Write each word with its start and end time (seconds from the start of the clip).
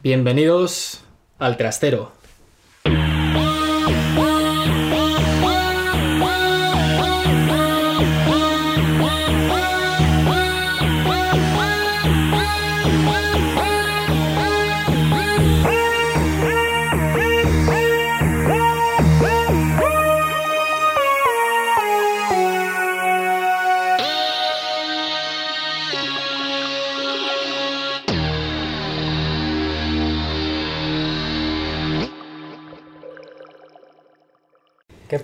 Bienvenidos 0.00 1.00
al 1.40 1.56
trastero. 1.56 2.12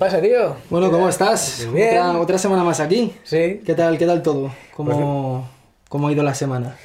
Pasa, 0.05 0.21
tío? 0.21 0.55
Bueno, 0.69 0.91
¿cómo 0.91 1.09
estás? 1.09 1.65
Muy 1.65 1.77
bien. 1.77 1.97
Otra, 1.97 2.21
otra 2.21 2.39
semana 2.39 2.63
más 2.63 2.79
aquí. 2.79 3.15
Sí. 3.25 3.63
¿Qué 3.65 3.75
tal, 3.75 3.97
qué 3.97 4.05
tal 4.05 4.23
todo? 4.23 4.51
¿Cómo, 4.77 5.49
cómo 5.89 6.09
ha 6.09 6.13
ido 6.13 6.23
la 6.23 6.35
semana? 6.35 6.77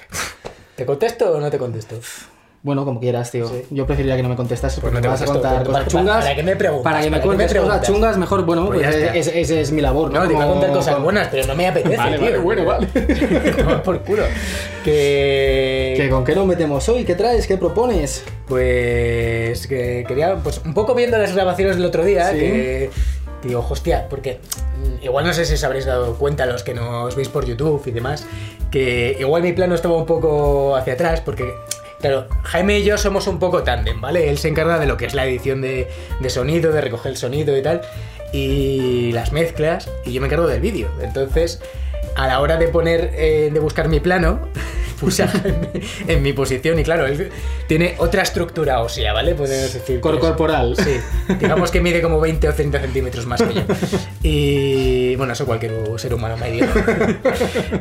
¿Te 0.78 0.86
contesto 0.86 1.34
o 1.34 1.40
no 1.42 1.52
te 1.52 1.58
contesto? 1.58 2.00
Bueno, 2.62 2.84
como 2.84 3.00
quieras, 3.00 3.32
tío. 3.32 3.48
Sí. 3.48 3.64
Yo 3.70 3.86
preferiría 3.88 4.18
que 4.18 4.24
no 4.24 4.28
me 4.30 4.36
contestases 4.36 4.82
Pues 4.82 4.92
porque 4.92 4.96
no 4.98 5.02
te 5.02 5.08
me 5.08 5.12
vas 5.14 5.22
a 5.22 5.26
contar 5.26 5.60
cosas 5.64 5.72
para- 5.74 5.88
chungas. 5.88 6.24
para 6.26 6.36
que 6.36 6.44
me 6.44 6.56
preguntas, 6.58 6.84
Para 6.84 7.02
que 7.04 7.10
me 7.10 7.22
cuentes 7.22 7.54
cosas 7.56 7.88
chungas, 7.88 8.18
mejor, 8.18 8.44
bueno, 8.46 8.68
Pues 8.68 8.82
pues, 8.84 8.96
ese 9.16 9.40
ese 9.40 9.62
es 9.62 9.72
mi 9.72 9.80
labor, 9.82 10.12
¿no? 10.12 10.20
No, 10.22 10.28
te 10.28 10.34
iba 10.34 10.44
a 10.44 10.48
contar 10.48 10.72
cosas 10.74 10.94
como- 10.96 11.06
buenas, 11.06 11.30
pero 11.30 11.48
no 11.48 11.56
me 11.56 11.68
apetece, 11.68 11.96
Vale, 11.96 12.18
tío. 12.18 12.26
vale, 12.26 12.38
bueno, 12.40 12.66
vale. 12.66 12.88
Por 13.86 14.00
culo. 14.02 14.24
Que... 14.84 15.94
¿Que 15.98 16.10
¿Con 16.10 16.24
qué 16.26 16.36
nos 16.36 16.46
metemos 16.48 16.88
hoy? 16.90 17.06
¿Qué 17.06 17.16
traes? 17.16 17.48
¿Qué 17.48 17.58
propones? 17.58 18.24
Pues 18.48 19.66
que 19.68 20.04
quería, 20.08 20.36
pues 20.38 20.60
un 20.66 20.74
poco 20.74 20.94
viendo 20.96 21.18
las 21.18 21.34
grabaciones 21.34 21.78
del 21.78 21.86
otro 21.86 22.04
día, 22.04 22.32
Sí. 22.32 22.40
que, 22.40 22.90
que 23.42 23.48
digo, 23.48 23.66
hostia, 23.70 24.08
porque 24.10 24.40
mm, 25.00 25.06
igual 25.06 25.26
no 25.26 25.34
sé 25.34 25.46
si 25.46 25.54
os 25.54 25.64
habréis 25.64 25.86
dado 25.86 26.16
cuenta 26.16 26.46
los 26.46 26.64
que 26.64 26.74
nos 26.74 27.16
veis 27.16 27.30
por 27.30 27.46
YouTube 27.46 27.82
y 27.86 27.92
demás, 27.92 28.26
que 28.72 29.16
igual 29.20 29.44
mi 29.44 29.54
plano 29.54 29.76
estaba 29.76 29.96
un 29.96 30.06
poco 30.06 30.76
hacia 30.76 30.94
atrás, 30.94 31.22
porque, 31.22 31.54
claro, 32.00 32.28
Jaime 32.44 32.80
y 32.80 32.84
yo 32.84 32.98
somos 32.98 33.28
un 33.28 33.40
poco 33.40 33.64
tándem, 33.64 34.02
¿vale? 34.02 34.30
Él 34.30 34.38
se 34.38 34.48
encarga 34.48 34.80
de 34.80 34.86
lo 34.86 34.98
que 34.98 35.06
es 35.06 35.14
la 35.14 35.26
edición 35.26 35.62
de, 35.62 35.90
de 36.20 36.30
sonido, 36.30 36.72
de 36.72 36.82
recoger 36.82 37.12
el 37.12 37.18
sonido 37.18 37.58
y 37.58 37.62
tal, 37.62 37.82
y 38.34 39.12
las 39.12 39.32
mezclas, 39.32 39.90
y 40.06 40.14
yo 40.14 40.22
me 40.22 40.28
encargo 40.28 40.48
del 40.48 40.62
vídeo. 40.62 40.90
Entonces, 41.02 41.62
a 42.16 42.28
la 42.28 42.40
hora 42.40 42.58
de 42.58 42.68
poner, 42.68 43.12
eh, 43.14 43.50
de 43.52 43.60
buscar 43.60 43.88
mi 43.88 44.00
plano, 44.00 44.40
puse 45.00 45.24
a 45.24 45.28
Jaime 45.28 45.70
en 46.08 46.22
mi 46.22 46.34
posición 46.34 46.78
y 46.80 46.84
claro, 46.84 47.06
él 47.06 47.30
tiene 47.68 47.96
otra 47.98 48.22
estructura 48.24 48.82
ósea, 48.82 49.14
¿vale? 49.14 49.36
Podemos 49.36 49.74
decir. 49.74 50.00
Cor 50.00 50.20
corporal. 50.20 50.76
Sí, 50.78 50.98
digamos 51.40 51.72
que 51.72 51.82
mide 51.82 52.02
como 52.02 52.20
20 52.20 52.48
o 52.50 52.54
30 52.54 52.80
centímetros 52.82 53.26
más 53.26 53.42
que 53.42 53.54
yo. 53.54 53.62
Y 54.24 55.16
bueno, 55.16 55.34
eso 55.34 55.46
cualquier 55.46 55.74
ser 55.98 56.14
humano 56.14 56.38
medio. 56.38 56.66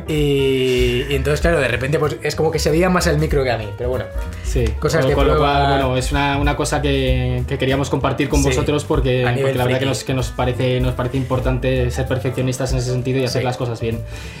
Y, 0.07 1.05
y 1.09 1.15
entonces, 1.15 1.41
claro, 1.41 1.59
de 1.59 1.67
repente 1.67 1.99
pues 1.99 2.17
es 2.23 2.35
como 2.35 2.51
que 2.51 2.59
se 2.59 2.71
veía 2.71 2.89
más 2.89 3.07
el 3.07 3.17
micro 3.17 3.43
que 3.43 3.51
a 3.51 3.57
mí, 3.57 3.67
pero 3.77 3.89
bueno. 3.89 4.05
Sí, 4.43 4.65
Cosas 4.79 5.01
con, 5.01 5.09
de 5.09 5.15
con 5.15 5.27
lo 5.27 5.37
cual, 5.37 5.67
bueno, 5.69 5.97
es 5.97 6.11
una, 6.11 6.37
una 6.37 6.55
cosa 6.55 6.81
que, 6.81 7.43
que 7.47 7.57
queríamos 7.57 7.89
compartir 7.89 8.29
con 8.29 8.39
Sí, 8.41 8.49
vosotros 8.49 8.85
porque, 8.85 9.23
porque 9.41 9.53
la 9.53 9.65
verdad 9.65 9.79
que 9.79 9.85
nos, 9.85 10.03
que 10.03 10.13
nos, 10.13 10.29
parece, 10.29 10.79
nos 10.79 10.93
parece 10.95 11.17
importante 11.17 11.91
ser 11.91 12.07
perfeccionistas 12.07 12.71
en 12.71 12.79
ese 12.79 12.91
sentido 12.91 13.19
y 13.19 13.25
hacer 13.25 13.39
Sí. 13.41 13.45
las 13.45 13.57
cosas 13.57 13.79
bien. 13.79 13.99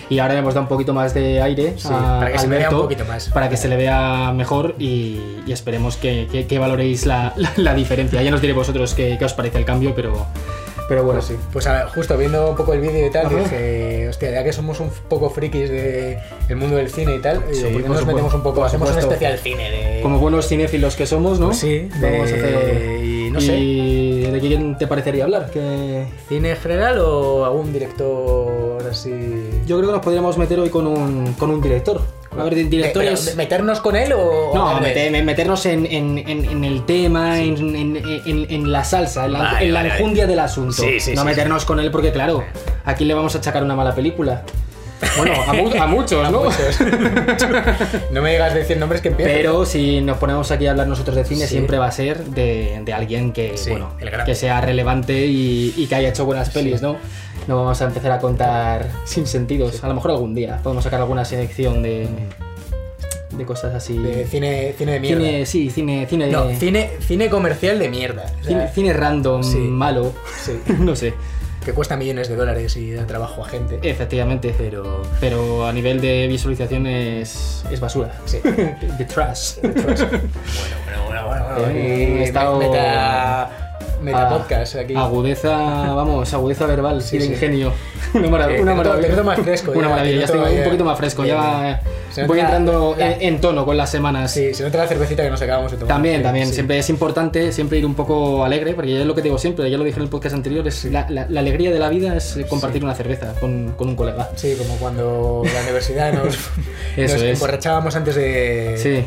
Y 0.09 0.19
ahora 0.19 0.37
hemos 0.37 0.53
dado 0.53 0.63
un 0.63 0.67
poquito 0.69 0.93
más 0.93 1.13
de 1.13 1.41
aire 1.41 1.73
Sí, 1.77 1.87
a 1.91 2.19
para 2.19 2.31
que 2.31 2.39
se 2.39 2.47
vea 2.47 2.68
Un 2.77 2.81
poquito 2.83 3.05
más. 3.05 3.29
Para 3.29 3.49
que 3.49 3.57
se 3.57 3.67
le 3.67 3.75
vea 3.77 4.31
mejor 4.35 4.75
y, 4.79 5.19
y 5.45 5.51
esperemos 5.51 5.97
que, 5.97 6.27
que- 6.31 6.47
que 6.47 6.59
valoréis 6.59 7.05
la, 7.05 7.33
la- 7.37 7.53
la 7.57 7.73
diferencia. 7.73 8.21
Ya 8.21 8.31
nos 8.31 8.41
diré 8.41 8.53
vosotros 8.53 8.93
qué, 8.93 9.15
qué 9.17 9.25
os 9.25 9.33
parece 9.33 9.57
el 9.57 9.65
cambio, 9.65 9.93
pero, 9.95 10.25
pero 10.87 11.03
bueno, 11.03 11.21
sí. 11.21 11.35
Pues 11.53 11.67
a 11.67 11.73
ver, 11.73 11.85
justo 11.87 12.17
viendo 12.17 12.49
un 12.49 12.55
poco 12.55 12.73
el 12.73 12.81
vídeo 12.81 13.07
y 13.07 13.11
tal, 13.11 13.27
Ajá. 13.27 13.35
dije, 13.37 14.07
hostia, 14.09 14.31
ya 14.31 14.43
que 14.43 14.51
somos 14.53 14.79
un 14.79 14.89
poco 15.07 15.29
frikis 15.29 15.69
del 15.69 16.55
mundo 16.57 16.75
del 16.77 16.89
cine 16.89 17.15
y 17.15 17.19
tal, 17.19 17.43
Sí, 17.51 17.57
digo, 17.63 17.69
¿por 17.71 17.81
qué 17.81 17.87
por 17.87 17.89
no 17.89 17.93
nos 17.95 18.05
metemos 18.05 18.33
un 18.33 18.43
poco, 18.43 18.63
hacemos 18.63 18.89
un 18.89 18.95
supuesto. 18.95 19.13
especial 19.13 19.39
cine 19.39 19.69
de... 19.71 20.01
Como 20.01 20.17
buenos 20.19 20.47
cinéfilos 20.47 20.95
que 20.95 21.05
somos, 21.05 21.39
¿no? 21.39 21.47
Pues 21.47 21.59
sí, 21.59 21.89
Vamos 22.01 22.31
a 22.31 22.35
de- 22.35 22.39
hacer... 22.55 23.18
y 23.29 23.31
no 23.31 23.39
sé. 23.41 23.57
¿Y 23.57 24.21
de 24.21 24.39
quién 24.39 24.77
te 24.77 24.87
parecería 24.87 25.23
hablar? 25.23 25.49
Que... 25.51 26.05
¿Cine 26.27 26.51
en 26.51 26.57
general 26.57 26.99
o 26.99 27.45
algún 27.45 27.71
director 27.71 28.85
así...? 28.89 29.11
Yo 29.65 29.77
creo 29.77 29.89
que 29.89 29.93
nos 29.95 30.03
podríamos 30.03 30.37
meter 30.37 30.59
hoy 30.59 30.69
con 30.69 30.87
un, 30.87 31.33
con 31.33 31.49
un 31.49 31.61
director. 31.61 32.01
A 32.37 32.43
ver, 32.43 32.53
di- 32.55 32.63
directores. 32.65 33.25
¿De- 33.25 33.31
pero 33.31 33.37
¿Meternos 33.37 33.79
con 33.79 33.95
él 33.95 34.13
o...? 34.13 34.51
no, 34.53 34.77
o- 34.77 34.79
mete- 34.81 35.09
me- 35.09 35.23
meternos 35.23 35.65
en, 35.65 35.85
en- 35.85 36.17
en- 36.19 36.45
en 36.45 36.63
el 36.63 36.85
tema, 36.85 37.39
en, 37.41 37.95
en- 37.95 38.71
la 38.71 38.83
salsa, 38.83 39.25
en 39.25 39.33
la, 39.33 39.39
Vale, 39.39 39.65
en 39.65 39.73
la 39.73 39.81
vale. 39.83 39.93
enjundia 39.95 40.27
del 40.27 40.39
asunto. 40.39 40.73
Sí, 40.73 40.99
sí, 40.99 41.13
no 41.15 41.21
sí, 41.21 41.27
meternos 41.27 41.65
con 41.65 41.79
él 41.79 41.89
porque, 41.91 42.11
claro, 42.11 42.43
aquí 42.85 43.03
le 43.05 43.13
vamos 43.15 43.33
a 43.35 43.39
achacar 43.39 43.63
una 43.63 43.75
mala 43.75 43.95
película. 43.95 44.43
Bueno, 45.17 45.33
a, 45.47 45.53
mu- 45.53 45.71
a 45.81 45.87
muchos, 45.87 46.31
¿no? 46.31 46.43
no 48.11 48.21
me 48.21 48.31
digas 48.31 48.53
decir 48.53 48.77
nombres 48.77 49.01
que 49.01 49.09
empiecen. 49.09 49.35
Pero 49.37 49.65
si 49.65 50.01
nos 50.01 50.17
ponemos 50.17 50.51
aquí 50.51 50.67
a 50.67 50.71
hablar 50.71 50.87
nosotros 50.87 51.15
de 51.15 51.23
cine, 51.25 51.45
Sí. 51.47 51.51
siempre 51.55 51.77
va 51.77 51.87
a 51.87 51.91
ser 51.91 52.23
de, 52.25 52.81
de 52.83 52.93
alguien 52.93 53.31
que, 53.31 53.57
Sí, 53.57 53.71
bueno, 53.71 53.91
que 54.25 54.35
sea 54.35 54.61
relevante 54.61 55.25
y, 55.25 55.73
y 55.77 55.87
que 55.87 55.95
haya 55.95 56.09
hecho 56.09 56.25
buenas 56.25 56.49
pelis, 56.49 56.81
¿no? 56.81 56.97
No 57.47 57.55
vamos 57.57 57.81
a 57.81 57.85
empezar 57.85 58.11
a 58.11 58.19
contar 58.19 58.89
sin 59.05 59.25
sentidos. 59.25 59.83
A 59.83 59.87
lo 59.87 59.93
mejor 59.95 60.11
algún 60.11 60.35
día 60.35 60.59
podemos 60.61 60.83
sacar 60.83 60.99
alguna 60.99 61.23
selección 61.25 61.81
de, 61.81 62.07
de 63.31 63.45
cosas 63.45 63.73
así. 63.73 63.97
De 63.97 64.25
cine, 64.25 64.73
cine 64.77 64.91
de 64.93 64.99
mierda. 64.99 65.23
cine, 65.23 65.45
sí, 65.45 65.69
cine, 65.69 66.05
cine, 66.09 66.27
No, 66.27 66.49
cine, 66.59 66.91
cine 66.99 67.29
comercial 67.29 67.79
de 67.79 67.89
mierda. 67.89 68.23
O 68.41 68.43
sea, 68.43 68.43
cine, 68.43 68.67
cine 68.73 68.93
random, 68.93 69.43
Sí. 69.43 69.57
malo. 69.57 70.11
Sí. 70.43 70.59
no 70.79 70.95
sé, 70.95 71.13
que 71.69 71.75
cuesta 71.75 71.95
millones 71.95 72.27
de 72.29 72.35
dólares 72.35 72.75
y 72.77 72.91
da 72.93 73.05
trabajo 73.05 73.45
a 73.45 73.47
gente. 73.47 73.79
efectivamente. 73.83 74.55
Pero... 74.57 75.03
Pero 75.19 75.67
a 75.67 75.71
nivel 75.73 76.01
de 76.01 76.27
visualización 76.27 76.87
es, 76.87 77.63
es 77.69 77.79
basura. 77.79 78.11
Sí. 78.25 78.39
De 78.43 79.05
trash. 79.05 79.57
bueno, 79.61 79.75
bueno, 79.75 81.05
bueno, 81.07 81.25
bueno, 81.27 81.45
bueno. 81.59 81.67
Eh, 81.69 82.21
he 82.21 82.23
estado- 82.23 82.57
Meta, 82.57 83.48
meta 84.01 84.27
Ah, 84.27 84.29
podcast 84.37 84.75
aquí. 84.75 84.95
Agudeza, 84.95 85.49
vamos, 85.93 86.33
agudeza 86.33 86.65
verbal 86.65 87.01
Sí, 87.01 87.15
y 87.15 87.19
de 87.19 87.25
sí. 87.25 87.31
ingenio. 87.33 87.73
Una 88.13 88.27
maravilla. 88.29 88.61
Una 88.61 88.75
maravilla. 88.75 89.01
te 89.07 89.09
noto 89.13 89.23
más 89.23 89.39
fresco 89.39 89.71
Una 89.71 89.89
maravilla, 89.89 90.17
ya 90.19 90.25
estoy 90.25 90.39
un 90.57 90.63
poquito 90.63 90.85
más 90.85 90.97
fresco. 90.97 91.21
bien, 91.23 91.35
ya 91.37 91.61
bien. 92.15 92.27
Voy 92.27 92.39
entrando 92.39 92.95
la- 92.97 93.11
en, 93.13 93.21
en 93.21 93.41
tono 93.41 93.65
con 93.65 93.77
las 93.77 93.89
semanas. 93.91 94.31
Sí, 94.31 94.53
se 94.53 94.63
nota 94.63 94.79
la 94.79 94.87
cervecita 94.87 95.23
que 95.23 95.29
nos 95.29 95.41
acabamos 95.41 95.71
de 95.71 95.77
tomar. 95.77 95.93
También, 95.93 96.17
Sí, 96.17 96.23
también. 96.23 96.47
sí. 96.47 96.53
Siempre 96.55 96.79
es 96.79 96.89
importante 96.89 97.51
siempre 97.51 97.77
ir 97.77 97.85
un 97.85 97.93
poco 97.95 98.43
alegre, 98.43 98.73
porque 98.73 98.91
ya 98.93 98.99
es 99.01 99.05
lo 99.05 99.13
que 99.15 99.21
digo 99.21 99.37
siempre, 99.37 99.69
ya 99.69 99.77
lo 99.77 99.83
dije 99.83 99.97
en 99.97 100.03
el 100.03 100.09
podcast 100.09 100.33
anterior, 100.35 100.67
es 100.67 100.85
la, 100.85 101.07
la- 101.09 101.27
la 101.29 101.39
alegría 101.39 101.71
de 101.71 101.79
la 101.79 101.87
vida 101.89 102.15
es 102.17 102.37
compartir 102.49 102.83
una 102.83 102.95
cerveza 102.95 103.33
con, 103.39 103.73
con 103.77 103.87
un 103.89 103.95
colega. 103.95 104.29
Sí, 104.35 104.55
como 104.57 104.75
cuando 104.77 105.43
la 105.45 105.61
universidad 105.61 106.11
nos, 106.13 106.35
Eso 106.97 107.13
nos 107.13 107.23
es. 107.23 107.33
emborrachábamos 107.33 107.95
antes 107.95 108.15
de. 108.15 109.05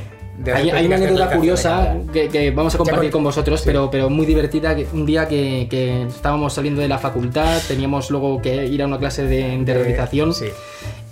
Hay, 0.54 0.70
hay 0.70 0.86
una 0.86 0.96
anécdota 0.96 1.36
curiosa 1.36 1.96
que, 2.12 2.28
que 2.28 2.50
vamos 2.50 2.74
a 2.74 2.78
compartir 2.78 3.10
con- 3.10 3.22
vosotros, 3.22 3.60
sí. 3.60 3.66
pero, 3.66 3.90
pero 3.90 4.08
muy 4.10 4.24
divertida. 4.26 4.74
que 4.74 4.86
Un 4.92 5.04
día 5.06 5.28
que, 5.28 5.66
que 5.70 6.02
estábamos 6.04 6.52
saliendo 6.54 6.80
de 6.80 6.88
la 6.88 6.98
facultad, 6.98 7.60
teníamos 7.68 8.10
luego 8.10 8.40
que 8.40 8.66
ir 8.66 8.82
a 8.82 8.86
una 8.86 8.98
clase 8.98 9.24
de, 9.24 9.58
de 9.62 9.74
realización 9.74 10.32
Sí. 10.34 10.46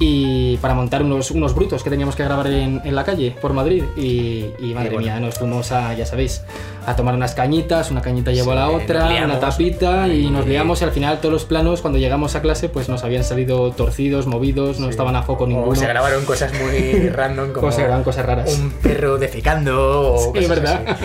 Y 0.02 0.56
para 0.56 0.72
montar 0.72 1.02
unos, 1.02 1.30
unos 1.30 1.54
brutos 1.54 1.82
que 1.84 1.90
teníamos 1.90 2.16
que 2.16 2.24
grabar 2.24 2.46
en, 2.46 2.80
en 2.84 2.94
la 2.96 3.04
calle 3.04 3.36
por 3.38 3.52
Madrid. 3.52 3.84
Y, 3.98 4.46
y 4.58 4.72
madre 4.74 4.88
bueno. 4.94 5.00
mía, 5.06 5.20
nos 5.20 5.34
fuimos 5.38 5.72
a, 5.72 5.92
ya 5.92 6.06
sabéis, 6.06 6.42
a 6.86 6.96
tomar 6.96 7.14
unas 7.14 7.34
cañitas, 7.34 7.90
una 7.90 8.00
cañita 8.00 8.32
llevó 8.32 8.52
a 8.52 8.54
la 8.54 8.70
otra, 8.70 9.10
liamos. 9.10 9.30
una 9.30 9.40
tapita 9.40 10.08
y 10.08 10.30
nos 10.30 10.46
liamos 10.46 10.80
y 10.80 10.84
al 10.84 10.92
final 10.92 11.18
todos 11.20 11.32
los 11.34 11.44
planos 11.44 11.82
cuando 11.82 11.98
llegamos 11.98 12.34
a 12.34 12.40
clase 12.40 12.70
pues 12.70 12.88
nos 12.88 13.04
habían 13.04 13.24
salido 13.24 13.70
torcidos, 13.72 14.26
movidos, 14.26 14.80
no 14.80 14.86
Sí. 14.86 14.90
estaban 14.92 15.14
a 15.16 15.22
foco 15.22 15.44
O 15.44 15.46
ninguno. 15.46 15.76
se 15.76 15.86
grabaron 15.86 16.24
cosas 16.24 16.50
muy 16.54 17.08
random 17.10 17.52
como 17.52 17.66
Cosas, 17.66 17.84
eran 17.84 18.02
cosas 18.02 18.24
raras. 18.24 18.58
un 18.58 18.70
perro 18.70 19.18
defecando 19.18 20.14
o 20.14 20.18
Sí, 20.18 20.40
cosas 20.40 20.48
verdad. 20.48 20.84
así. 20.88 21.04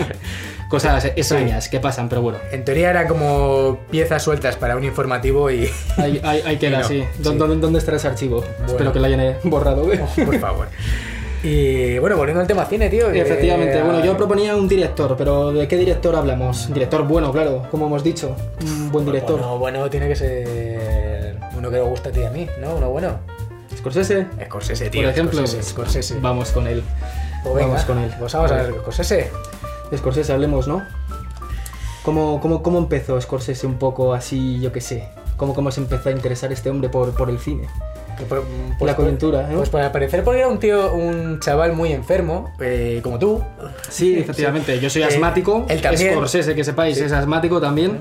Cosas 0.68 1.04
extrañas 1.04 1.68
que 1.68 1.78
pasan, 1.80 2.08
pero 2.08 2.22
bueno. 2.22 2.38
En 2.50 2.64
teoría 2.64 2.90
eran 2.90 3.06
como 3.06 3.78
piezas 3.90 4.22
sueltas 4.22 4.56
para 4.56 4.76
un 4.76 4.82
informativo 4.84 5.50
y 5.50 5.70
Ahí, 5.96 6.20
ahí, 6.24 6.42
ahí 6.44 6.56
queda, 6.56 6.80
no, 6.80 6.88
sí. 6.88 7.04
sí. 7.16 7.22
¿Dó- 7.22 7.32
¿Dónde, 7.34 7.56
dónde 7.56 7.78
estará 7.78 7.96
ese 7.98 8.08
archivo? 8.08 8.44
Espero 8.66 8.92
que 8.92 8.98
lo 8.98 9.06
hayan 9.06 9.20
eh, 9.20 9.36
borrado. 9.44 9.92
¿eh? 9.92 10.00
por 10.24 10.38
favor. 10.40 10.68
Y 11.44 11.98
bueno, 11.98 12.16
volviendo 12.16 12.40
al 12.40 12.46
tema 12.48 12.64
cine, 12.66 12.88
tío. 12.88 13.12
que- 13.12 13.20
Efectivamente, 13.20 13.80
bueno, 13.82 14.04
yo 14.04 14.16
proponía 14.16 14.56
un 14.56 14.66
director, 14.66 15.14
pero 15.16 15.52
¿de 15.52 15.68
qué 15.68 15.76
director 15.76 16.16
hablamos? 16.16 16.72
Director 16.74 17.04
bueno, 17.06 17.30
claro, 17.30 17.68
como 17.70 17.86
hemos 17.86 18.02
dicho. 18.02 18.34
Un 18.62 18.90
buen 18.90 19.04
director. 19.06 19.38
Bueno, 19.38 19.58
bueno, 19.58 19.90
tiene 19.90 20.08
que 20.08 20.16
ser 20.16 21.36
uno 21.56 21.70
que 21.70 21.76
le 21.76 21.82
gusta 21.82 22.08
a 22.08 22.12
ti 22.12 22.20
y 22.20 22.24
a 22.24 22.30
mí, 22.30 22.48
¿no? 22.60 22.74
Uno 22.74 22.90
bueno. 22.90 23.20
Scorsese, 23.78 24.26
Scorsese, 24.46 24.90
tío. 24.90 25.02
por 25.02 25.10
ejemplo. 25.10 25.38
Scorsese. 25.46 25.62
Scorsese. 25.70 26.18
Vamos 26.20 26.50
con 26.50 26.66
él. 26.66 26.82
Pues 27.44 27.54
venga, 27.54 27.68
vamos 27.68 27.84
con 27.84 27.98
él. 27.98 28.10
Pues 28.18 28.32
vamos 28.32 28.50
a 28.50 28.56
ver, 28.56 28.74
Scorsese. 28.80 29.30
Scorsese, 29.94 30.32
hablemos, 30.32 30.66
¿no? 30.68 30.82
¿Cómo, 32.02 32.40
cómo, 32.40 32.62
cómo 32.62 32.78
empezó 32.78 33.20
Scorsese 33.20 33.66
un 33.66 33.78
poco 33.78 34.14
así, 34.14 34.60
yo 34.60 34.72
qué 34.72 34.80
sé? 34.80 35.08
¿Cómo, 35.36 35.54
¿Cómo 35.54 35.70
se 35.70 35.80
empezó 35.80 36.08
a 36.08 36.12
interesar 36.12 36.52
este 36.52 36.70
hombre 36.70 36.88
por, 36.88 37.12
por 37.14 37.28
el 37.30 37.38
cine? 37.38 37.68
Por- 38.28 38.44
la 38.80 38.96
coyuntura, 38.96 39.46
¿no? 39.48 39.58
Pues 39.58 39.68
para 39.68 39.92
parecer 39.92 40.24
porque 40.24 40.40
era 40.40 40.48
un 40.48 40.58
tío, 40.58 40.94
un 40.94 41.38
chaval 41.40 41.74
muy 41.74 41.92
enfermo, 41.92 42.50
eh, 42.60 43.00
como 43.02 43.18
tú. 43.18 43.42
Sí, 43.90 44.18
efectivamente. 44.18 44.80
Yo 44.80 44.88
soy 44.88 45.02
Eh, 45.04 45.06
asmático. 45.06 45.66
él 45.68 45.82
también. 45.82 46.12
Scorsese, 46.14 46.54
que 46.54 46.64
sepáis, 46.64 46.96
es 46.98 47.12
asmático 47.12 47.60
también. 47.60 47.98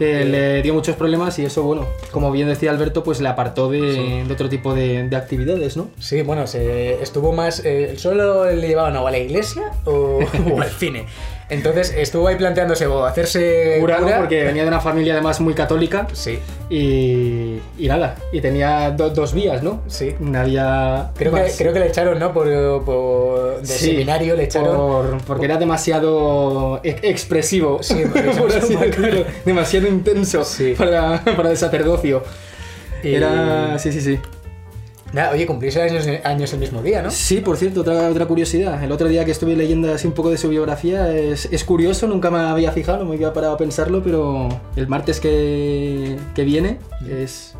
Eh, 0.00 0.24
le 0.24 0.62
dio 0.62 0.72
muchos 0.72 0.96
problemas 0.96 1.38
y 1.38 1.44
eso, 1.44 1.62
bueno, 1.62 1.86
como 2.10 2.32
bien 2.32 2.48
decía 2.48 2.70
Alberto, 2.70 3.04
pues 3.04 3.20
le 3.20 3.28
apartó 3.28 3.70
de, 3.70 4.24
de 4.26 4.32
otro 4.32 4.48
tipo 4.48 4.74
de, 4.74 5.06
de 5.06 5.14
actividades, 5.16 5.76
¿no? 5.76 5.90
Sí, 5.98 6.22
bueno, 6.22 6.46
se 6.46 7.02
estuvo 7.02 7.32
más. 7.32 7.62
eh, 7.66 7.94
¿Solo 7.98 8.50
le 8.50 8.66
llevaban 8.66 8.96
o 8.96 9.06
a 9.06 9.10
la 9.10 9.18
iglesia 9.18 9.70
o, 9.84 10.20
o 10.54 10.60
al 10.60 10.70
cine? 10.70 11.04
Entonces 11.50 11.92
estuvo 11.96 12.28
ahí 12.28 12.36
planteándose 12.36 12.86
o 12.86 13.04
hacerse. 13.04 13.76
Cura. 13.80 13.98
Porque 14.18 14.44
venía 14.44 14.62
de 14.62 14.68
una 14.68 14.80
familia 14.80 15.14
además 15.14 15.40
muy 15.40 15.52
católica 15.54 16.06
Sí, 16.12 16.38
y, 16.70 17.60
y 17.78 17.88
nada, 17.88 18.14
y 18.32 18.40
tenía 18.40 18.90
do- 18.92 19.10
dos 19.10 19.34
vías, 19.34 19.62
¿no? 19.62 19.82
sí. 19.88 20.14
Había 20.34 21.10
Creo 21.16 21.32
que, 21.34 21.50
creo 21.58 21.72
que 21.72 21.80
le 21.80 21.88
echaron, 21.88 22.18
¿no? 22.18 22.32
Por, 22.32 22.46
por 22.84 23.60
de 23.60 23.66
Sí, 23.66 23.86
seminario 23.90 24.36
le 24.36 24.44
echaron. 24.44 24.76
por- 24.76 25.18
porque 25.26 25.46
era 25.46 25.56
demasiado 25.56 26.80
e- 26.84 27.00
expresivo, 27.02 27.82
Sí, 27.82 28.04
por 28.38 28.52
demasiado 29.44 29.88
intenso 29.88 30.44
Sí. 30.44 30.74
para, 30.78 31.22
para 31.24 31.50
el 31.50 31.56
sacerdocio. 31.56 32.22
Era. 33.02 33.78
Sí, 33.78 33.92
sí, 33.92 34.00
sí. 34.00 34.18
Nada, 35.12 35.32
oye, 35.32 35.44
cumplís 35.44 35.76
años, 35.76 36.06
años 36.22 36.52
el 36.52 36.60
mismo 36.60 36.82
día, 36.82 37.02
¿no? 37.02 37.10
Sí, 37.10 37.40
por 37.40 37.56
cierto, 37.56 37.80
otra, 37.80 38.08
otra 38.08 38.26
curiosidad. 38.26 38.82
El 38.84 38.92
otro 38.92 39.08
día 39.08 39.24
que 39.24 39.32
estuve 39.32 39.56
leyendo 39.56 39.92
así 39.92 40.06
un 40.06 40.12
poco 40.12 40.30
de 40.30 40.36
su 40.38 40.48
biografía, 40.48 41.12
es, 41.12 41.46
es 41.50 41.64
curioso, 41.64 42.06
nunca 42.06 42.30
me 42.30 42.38
había 42.38 42.70
fijado, 42.70 42.98
no 43.00 43.06
me 43.10 43.16
había 43.16 43.32
parado 43.32 43.54
a 43.54 43.56
pensarlo, 43.56 44.02
pero 44.04 44.48
el 44.76 44.86
martes 44.86 45.18
que, 45.18 46.16
que 46.34 46.44
viene 46.44 46.78
es 47.08 47.54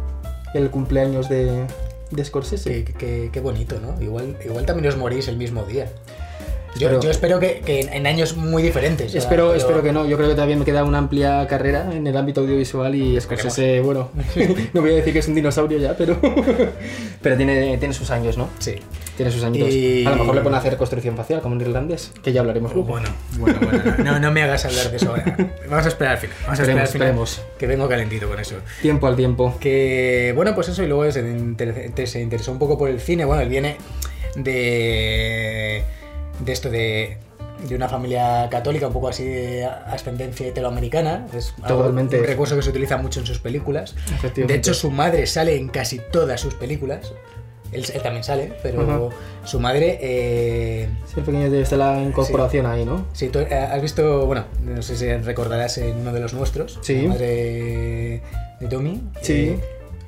el 0.55 0.70
cumpleaños 0.70 1.29
de, 1.29 1.64
de 2.12 2.25
Scorsese. 2.25 2.85
Qué, 2.85 2.93
qué- 2.94 3.31
qué 3.32 3.41
bonito, 3.41 3.81
¿no? 3.81 4.00
Igual, 4.00 4.37
igual 4.44 4.64
también 4.64 4.88
os 4.88 4.97
morís 4.97 5.26
el 5.26 5.37
mismo 5.37 5.64
día. 5.64 5.91
Yo 6.77 6.87
Espero- 6.87 7.01
yo 7.03 7.11
espero 7.11 7.41
que, 7.41 7.61
que 7.67 7.81
en, 7.81 8.07
años 8.07 8.37
muy 8.37 8.63
diferentes. 8.63 9.15
Espero, 9.15 9.49
pero- 9.49 9.55
espero 9.59 9.83
que 9.83 9.93
no, 9.93 10.07
yo 10.07 10.17
creo 10.17 10.29
que 10.29 10.35
todavía 10.35 10.57
me 10.57 10.65
queda 10.65 10.85
una 10.85 10.99
amplia 10.99 11.47
carrera 11.49 11.91
en 11.93 12.07
el 12.07 12.17
ámbito 12.17 12.43
audiovisual 12.43 12.95
y 12.95 13.21
Scorsese, 13.21 13.81
bueno, 13.81 14.11
no 14.73 14.81
voy 14.81 14.93
a 14.93 14.95
decir 14.95 15.13
que 15.13 15.19
es 15.19 15.29
un 15.29 15.35
dinosaurio 15.35 15.79
ya, 15.79 15.97
pero, 15.97 16.19
pero 17.23 17.37
tiene, 17.37 17.77
tiene 17.79 17.93
sus 17.93 18.11
años, 18.11 18.39
¿no? 18.39 18.49
Sí. 18.61 18.77
Tiene 19.17 19.33
sus 19.33 19.43
añitos. 19.43 19.69
Y- 19.75 20.07
A 20.07 20.11
lo 20.11 20.17
mejor 20.19 20.35
le 20.37 20.41
pone 20.43 20.57
a 20.57 20.61
hacer 20.61 20.77
construcción 20.77 21.17
facial, 21.17 21.41
como 21.43 21.55
en 21.57 21.61
irlandés, 21.63 22.13
que 22.23 22.33
ya 22.33 22.41
hablaremos 22.41 22.73
luego. 22.73 22.89
Bueno, 22.89 23.09
bueno, 23.39 23.59
bueno. 23.61 23.83
No, 24.05 24.19
no 24.21 24.31
me 24.31 24.43
hagas 24.43 24.65
hablar 24.65 24.91
de 24.91 24.97
eso 24.97 25.11
ahora. 25.11 25.37
Vamos 25.69 25.85
a 25.85 25.89
esperar 25.89 26.15
al 26.15 26.19
final. 26.21 26.37
Vamos 26.45 26.59
a 26.59 26.63
esperar 26.63 26.79
al 26.81 26.85
Esperemos, 26.87 27.31
final. 27.31 27.37
esperemos. 27.43 27.59
Que 27.59 27.67
vengo 27.67 27.89
calentito 27.89 28.29
con 28.29 28.39
eso. 28.41 28.55
Tiempo 28.81 29.07
al 29.09 29.17
tiempo. 29.17 29.57
Que 29.61 30.33
bueno, 30.37 30.55
pues 30.55 30.69
eso, 30.69 30.83
y 30.83 30.87
luego 30.87 31.11
se, 31.11 31.21
inter- 31.21 31.91
se 32.07 32.21
interesó 32.23 32.53
un 32.53 32.59
poco 32.59 32.79
por 32.79 32.89
el 32.89 33.01
cine. 33.01 33.25
Bueno, 33.27 33.43
él 33.43 33.49
viene 33.51 33.77
de. 34.37 35.83
De 36.45 36.53
esto 36.53 36.71
de. 36.71 37.19
de 37.69 37.75
una 37.77 37.89
familia 37.89 38.49
católica, 38.51 38.87
un 38.87 38.93
poco 38.95 39.09
así 39.09 39.25
de 39.25 39.65
ascendencia 39.67 40.49
italoamericana. 40.49 41.27
Es 41.35 41.53
algo- 41.63 41.79
Totalmente. 41.81 42.19
un 42.21 42.27
recurso 42.27 42.57
que 42.57 42.63
se 42.63 42.71
utiliza 42.71 42.97
mucho 42.97 43.21
en 43.21 43.27
sus 43.27 43.39
películas. 43.39 43.95
De 44.35 44.55
hecho, 44.55 44.73
su 44.75 44.91
madre 44.91 45.27
sale 45.27 45.57
en 45.57 45.69
casi 45.69 46.01
todas 46.11 46.41
sus 46.41 46.55
películas. 46.55 47.13
Él, 47.73 47.85
él 47.95 48.03
también 48.03 48.25
sale, 48.25 48.53
pero 48.65 49.11
su 49.45 49.61
madre. 49.61 49.99
eh, 50.01 50.89
Sí, 51.07 51.15
el 51.21 51.23
pequeño 51.25 51.47
está 51.55 51.77
la 51.77 52.03
incorporación 52.03 52.67
ahí, 52.67 52.85
¿no? 52.85 53.07
Sí, 53.13 53.29
tú 53.29 53.39
eh, 53.39 53.55
has 53.55 53.81
visto, 53.81 54.27
bueno, 54.27 54.47
no 54.65 54.83
sé 54.83 54.97
si 54.97 55.07
recordarás 55.19 55.79
en 55.79 55.99
uno 55.99 56.13
de 56.13 56.19
los 56.21 56.33
nuestros, 56.35 56.79
Sí. 56.83 57.03
la 57.03 57.09
madre 57.11 58.23
de 58.59 58.67
Tommy. 58.69 59.01
Sí. 59.23 59.51
eh, 59.51 59.61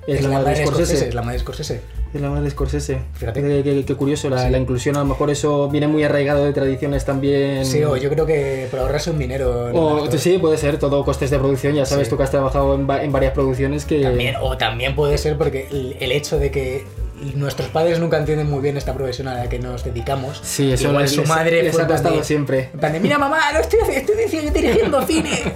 Es 0.08 0.22
la 0.24 0.30
madre 0.40 0.58
de 0.58 0.66
Scorsese. 0.66 1.08
Es 1.08 1.14
la 1.14 1.22
madre 1.22 1.38
Scorsese. 1.38 1.80
Es 2.14 2.20
la 2.20 2.28
madre 2.28 2.44
de 2.44 2.50
Scorsese. 2.50 2.98
Fíjate. 3.14 3.40
Qué, 3.40 3.62
qué- 3.62 3.84
qué 3.86 3.94
curioso 3.94 4.28
la, 4.28 4.44
Sí. 4.44 4.50
la 4.50 4.58
inclusión. 4.58 4.96
A 4.96 4.98
lo 4.98 5.06
mejor 5.06 5.30
eso 5.30 5.68
viene 5.70 5.88
muy 5.88 6.04
arraigado 6.04 6.44
de 6.44 6.52
tradiciones 6.52 7.06
también. 7.06 7.64
Sí, 7.64 7.82
o 7.84 7.96
yo 7.96 8.10
creo 8.10 8.26
que 8.26 8.66
por 8.70 8.80
ahorrarse 8.80 9.10
un 9.10 9.18
dinero. 9.18 9.70
O, 9.72 10.10
sí, 10.18 10.36
puede 10.38 10.58
ser, 10.58 10.78
todo 10.78 11.04
costes 11.06 11.30
de 11.30 11.38
producción. 11.38 11.74
Ya 11.74 11.86
sabes 11.86 12.08
Sí. 12.08 12.10
tú 12.10 12.18
que 12.18 12.24
has 12.24 12.30
trabajado 12.30 12.74
en, 12.74 12.88
va- 12.88 13.02
en 13.02 13.12
varias 13.12 13.32
producciones 13.32 13.86
que. 13.86 14.02
También, 14.02 14.36
o 14.42 14.58
también 14.58 14.94
puede 14.94 15.16
ser 15.16 15.38
porque 15.38 15.68
el, 15.70 15.96
el 16.00 16.12
hecho 16.12 16.38
de 16.38 16.50
que 16.50 16.84
nuestros 17.34 17.68
padres 17.68 17.98
nunca 18.00 18.18
entienden 18.18 18.48
muy 18.50 18.60
bien 18.60 18.76
esta 18.76 18.92
profesión 18.94 19.28
a 19.28 19.34
la 19.34 19.48
que 19.48 19.58
nos 19.58 19.84
dedicamos. 19.84 20.40
Sí, 20.42 20.72
eso 20.72 20.88
Igual 20.88 21.02
les, 21.04 21.12
su 21.12 21.24
madre 21.24 21.62
les 21.62 21.74
fue 21.74 21.82
ha 21.84 21.86
costado 21.86 22.22
siempre. 22.24 22.70
De, 22.72 23.00
mira 23.00 23.18
mamá, 23.18 23.40
no 23.52 23.60
estoy, 23.60 23.78
estoy 23.94 24.16
dirigiendo 24.50 25.02
cine. 25.02 25.30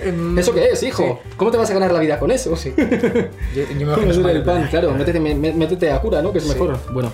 Em, 0.00 0.38
¿Eso 0.38 0.54
qué 0.54 0.68
es, 0.68 0.80
hijo? 0.84 1.20
¿Cómo 1.36 1.50
te 1.50 1.56
vas 1.56 1.68
a 1.70 1.74
ganar 1.74 1.90
la 1.90 1.98
vida 1.98 2.20
con 2.20 2.30
eso? 2.30 2.54
Sí. 2.54 2.72
Yo, 2.76 3.64
yo 3.76 3.86
me 3.86 3.96
madre, 4.16 4.34
del 4.34 4.44
pan, 4.44 4.68
claro. 4.70 4.92
Métete, 4.92 5.18
mé- 5.18 5.34
mé- 5.34 5.52
métete 5.52 5.90
a 5.90 6.00
cura, 6.00 6.22
¿no? 6.22 6.30
Que 6.32 6.38
es 6.38 6.44
Sí. 6.44 6.50
mejor. 6.50 6.78
Bueno. 6.92 7.12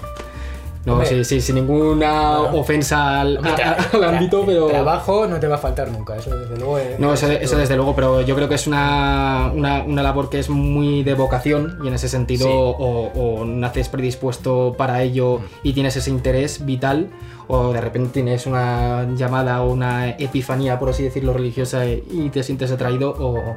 No, 0.87 0.93
Hombre. 0.95 1.09
sí, 1.09 1.25
sí, 1.25 1.41
sin 1.41 1.55
ninguna 1.55 2.41
ofensa 2.41 3.21
al, 3.21 3.39
Hombre, 3.39 3.53
a- 3.63 3.77
al 3.95 4.05
ámbito, 4.05 4.43
pero. 4.45 4.67
Trabajo 4.67 5.27
no 5.27 5.41
te 5.41 5.47
va 5.49 5.55
a 5.55 5.59
faltar 5.59 5.91
nunca, 5.91 6.17
eso 6.17 6.37
desde 6.37 6.57
luego. 6.59 6.79
eh, 6.79 6.97
No, 6.99 7.15
eso, 7.15 7.27
eso 7.31 7.57
desde 7.57 7.75
luego, 7.77 7.95
pero 7.95 8.21
yo 8.21 8.35
creo 8.37 8.49
que 8.51 8.57
es 8.57 8.67
una, 8.67 9.51
una, 9.55 9.83
una 9.85 10.03
labor 10.03 10.29
que 10.29 10.39
es 10.41 10.51
muy 10.51 11.03
de 11.03 11.15
vocación 11.15 11.79
y 11.83 11.89
en 11.89 11.95
ese 11.95 12.09
sentido 12.11 12.47
Sí. 12.47 12.53
o, 12.55 13.11
o 13.15 13.45
naces 13.47 13.89
predispuesto 13.89 14.75
para 14.77 15.03
ello 15.03 15.41
y 15.63 15.73
tienes 15.73 15.97
ese 15.97 16.11
interés 16.11 16.67
vital 16.67 17.09
o 17.49 17.73
de 17.73 17.81
repente 17.81 18.11
tienes 18.13 18.47
una 18.47 19.07
llamada 19.17 19.63
o 19.63 19.71
una 19.73 20.11
epifanía, 20.11 20.79
por 20.79 20.91
así 20.91 21.03
decirlo, 21.03 21.33
religiosa 21.33 21.87
y 21.87 22.31
te 22.31 22.43
sientes 22.43 22.71
atraído 22.73 23.11
o, 23.19 23.55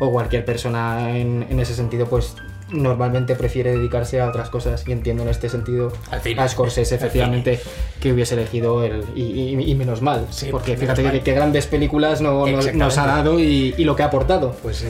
o 0.00 0.10
cualquier 0.12 0.44
persona 0.44 1.16
en, 1.16 1.46
en 1.48 1.58
ese 1.60 1.74
sentido 1.74 2.06
pues 2.06 2.34
normalmente 2.72 3.34
prefiere 3.34 3.72
dedicarse 3.72 4.20
a 4.20 4.28
otras 4.28 4.50
cosas 4.50 4.84
y 4.86 4.92
entiendo 4.92 5.22
en 5.22 5.28
este 5.28 5.48
sentido 5.48 5.92
Al 6.10 6.20
a 6.38 6.48
Scorsese 6.48 6.94
efectivamente 6.94 7.60
que 8.00 8.12
hubiese 8.12 8.34
elegido 8.34 8.84
el 8.84 9.04
y, 9.14 9.22
y- 9.22 9.70
y 9.70 9.74
menos 9.74 10.02
mal 10.02 10.26
Sí, 10.30 10.48
porque 10.50 10.72
menos 10.72 10.80
fíjate 10.80 11.02
mal. 11.02 11.22
que, 11.22 11.32
grandes 11.34 11.66
películas 11.66 12.20
no, 12.20 12.46
nos, 12.46 12.98
ha 12.98 13.06
dado 13.06 13.38
y, 13.40 13.74
y 13.76 13.84
lo 13.84 13.96
que 13.96 14.02
ha 14.02 14.06
aportado 14.06 14.52
Pues 14.62 14.78
sí. 14.78 14.86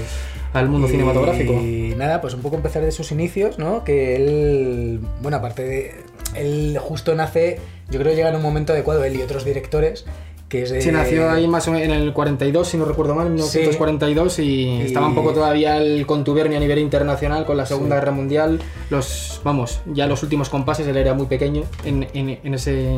al 0.53 0.69
mundo 0.69 0.89
Y 0.89 0.91
cinematográfico. 0.91 1.53
nada, 1.97 2.21
pues 2.21 2.35
un 2.35 2.43
poco 2.43 2.57
empezar 2.57 2.83
de 2.83 2.93
sus 2.93 3.13
inicios, 3.13 3.59
¿no? 3.59 3.85
Que 3.85 4.17
él, 4.17 5.01
bueno, 5.23 5.37
aparte 5.39 5.63
de. 5.63 5.95
Él 6.35 6.77
justo 6.81 7.15
nace, 7.15 7.59
yo 7.91 7.99
creo 7.99 8.11
que 8.13 8.17
llega 8.17 8.29
en 8.31 8.37
un 8.37 8.43
momento 8.43 8.73
adecuado, 8.73 9.03
él 9.05 9.17
y 9.17 9.23
otros 9.23 9.45
directores, 9.45 10.05
que 10.51 10.63
es 10.65 10.71
de. 10.71 10.83
Sí, 10.83 10.91
nació 10.93 11.31
ahí 11.31 11.47
más 11.47 11.67
o 11.69 11.71
menos 11.73 11.87
en 11.89 11.93
el 11.95 12.13
42, 12.13 12.69
si 12.69 12.77
no 12.77 12.85
recuerdo 12.85 13.15
mal, 13.15 13.29
en 13.29 13.35
1942 13.37 14.39
y, 14.41 14.43
Y- 14.43 14.81
estaba 14.83 15.07
un 15.07 15.15
poco 15.15 15.33
todavía 15.33 15.79
el 15.79 16.05
contubernio 16.05 16.59
a 16.59 16.61
nivel 16.61 16.79
internacional 16.81 17.47
con 17.47 17.57
la 17.57 17.65
Segunda 17.65 17.97
Sí. 17.97 18.01
Guerra 18.01 18.13
Mundial. 18.13 18.61
Los, 18.91 19.41
vamos, 19.45 19.81
ya 19.87 20.07
los 20.07 20.23
últimos 20.23 20.51
compases, 20.51 20.87
él 20.87 20.97
era 20.99 21.15
muy 21.15 21.27
pequeño 21.27 21.63
en, 21.85 22.07
en- 22.13 22.39
en 22.45 22.55
ese, 22.55 22.91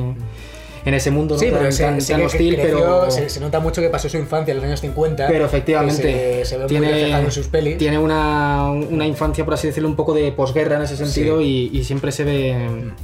en 0.85 0.95
ese 0.95 1.11
mundo 1.13 1.35
¿no? 1.35 1.41
Sí, 1.41 1.47
tan, 1.51 1.59
pero 1.61 1.71
se, 1.73 1.83
tan- 1.85 2.01
se 2.01 2.13
tan 2.15 2.23
hostil, 2.23 2.55
creció, 2.57 2.79
pero... 2.79 3.11
se, 3.11 3.29
se 3.29 3.39
nota 3.39 3.61
mucho 3.61 3.81
que 3.83 3.89
pasó 3.91 4.09
su 4.09 4.17
infancia 4.17 4.51
en 4.53 4.57
los 4.57 4.65
años 4.67 4.81
50. 4.81 5.29
Pero 5.29 5.45
efectivamente, 5.45 6.45
se, 6.47 6.57
ve 6.59 6.67
muy 6.69 6.79
reflejado 6.89 7.25
en 7.25 7.31
sus 7.31 7.47
pelis. 7.49 7.77
tiene 7.79 7.99
una, 7.99 8.71
una 8.73 9.07
infancia, 9.07 9.45
por 9.45 9.55
así 9.55 9.67
decirlo, 9.69 9.89
un 9.91 9.97
poco 9.97 10.15
de 10.15 10.33
posguerra 10.33 10.77
en 10.77 10.83
ese 10.83 10.97
sentido 10.97 11.41
y, 11.43 11.71
y 11.73 11.85
siempre 11.85 12.11
se 12.13 12.25
ve, 12.25 12.57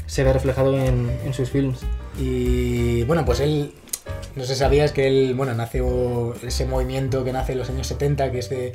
se 0.06 0.24
ve 0.24 0.32
reflejado 0.32 0.74
en, 0.76 1.10
en 1.24 1.34
sus 1.34 1.50
films. 1.50 1.80
Y 2.18 3.04
bueno, 3.04 3.24
pues 3.24 3.38
él, 3.40 3.72
no 4.36 4.44
sé 4.44 4.54
sabías 4.54 4.92
que 4.92 5.06
él, 5.08 5.34
bueno, 5.34 5.54
nace 5.54 5.82
ese 6.46 6.66
movimiento 6.66 7.24
que 7.24 7.32
nace 7.32 7.52
en 7.52 7.58
los 7.58 7.68
años 7.70 7.86
70, 7.86 8.30
que 8.32 8.38
es 8.38 8.48
de 8.50 8.72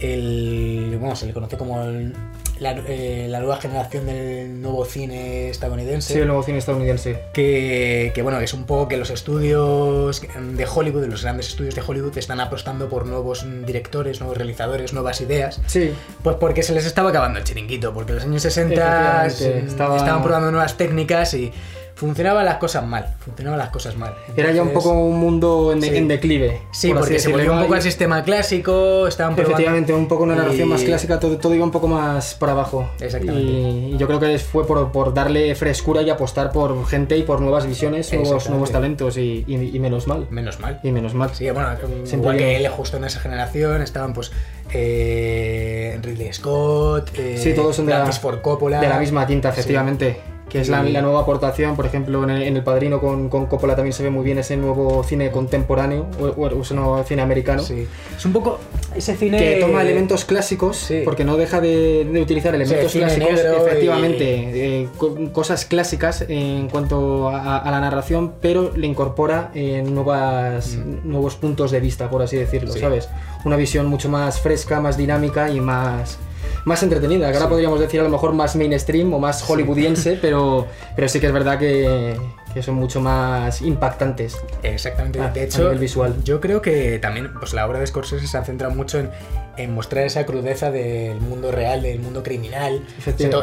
el, 0.00 0.96
bueno, 1.00 1.16
se 1.16 1.26
le 1.26 1.32
conoce 1.32 1.56
como 1.56 1.82
el- 1.82 2.14
la, 2.60 2.72
eh, 2.88 3.26
la 3.28 3.38
nueva 3.38 3.60
generación 3.60 4.06
del 4.06 4.60
nuevo 4.60 4.84
cine 4.84 5.48
estadounidense. 5.48 6.12
Sí, 6.12 6.18
el 6.18 6.26
nuevo 6.26 6.42
cine 6.42 6.58
estadounidense. 6.58 7.20
que, 7.32 8.10
que, 8.14 8.22
bueno, 8.22 8.40
es 8.40 8.52
un 8.52 8.64
poco 8.64 8.88
que 8.88 8.96
los 8.96 9.10
estudios 9.10 10.20
de 10.20 10.66
Hollywood, 10.66 11.04
los 11.06 11.22
grandes 11.22 11.48
estudios 11.48 11.74
de 11.76 11.82
Hollywood, 11.86 12.16
están 12.18 12.40
apostando 12.40 12.88
por 12.88 13.06
nuevos 13.06 13.46
directores, 13.64 14.20
nuevos 14.20 14.36
realizadores, 14.36 14.92
nuevas 14.92 15.20
ideas. 15.20 15.60
Sí, 15.66 15.92
Pues 16.22 16.36
porque 16.36 16.62
se 16.64 16.74
les 16.74 16.84
estaba 16.84 17.10
acabando 17.10 17.38
el 17.38 17.44
chiringuito, 17.44 17.92
porque 17.94 18.10
en 18.12 18.16
los 18.16 18.24
años 18.24 18.42
60 18.42 19.24
Efectivamente, 19.26 19.62
mm, 19.62 19.68
estaba- 19.68 19.96
estaban 19.96 20.22
probando 20.22 20.50
nuevas 20.50 20.76
técnicas 20.76 21.34
y 21.34 21.52
funcionaban 21.98 22.44
las 22.44 22.58
cosas 22.58 22.86
mal, 22.86 23.04
funcionaban 23.18 23.58
las 23.58 23.70
cosas 23.70 23.96
mal. 23.96 24.14
era 24.36 24.52
ya 24.52 24.62
un 24.62 24.72
poco 24.72 24.92
un 24.92 25.18
mundo 25.18 25.72
en, 25.72 25.80
de- 25.80 25.88
sí. 25.90 25.96
en 25.96 26.06
declive. 26.06 26.60
Sí, 26.70 26.88
por 26.90 27.00
porque 27.00 27.18
se 27.18 27.28
volvió 27.28 27.52
un 27.52 27.62
poco 27.62 27.74
al 27.74 27.82
sistema 27.82 28.22
clásico, 28.22 29.08
estaban 29.08 29.34
probando... 29.34 29.54
Efectivamente, 29.56 29.92
un 29.92 30.06
poco 30.06 30.22
una 30.22 30.36
narración 30.36 30.68
y- 30.68 30.70
más 30.70 30.82
clásica, 30.84 31.18
todo, 31.18 31.38
todo 31.38 31.54
iba 31.56 31.64
un 31.64 31.72
poco 31.72 31.88
más 31.88 32.34
para 32.34 32.52
abajo. 32.52 32.88
Exactamente. 33.00 33.42
Y, 33.50 33.96
yo 33.98 34.06
creo 34.06 34.20
que 34.20 34.38
fue 34.38 34.64
por, 34.64 34.92
por 34.92 35.12
darle 35.12 35.52
frescura 35.56 36.02
y 36.02 36.10
apostar 36.10 36.52
por 36.52 36.86
gente 36.86 37.16
y 37.16 37.24
por 37.24 37.40
nuevas 37.40 37.66
visiones, 37.66 38.12
nuevos, 38.12 38.48
nuevos 38.48 38.70
talentos 38.70 39.16
y, 39.18 39.44
menos 39.80 40.06
mal. 40.06 40.28
Menos 40.30 40.60
mal. 40.60 40.78
Y 40.84 40.92
menos 40.92 41.14
mal. 41.14 41.30
Sí, 41.34 41.50
bueno, 41.50 41.70
igual 42.12 42.36
que 42.36 42.56
él, 42.56 42.68
justo 42.68 42.96
en 42.98 43.04
esa 43.04 43.18
generación, 43.18 43.82
estaban 43.82 44.12
pues 44.12 44.30
eh, 44.72 45.98
Ridley 46.02 46.32
Scott, 46.32 47.10
eh, 47.18 47.36
Sí, 47.42 47.54
todos 47.54 47.74
son 47.74 47.86
de 47.86 47.92
la, 47.92 48.02
Francis 48.02 48.20
Ford 48.20 48.40
Coppola. 48.40 48.80
de 48.80 48.88
la 48.88 48.98
misma 49.00 49.26
quinta, 49.26 49.48
efectivamente. 49.48 50.37
Que 50.48 50.60
es 50.60 50.68
la, 50.68 50.82
nueva 50.82 51.20
aportación, 51.20 51.76
por 51.76 51.84
ejemplo, 51.86 52.24
en 52.24 52.30
el, 52.30 52.42
en 52.42 52.56
El 52.56 52.62
Padrino 52.64 53.00
con, 53.00 53.28
con 53.28 53.46
Coppola 53.46 53.76
también 53.76 53.92
se 53.92 54.02
ve 54.02 54.10
muy 54.10 54.24
bien 54.24 54.38
ese 54.38 54.56
nuevo 54.56 55.02
cine 55.04 55.30
contemporáneo 55.30 56.06
o, 56.20 56.24
o 56.44 56.62
ese 56.62 56.74
nuevo 56.74 57.02
cine 57.04 57.22
americano. 57.22 57.62
Sí. 57.62 57.86
Es 58.16 58.24
un 58.24 58.32
poco. 58.32 58.58
ese 58.96 59.14
cine 59.16 59.38
que 59.38 59.56
toma 59.60 59.82
elementos 59.82 60.24
clásicos, 60.24 60.76
Sí. 60.78 61.02
porque 61.04 61.24
no 61.24 61.36
deja 61.36 61.60
de, 61.60 62.04
de 62.10 62.20
utilizar 62.22 62.54
elementos 62.54 62.92
clásicos, 62.92 63.28
efectivamente, 63.40 64.82
eh, 64.82 64.88
co- 64.96 65.16
cosas 65.32 65.64
clásicas 65.64 66.24
en 66.28 66.68
cuanto 66.68 67.28
a, 67.28 67.58
a 67.58 67.70
la 67.70 67.80
narración, 67.80 68.32
pero 68.40 68.72
le 68.76 68.86
incorpora 68.86 69.50
eh, 69.54 69.82
nuevas, 69.86 70.76
nuevos 71.04 71.36
puntos 71.36 71.70
de 71.70 71.80
vista, 71.80 72.08
por 72.10 72.22
así 72.22 72.36
decirlo, 72.36 72.72
Mm. 72.74 72.78
¿sabes? 72.78 73.08
Una 73.44 73.56
visión 73.56 73.86
mucho 73.86 74.08
más 74.08 74.40
fresca, 74.40 74.80
más 74.80 74.96
dinámica 74.96 75.50
y 75.50 75.60
más, 75.60 76.18
más 76.64 76.82
entretenida, 76.82 77.30
que 77.30 77.36
ahora 77.36 77.48
podríamos 77.48 77.80
decir 77.80 78.00
a 78.00 78.04
lo 78.04 78.10
mejor 78.10 78.32
más 78.32 78.56
mainstream 78.56 79.12
o 79.12 79.18
más 79.18 79.42
hollywoodiense, 79.42 80.18
pero, 80.22 80.66
pero 80.94 81.08
sí 81.08 81.20
que 81.20 81.26
es 81.26 81.32
verdad 81.32 81.58
que, 81.58 82.16
que 82.52 82.62
son 82.62 82.74
mucho 82.74 83.00
más 83.00 83.62
impactantes. 83.62 84.36
Exactamente. 84.62 85.20
Ah, 85.20 85.30
de 85.30 85.44
hecho, 85.44 85.64
nivel 85.64 85.78
visual. 85.78 86.14
yo 86.24 86.40
creo 86.40 86.62
que 86.62 86.98
también 86.98 87.32
pues, 87.34 87.52
la 87.52 87.66
obra 87.66 87.80
de 87.80 87.86
Scorsese 87.86 88.26
se 88.26 88.36
ha 88.36 88.44
centrado 88.44 88.74
mucho 88.74 88.98
en, 88.98 89.10
en 89.56 89.74
mostrar 89.74 90.04
esa 90.04 90.24
crudeza 90.24 90.70
del 90.70 91.20
mundo 91.20 91.52
real, 91.52 91.82
del 91.82 92.00
mundo 92.00 92.22
criminal. 92.22 92.84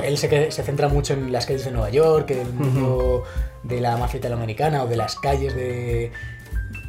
Él 0.04 0.18
se, 0.18 0.52
se 0.52 0.64
centra 0.64 0.88
mucho 0.88 1.14
en 1.14 1.32
las 1.32 1.46
calles 1.46 1.66
de 1.66 1.72
Nueva 1.72 1.90
York, 1.90 2.32
el 2.32 2.52
mundo 2.54 3.24
de 3.64 3.82
la 3.82 3.98
mafia 3.98 4.20
italoamericana 4.20 4.84
o 4.84 4.88
de 4.88 4.96
las 4.96 5.16
calles 5.16 5.56
de... 5.56 6.12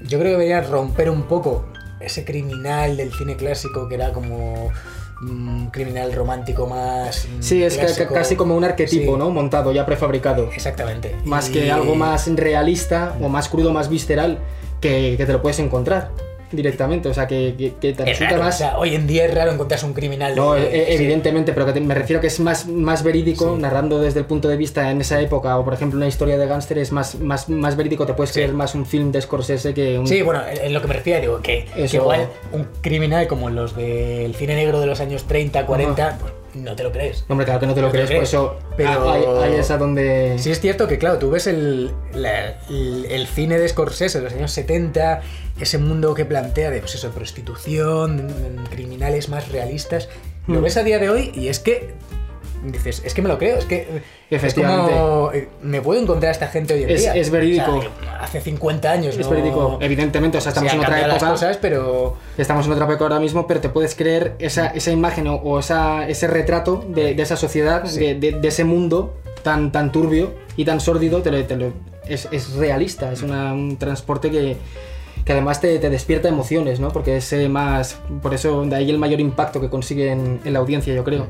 Yo 0.03 0.19
creo 0.19 0.33
que 0.33 0.39
debería 0.39 0.61
romper 0.61 1.11
un 1.11 1.25
poco 1.25 1.67
ese 2.01 2.25
criminal 2.25 2.97
del 2.97 3.13
cine 3.13 3.37
clásico 3.37 3.89
que 3.89 3.95
era 3.95 4.13
como 4.13 4.71
criminal 5.73 6.13
romántico 6.13 6.67
más... 6.67 7.27
mm, 7.27 7.43
Sí, 7.43 7.63
es 7.63 7.75
ca- 7.77 7.85
clásico. 7.87 8.15
casi 8.15 8.37
como 8.37 8.57
un 8.57 8.65
arquetipo, 8.65 9.13
Sí, 9.15 9.19
¿no? 9.19 9.31
Montado, 9.31 9.73
ya 9.73 9.87
prefabricado. 9.87 10.51
Exactamente. 10.53 11.17
Más 11.25 11.49
Y- 11.49 11.53
que 11.53 11.73
algo 11.73 11.95
más 11.95 12.27
realista 12.35 13.17
o 13.21 13.29
más 13.29 13.49
crudo, 13.49 13.73
más 13.73 13.89
visceral, 13.89 14.39
que, 14.81 15.15
que 15.17 15.25
te 15.27 15.33
lo 15.33 15.41
puedes 15.41 15.59
encontrar 15.59 16.11
directamente. 16.53 17.09
O 17.09 17.15
sea, 17.15 17.27
que, 17.27 17.55
que- 17.59 17.75
que 17.81 17.93
te 17.93 18.03
Es 18.03 18.09
resulta 18.11 18.31
raro, 18.33 18.43
más. 18.45 18.55
o 18.55 18.59
sea, 18.59 18.79
hoy 18.79 18.95
en 18.95 19.07
día 19.07 19.25
es 19.27 19.35
raro 19.35 19.53
encontrarse 19.53 19.87
un 19.87 19.93
criminal. 19.93 20.35
No, 20.37 20.55
de- 20.55 20.63
e- 20.67 20.95
evidentemente, 20.95 21.53
pero 21.53 21.67
que 21.67 21.73
te- 21.73 21.81
me 21.81 21.95
refiero 21.95 22.21
que 22.21 22.29
es 22.29 22.41
más, 22.41 22.67
más 22.67 23.03
verídico, 23.03 23.55
Sí. 23.57 23.63
narrando 23.63 23.99
desde 24.01 24.21
el 24.21 24.27
punto 24.27 24.49
de 24.49 24.57
vista 24.57 24.91
en 24.91 25.01
esa 25.01 25.21
época, 25.21 25.59
o 25.59 25.65
por 25.65 25.75
ejemplo 25.75 25.97
una 25.97 26.07
historia 26.09 26.39
de 26.39 26.47
gángster 26.47 26.79
es 26.79 26.93
más, 26.93 27.17
más, 27.17 27.49
más 27.49 27.77
verídico, 27.77 28.07
te 28.07 28.15
puedes 28.15 28.31
Sí. 28.31 28.41
creer 28.41 28.53
más 28.53 28.75
un 28.75 28.87
film 28.87 29.13
de 29.13 29.21
Scorsese 29.23 29.75
que 29.75 29.99
un... 29.99 30.07
Sí, 30.07 30.23
bueno, 30.23 30.43
en 30.47 30.73
lo 30.73 30.81
que 30.81 30.89
me 30.89 30.95
refiero, 30.95 31.21
digo, 31.21 31.41
que, 31.43 31.67
igual 31.93 32.29
un 32.53 32.67
criminal 32.81 33.27
como 33.27 33.51
los 33.51 33.75
del 33.77 34.35
cine 34.35 34.55
negro 34.55 34.81
de 34.81 34.87
los 34.87 35.01
años 35.01 35.25
30, 35.27 35.67
40, 35.67 36.19
pues 36.21 36.33
no 36.57 36.75
te 36.77 36.83
lo 36.83 36.93
crees. 36.93 37.25
Hombre, 37.29 37.45
claro 37.45 37.61
que 37.61 37.67
no 37.67 37.75
te 37.75 37.81
lo 37.81 37.87
No 37.89 37.93
te 37.93 37.99
lo 38.01 38.07
crees, 38.07 38.19
por 38.19 38.25
eso 38.25 38.59
pero- 38.77 39.11
ahí, 39.11 39.25
ahí 39.53 39.55
es 39.61 39.71
a 39.71 39.79
donde... 39.79 40.37
Sí 40.39 40.51
es 40.51 40.61
cierto 40.61 40.87
que, 40.89 40.99
claro, 40.99 41.19
tú 41.19 41.31
ves 41.31 41.47
el, 41.47 41.91
la- 42.15 42.59
el, 42.69 43.07
el 43.09 43.27
cine 43.27 43.59
de 43.59 43.69
Scorsese 43.69 44.19
de 44.19 44.25
los 44.25 44.33
años 44.33 44.51
70, 44.53 45.23
ese 45.61 45.79
mundo 45.79 46.15
que 46.15 46.25
plantea 46.25 46.71
de, 46.71 46.81
pues 46.81 46.95
eso, 46.95 47.11
prostitución, 47.11 48.27
mm, 48.27 48.65
criminales 48.71 49.29
más 49.29 49.49
realistas, 49.49 50.09
lo 50.47 50.61
Hmm. 50.61 50.63
ves 50.65 50.77
a 50.77 50.83
día 50.83 50.99
de 50.99 51.09
hoy 51.11 51.33
y 51.35 51.49
es 51.49 51.59
que 51.61 51.95
dices, 52.73 53.03
es 53.05 53.15
que 53.15 53.23
me 53.23 53.29
lo 53.29 53.39
creo, 53.39 53.57
es 53.59 53.65
que 53.65 53.87
Efectivamente. 54.31 54.93
es 54.93 54.99
como, 54.99 55.33
eh, 55.33 55.49
me 55.63 55.81
puedo 55.81 56.01
encontrar 56.01 56.29
a 56.31 56.33
esta 56.33 56.49
gente 56.49 56.75
hoy 56.75 56.83
en 56.85 56.91
Es- 56.91 57.01
día. 57.03 57.15
es 57.15 57.31
verídico. 57.31 57.77
O 57.77 57.81
sea, 57.83 57.91
hace 58.21 58.41
50 58.41 58.91
años, 58.91 59.17
Es 59.17 59.29
verídico, 59.29 59.79
evidentemente, 59.81 60.39
o 60.39 60.41
sea, 60.41 60.51
estamos 60.51 60.73
en 60.73 60.81
otra 60.81 61.01
época. 61.07 61.31
cosas, 61.31 61.57
pero 61.59 62.17
Estamos 62.39 62.67
en 62.67 62.73
otra 62.73 62.85
época 62.87 63.05
ahora 63.05 63.21
mismo, 63.21 63.47
pero 63.47 63.61
te 63.61 63.69
puedes 63.69 63.95
creer 63.95 64.35
esa, 64.39 64.67
esa 64.69 64.91
imagen 64.91 65.27
o, 65.29 65.37
o 65.37 65.59
esa, 65.59 66.09
ese 66.09 66.27
retrato 66.27 66.85
de, 66.89 67.15
de 67.15 67.23
esa 67.23 67.37
sociedad, 67.37 67.85
Sí. 67.87 67.99
de, 68.01 68.15
de- 68.15 68.33
de 68.41 68.49
ese 68.49 68.65
mundo 68.65 69.15
tan, 69.43 69.73
tan 69.73 69.93
turbio 69.93 70.35
y 70.57 70.65
tan 70.65 70.81
sórdido, 70.81 71.23
te 71.23 71.31
lo- 71.31 71.45
te 71.45 71.57
lo- 71.57 71.73
es, 72.09 72.29
es 72.33 72.55
realista, 72.55 73.13
es 73.13 73.23
una- 73.23 73.53
un 73.53 73.77
transporte 73.79 74.31
que, 74.31 74.57
que 75.25 75.33
además 75.33 75.61
te, 75.61 75.79
te 75.81 75.91
despierta 75.91 76.29
emociones, 76.29 76.79
¿no? 76.79 76.89
Porque 76.91 77.17
es 77.17 77.33
eh, 77.33 77.49
más, 77.49 77.99
por 78.23 78.33
eso 78.35 78.65
de 78.65 78.77
ahí 78.77 78.91
el 78.91 78.99
mayor 78.99 79.19
impacto 79.21 79.61
que 79.61 79.69
consigue 79.69 80.11
en, 80.13 80.41
en 80.45 80.53
la 80.53 80.59
audiencia, 80.61 80.95
yo 80.95 81.03
creo. 81.05 81.27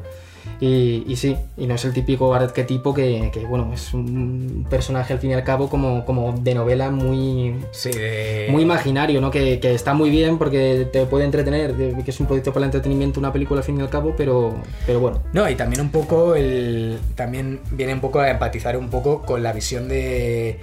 Y, 0.61 1.05
y 1.07 1.17
sí, 1.17 1.37
y 1.57 1.67
no 1.67 1.75
es 1.75 1.85
el 1.85 1.93
típico 1.93 2.35
arquetipo 2.35 2.95
que, 2.95 3.31
que, 3.33 3.41
bueno, 3.41 3.71
es 3.75 3.93
un 3.93 4.67
personaje 4.71 5.13
al 5.13 5.19
fin 5.19 5.31
y 5.31 5.35
al 5.35 5.45
cabo 5.45 5.69
como, 5.69 6.05
como 6.05 6.33
de 6.33 6.55
novela 6.55 6.91
muy, 6.91 7.57
sí, 7.73 7.91
de... 7.91 8.47
muy 8.51 8.63
imaginario, 8.63 9.21
¿no? 9.21 9.31
Que, 9.31 9.61
que 9.61 9.75
está 9.75 9.93
muy 9.93 10.09
bien 10.09 10.39
porque 10.39 10.89
te 10.91 11.05
puede 11.07 11.25
entretener, 11.25 11.75
que 11.75 12.11
es 12.11 12.21
un 12.21 12.27
producto 12.27 12.53
para 12.53 12.65
el 12.65 12.69
entretenimiento, 12.69 13.21
una 13.21 13.33
película 13.33 13.61
al 13.61 13.65
fin 13.65 13.79
y 13.79 13.83
al 13.83 13.91
cabo, 13.91 14.15
pero, 14.17 14.55
pero 14.87 15.01
bueno. 15.01 15.23
No, 15.33 15.49
y 15.49 15.55
también 15.55 15.83
un 15.83 15.91
poco 15.91 16.35
el. 16.35 16.99
También 17.15 17.61
viene 17.73 17.95
un 17.95 18.01
poco 18.01 18.21
a 18.21 18.31
empatizar 18.31 18.77
un 18.77 18.89
poco 18.89 19.23
con 19.23 19.43
la 19.43 19.53
visión 19.53 19.89
de. 19.89 20.59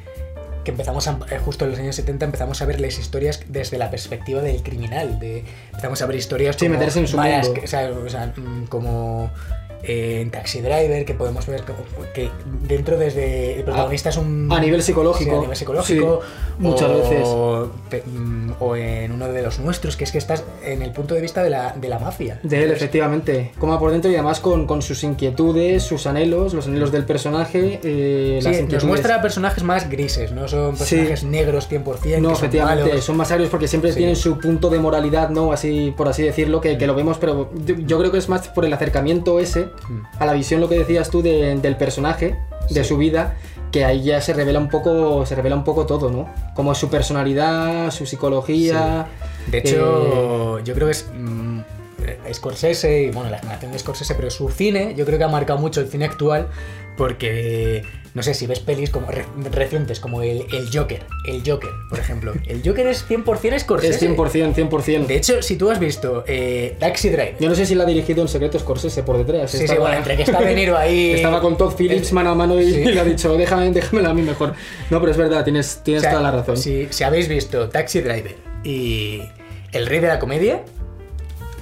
Que 0.63 0.71
empezamos 0.71 1.09
a, 1.09 1.19
eh, 1.29 1.39
justo 1.43 1.65
en 1.65 1.71
los 1.71 1.79
años 1.79 1.95
70 1.97 2.23
empezamos 2.23 2.61
a 2.61 2.65
ver 2.65 2.79
las 2.79 2.97
historias 2.97 3.43
desde 3.49 3.77
la 3.77 3.91
perspectiva 3.91 4.41
del 4.41 4.63
criminal. 4.63 5.19
De, 5.19 5.43
empezamos 5.69 6.01
a 6.01 6.05
ver 6.05 6.15
historias 6.15 6.55
Sí, 6.55 6.67
como 6.67 6.79
meterse 6.79 6.99
en 6.99 7.07
su 7.07 7.17
mundo. 7.17 7.53
o 7.61 7.67
sea, 7.67 7.91
o 7.91 8.09
sea, 8.09 8.33
mm, 8.35 8.67
como 8.67 9.29
eh, 9.83 10.21
en 10.21 10.31
Taxi 10.31 10.61
Driver, 10.61 11.05
que 11.05 11.13
podemos 11.13 11.45
ver 11.45 11.63
que 12.13 12.29
dentro 12.67 12.97
desde 12.97 13.57
el 13.57 13.63
protagonista 13.63 14.09
es 14.09 14.17
un... 14.17 14.49
a 14.51 14.59
nivel 14.59 14.81
psicológico. 14.81 15.31
Sí, 15.31 15.37
a 15.37 15.41
nivel 15.41 15.55
psicológico. 15.57 16.21
Sí, 16.23 16.53
muchas 16.59 16.89
o, 16.89 17.69
veces. 17.89 18.05
mm, 18.05 18.51
o 18.59 18.75
en 18.75 19.11
uno 19.11 19.27
de 19.27 19.41
los 19.41 19.59
nuestros, 19.59 19.97
que 19.97 20.03
es 20.05 20.11
que 20.11 20.17
estás 20.17 20.43
en 20.63 20.81
el 20.81 20.91
punto 20.91 21.15
de 21.15 21.21
vista 21.21 21.43
de 21.43 21.49
la, 21.49 21.73
de 21.73 21.89
la 21.89 21.99
mafia. 21.99 22.39
De 22.43 22.63
él, 22.63 22.71
efectivamente. 22.71 23.51
Como 23.59 23.77
por 23.79 23.91
dentro 23.91 24.09
y 24.11 24.15
además 24.15 24.39
con, 24.39 24.67
con 24.67 24.81
sus 24.81 25.03
inquietudes, 25.03 25.83
sus 25.83 26.07
anhelos, 26.07 26.53
los 26.53 26.67
anhelos 26.67 26.91
del 26.91 27.05
personaje. 27.05 27.79
eh, 27.83 28.39
Sí, 28.41 28.49
las 28.49 28.61
nos 28.69 28.83
muestra 28.85 29.21
personajes 29.21 29.63
más 29.63 29.89
grises, 29.89 30.31
no 30.31 30.47
son 30.47 30.75
personajes 30.77 31.23
negros 31.23 31.69
100%, 31.69 31.83
No, 31.83 31.93
que 31.99 32.01
son 32.21 32.31
efectivamente, 32.33 32.89
malos. 32.89 33.03
son 33.03 33.17
más 33.17 33.31
agrios 33.31 33.49
porque 33.49 33.67
siempre 33.67 33.93
tienen 33.93 34.15
su 34.15 34.37
punto 34.39 34.69
de 34.69 34.79
moralidad, 34.79 35.29
¿no? 35.29 35.51
Así, 35.51 35.93
por 35.95 36.07
así 36.07 36.23
decirlo, 36.23 36.61
que, 36.61 36.77
que 36.77 36.87
lo 36.87 36.95
vemos, 36.95 37.17
pero 37.17 37.49
yo, 37.65 37.75
yo 37.75 37.99
creo 37.99 38.11
que 38.11 38.17
es 38.17 38.29
más 38.29 38.47
por 38.49 38.65
el 38.65 38.73
acercamiento 38.73 39.39
ese. 39.39 39.67
A 40.19 40.25
la 40.25 40.33
visión, 40.33 40.61
lo 40.61 40.69
que 40.69 40.77
decías 40.79 41.09
tú, 41.09 41.21
de- 41.21 41.55
del 41.59 41.75
personaje, 41.77 42.35
de 42.69 42.83
Sí. 42.83 42.89
su 42.89 42.97
vida, 42.97 43.35
que 43.71 43.85
ahí 43.85 44.03
ya 44.03 44.21
se 44.21 44.33
revela 44.33 44.59
un 44.59 44.69
poco, 44.69 45.25
se 45.25 45.35
revela 45.35 45.55
un 45.55 45.63
poco 45.63 45.85
todo, 45.85 46.09
¿no? 46.11 46.27
Como 46.55 46.75
su 46.75 46.89
personalidad, 46.89 47.89
su 47.91 48.05
psicología. 48.05 49.07
De 49.47 49.57
eh, 49.57 49.61
hecho, 49.65 50.59
yo 50.59 50.73
creo 50.75 50.87
que 50.87 50.91
es 50.91 51.09
mm, 51.13 51.39
eh, 51.39 51.42
Scorsese, 52.31 53.03
y 53.03 53.11
bueno, 53.11 53.29
la 53.29 53.39
generación 53.39 53.71
de 53.71 53.79
Scorsese, 53.79 54.15
pero 54.15 54.29
su 54.29 54.49
cine, 54.49 54.93
yo 54.95 55.05
creo 55.05 55.17
que 55.17 55.23
ha 55.23 55.27
marcado 55.29 55.59
mucho 55.59 55.81
el 55.81 55.87
cine 55.87 56.05
actual, 56.05 56.47
porque, 56.97 57.83
no 58.13 58.21
sé, 58.21 58.33
si 58.35 58.45
ves 58.45 58.59
pelis 58.59 58.89
como 58.91 59.07
re- 59.09 59.25
recientes, 59.51 59.99
como 59.99 60.21
el, 60.21 60.45
el 60.53 60.69
Joker, 60.71 61.03
el 61.27 61.41
Joker, 61.45 61.71
por 61.89 61.99
ejemplo. 61.99 62.33
El 62.47 62.61
Joker 62.63 62.85
es 62.87 63.07
100% 63.09 63.59
Scorsese. 63.59 64.05
es 64.05 64.11
100%, 64.17 64.53
100%. 64.69 65.07
De 65.07 65.15
hecho, 65.15 65.41
si 65.41 65.55
tú 65.57 65.71
has 65.71 65.79
visto 65.79 66.23
eh, 66.27 66.75
Taxi 66.79 67.09
Drive, 67.09 67.35
Yo 67.39 67.49
no 67.49 67.55
sé 67.55 67.65
si 67.65 67.73
la 67.75 67.83
ha 67.83 67.87
dirigido 67.87 68.21
en 68.21 68.27
secreto 68.27 68.59
Scorsese 68.59 69.01
por 69.03 69.17
detrás. 69.17 69.49
sí, 69.51 69.67
sí, 69.67 69.75
bueno, 69.79 69.97
entre 69.97 70.15
que 70.15 70.23
está 70.23 70.39
De 70.41 70.53
Niro 70.53 70.77
ahí... 70.77 71.11
Estaba 71.15 71.41
con 71.41 71.57
Todd 71.57 71.73
Phillips 71.75 72.07
Es- 72.07 72.13
mano 72.13 72.29
a 72.31 72.35
mano 72.35 72.59
y, 72.61 72.71
Sí. 72.71 72.85
le 72.85 72.99
ha 72.99 73.03
dicho, 73.03 73.35
déjame, 73.35 73.71
déjamela 73.71 74.09
a 74.11 74.13
mí 74.13 74.21
mejor. 74.21 74.53
No, 74.91 74.99
pero 74.99 75.11
es 75.11 75.17
verdad, 75.17 75.43
tienes, 75.43 75.81
tienes 75.83 76.01
O 76.01 76.03
sea, 76.03 76.11
toda 76.11 76.23
la 76.23 76.31
razón. 76.31 76.57
Si, 76.57 76.87
si 76.91 77.03
habéis 77.03 77.27
visto 77.27 77.69
Taxi 77.69 78.01
Driver 78.01 78.35
y 78.63 79.21
El 79.71 79.87
Rey 79.87 79.99
de 79.99 80.07
la 80.07 80.19
Comedia, 80.19 80.61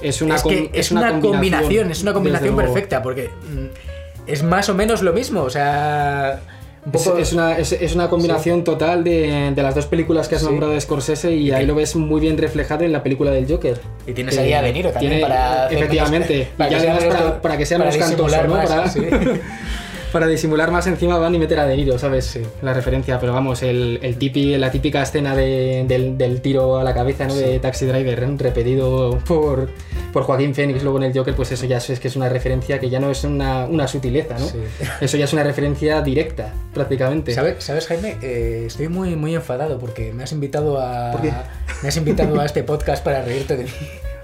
Es 0.02 0.22
una, 0.22 0.36
es 0.36 0.44
que 0.44 0.70
es, 0.74 0.92
una, 0.92 1.20
combinación, 1.20 1.92
es 1.92 2.02
una 2.02 2.14
combinación 2.14 2.56
perfecta, 2.56 3.02
porque 3.02 3.30
mm, 3.30 3.66
es 4.28 4.44
más 4.44 4.70
o 4.70 4.76
menos 4.76 5.02
lo 5.02 5.14
mismo, 5.14 5.42
o 5.44 5.50
sea, 5.50 6.40
un 6.86 6.92
Es, 6.96 7.04
poco... 7.04 7.18
es 7.20 7.34
una, 7.34 7.58
es, 7.58 7.94
una 7.94 8.10
combinación 8.10 8.64
total 8.64 9.04
de, 9.04 9.52
de 9.56 9.64
las 9.64 9.76
dos 9.76 9.86
películas 9.86 10.28
que 10.28 10.36
has 10.36 10.42
Sí. 10.42 10.48
nombrado 10.48 10.74
de 10.74 10.82
Scorsese 10.82 11.32
y 11.36 11.52
ahí 11.52 11.66
lo 11.66 11.76
ves 11.76 11.96
muy 11.96 12.20
bien 12.22 12.38
reflejado 12.38 12.84
en 12.84 12.92
la 12.92 13.04
película 13.04 13.30
del 13.32 13.48
Joker. 13.48 13.80
Y 14.08 14.14
tienes 14.14 14.38
ahí 14.38 14.54
a 14.54 14.62
De 14.64 14.74
Niro 14.74 14.90
también 14.92 15.14
Tiene- 15.14 15.28
para 15.28 15.68
Efectivamente. 15.70 16.34
menos- 16.34 16.48
para 16.58 16.70
que 16.70 17.08
para, 17.08 17.42
para 17.42 17.58
que 17.58 17.66
sea 17.68 17.78
para 17.78 17.92
menos 17.92 18.08
cantoso, 18.08 18.44
¿no? 18.44 18.54
más, 18.56 18.70
Para, 18.70 18.90
sí. 18.90 19.00
para 20.12 20.28
disimular 20.28 20.72
más 20.72 20.88
encima 20.88 21.18
van 21.18 21.34
y 21.36 21.40
meter 21.40 21.60
a 21.60 21.66
De 21.66 21.76
Niro, 21.78 21.98
¿sabes? 21.98 22.26
Sí. 22.26 22.42
La 22.62 22.74
referencia, 22.74 23.20
pero 23.20 23.34
vamos, 23.34 23.64
el, 23.64 24.00
el 24.02 24.18
tipi- 24.20 24.58
la 24.58 24.70
típica 24.72 25.02
escena 25.02 25.36
de- 25.36 25.86
del, 25.88 26.18
del 26.18 26.42
tiro 26.42 26.78
a 26.78 26.84
la 26.84 26.94
cabeza 26.94 27.28
¿no? 27.28 27.34
de 27.36 27.60
Taxi 27.60 27.86
Driver, 27.86 28.20
repetido 28.38 29.20
por, 29.28 29.70
por 30.14 30.24
Joaquín 30.24 30.54
Phoenix 30.54 30.84
luego 30.84 30.98
en 30.98 31.04
el 31.04 31.18
Joker, 31.18 31.34
pues 31.36 31.52
eso 31.52 31.66
ya 31.66 31.78
es 31.78 32.00
que 32.00 32.08
es 32.08 32.16
una 32.16 32.30
referencia 32.30 32.80
que 32.80 32.90
ya 32.90 33.00
no 33.00 33.10
es 33.10 33.24
una, 33.24 33.66
una 33.66 33.88
sutileza, 33.88 34.38
¿no? 34.38 34.46
Sí. 34.48 34.58
Eso 35.02 35.18
ya 35.18 35.26
es 35.26 35.34
una 35.34 35.44
referencia 35.44 36.02
directa, 36.02 36.54
prácticamente. 36.74 37.34
¿Sabes, 37.34 37.64
¿Sabes, 37.64 37.88
Jaime? 37.88 38.18
Eh, 38.22 38.66
estoy 38.68 38.88
muy, 38.88 39.16
muy 39.16 39.34
enfadado 39.36 39.80
porque 39.80 40.14
me 40.14 40.24
has 40.24 40.32
invitado 40.32 40.80
a... 40.80 41.12
Me 41.82 41.88
has 41.88 41.98
invitado 41.98 42.40
a 42.40 42.46
este 42.46 42.64
podcast 42.64 43.04
para 43.04 43.24
reírte 43.24 43.58
de 43.58 43.64
mí. 43.64 43.70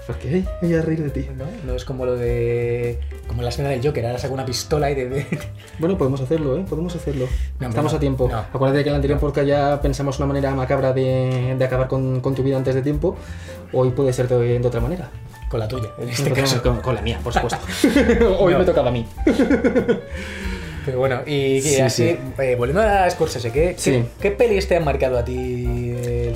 ¿Por 0.08 0.16
qué? 0.16 0.42
Voy 0.62 0.74
a 0.74 0.80
reír 0.82 1.02
de 1.04 1.10
ti. 1.10 1.28
¿No? 1.36 1.44
No 1.66 1.74
es 1.76 1.84
como 1.84 2.06
lo 2.06 2.16
de... 2.16 2.98
Como 3.26 3.42
la 3.42 3.50
escena 3.50 3.68
del 3.68 3.84
Joker, 3.86 4.06
ahora 4.06 4.18
saco 4.18 4.32
una 4.32 4.46
pistola 4.46 4.90
y 4.90 4.94
de... 4.94 5.26
Bueno, 5.78 5.98
podemos 5.98 6.20
hacerlo, 6.22 6.56
¿eh? 6.56 6.64
Podemos 6.68 6.96
hacerlo. 6.96 7.26
No, 7.60 7.68
Estamos 7.68 7.92
no, 7.92 7.96
a 7.98 8.00
tiempo. 8.00 8.26
no. 8.28 8.38
Acuérdate 8.38 8.82
que 8.82 8.88
en 8.88 8.94
el 8.94 8.96
anterior 8.96 9.20
podcast 9.20 9.46
ya 9.46 9.80
pensamos 9.82 10.16
una 10.18 10.26
manera 10.26 10.54
macabra 10.54 10.92
de, 10.94 11.54
de 11.58 11.64
acabar 11.64 11.88
con, 11.88 12.20
con 12.22 12.34
tu 12.34 12.42
vida 12.42 12.56
antes 12.56 12.74
de 12.74 12.80
tiempo. 12.82 13.16
Hoy 13.72 13.90
puede 13.90 14.12
ser 14.14 14.28
de, 14.28 14.58
de 14.58 14.66
otra 14.66 14.80
manera. 14.80 15.10
Con 15.50 15.60
la 15.60 15.68
tuya, 15.68 15.90
en 15.98 16.08
este 16.08 16.32
caso. 16.32 16.62
Con, 16.62 16.80
con 16.80 16.94
la 16.94 17.02
mía, 17.02 17.20
por 17.22 17.32
supuesto. 17.34 17.58
Hoy 18.40 18.54
me 18.54 18.64
tocaba 18.64 18.88
a 18.88 18.92
mí. 18.92 19.06
Pero 20.86 20.98
bueno, 21.00 21.20
y, 21.26 21.32
y 21.56 21.60
Sí, 21.60 21.80
así, 21.80 22.08
sí. 22.12 22.18
eh, 22.38 22.54
volviendo 22.56 22.80
a 22.80 23.08
Scorsese, 23.10 23.50
¿qué, 23.52 23.74
Sí. 23.76 23.90
qué, 23.90 24.06
qué 24.20 24.30
pelis 24.30 24.66
te 24.68 24.76
han 24.76 24.84
marcado 24.84 25.18
a 25.18 25.24
ti 25.24 25.87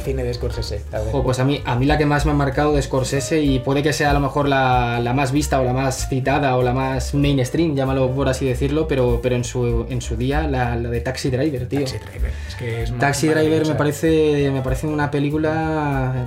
cine 0.02 0.22
de 0.24 0.34
Scorsese? 0.34 0.82
A 0.92 0.98
ver. 1.00 1.12
Jo, 1.12 1.22
pues 1.22 1.38
a 1.38 1.44
mí, 1.44 1.60
a 1.64 1.76
mí 1.76 1.86
la 1.86 1.96
que 1.98 2.06
más 2.06 2.26
me 2.26 2.32
ha 2.32 2.34
marcado 2.34 2.74
de 2.74 2.82
Scorsese 2.82 3.40
y 3.42 3.58
puede 3.60 3.82
que 3.82 3.92
sea 3.92 4.10
a 4.10 4.12
lo 4.12 4.20
mejor 4.20 4.48
la, 4.48 5.00
la 5.00 5.12
más 5.14 5.32
vista 5.32 5.60
o 5.60 5.64
la 5.64 5.72
más 5.72 6.08
citada 6.08 6.56
o 6.56 6.62
la 6.62 6.72
más 6.72 7.14
mainstream, 7.14 7.74
llámalo 7.74 8.10
por 8.10 8.28
así 8.28 8.44
decirlo, 8.46 8.86
pero, 8.88 9.20
pero 9.22 9.36
en, 9.36 9.44
su, 9.44 9.86
en 9.88 10.00
su 10.02 10.16
día 10.16 10.46
la, 10.46 10.76
la 10.76 10.90
de 10.90 11.00
Taxi 11.00 11.30
Driver, 11.30 11.68
tío. 11.68 11.80
Taxi 11.80 11.98
Driver. 11.98 12.30
Es 12.48 12.54
que 12.56 12.82
es 12.82 12.98
Taxi 12.98 13.28
Driver 13.28 13.66
me 13.66 13.74
parece, 13.74 14.50
me 14.52 14.60
parece 14.62 14.86
una 14.86 15.10
película 15.10 16.26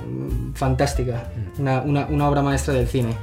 fantástica, 0.54 1.30
Mm. 1.56 1.60
una, 1.60 1.80
una- 1.82 2.06
una 2.06 2.28
obra 2.28 2.42
maestra 2.42 2.74
del 2.74 2.86
cine. 2.88 3.14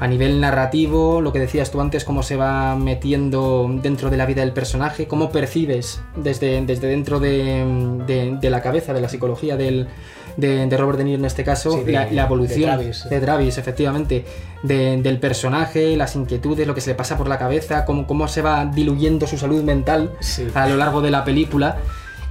A 0.00 0.06
nivel 0.06 0.40
narrativo, 0.40 1.20
lo 1.20 1.32
que 1.32 1.40
decías 1.40 1.70
tú 1.72 1.80
antes, 1.80 2.04
cómo 2.04 2.22
se 2.22 2.36
va 2.36 2.76
metiendo 2.76 3.68
dentro 3.82 4.10
de 4.10 4.16
la 4.16 4.26
vida 4.26 4.42
del 4.42 4.52
personaje, 4.52 5.06
cómo 5.08 5.30
percibes 5.30 6.00
desde, 6.16 6.64
desde 6.64 6.86
dentro 6.86 7.18
de, 7.18 7.64
de- 8.06 8.36
de 8.40 8.50
la 8.50 8.62
cabeza, 8.62 8.92
de 8.92 9.00
la 9.00 9.08
psicología 9.08 9.56
del, 9.56 9.88
de, 10.36 10.66
de 10.66 10.76
Robert 10.76 10.98
De 10.98 11.04
Niro 11.04 11.18
en 11.18 11.24
este 11.24 11.42
caso, 11.42 11.72
Sí, 11.72 11.82
de- 11.84 11.92
la, 11.92 12.10
la 12.12 12.22
evolución 12.26 12.60
de 12.60 12.66
Travis. 12.66 13.08
de 13.10 13.20
Travis, 13.20 13.58
efectivamente, 13.58 14.24
de- 14.62 14.98
del 15.02 15.18
personaje, 15.18 15.96
las 15.96 16.14
inquietudes, 16.14 16.66
lo 16.68 16.74
que 16.76 16.80
se 16.80 16.90
le 16.90 16.94
pasa 16.94 17.16
por 17.18 17.26
la 17.28 17.38
cabeza, 17.38 17.84
cómo, 17.84 18.06
cómo 18.06 18.28
se 18.28 18.40
va 18.40 18.66
diluyendo 18.66 19.26
su 19.26 19.36
salud 19.36 19.64
mental 19.64 20.12
Sí. 20.20 20.46
a 20.54 20.68
lo 20.68 20.76
largo 20.76 21.00
de 21.00 21.10
la 21.10 21.24
película. 21.24 21.78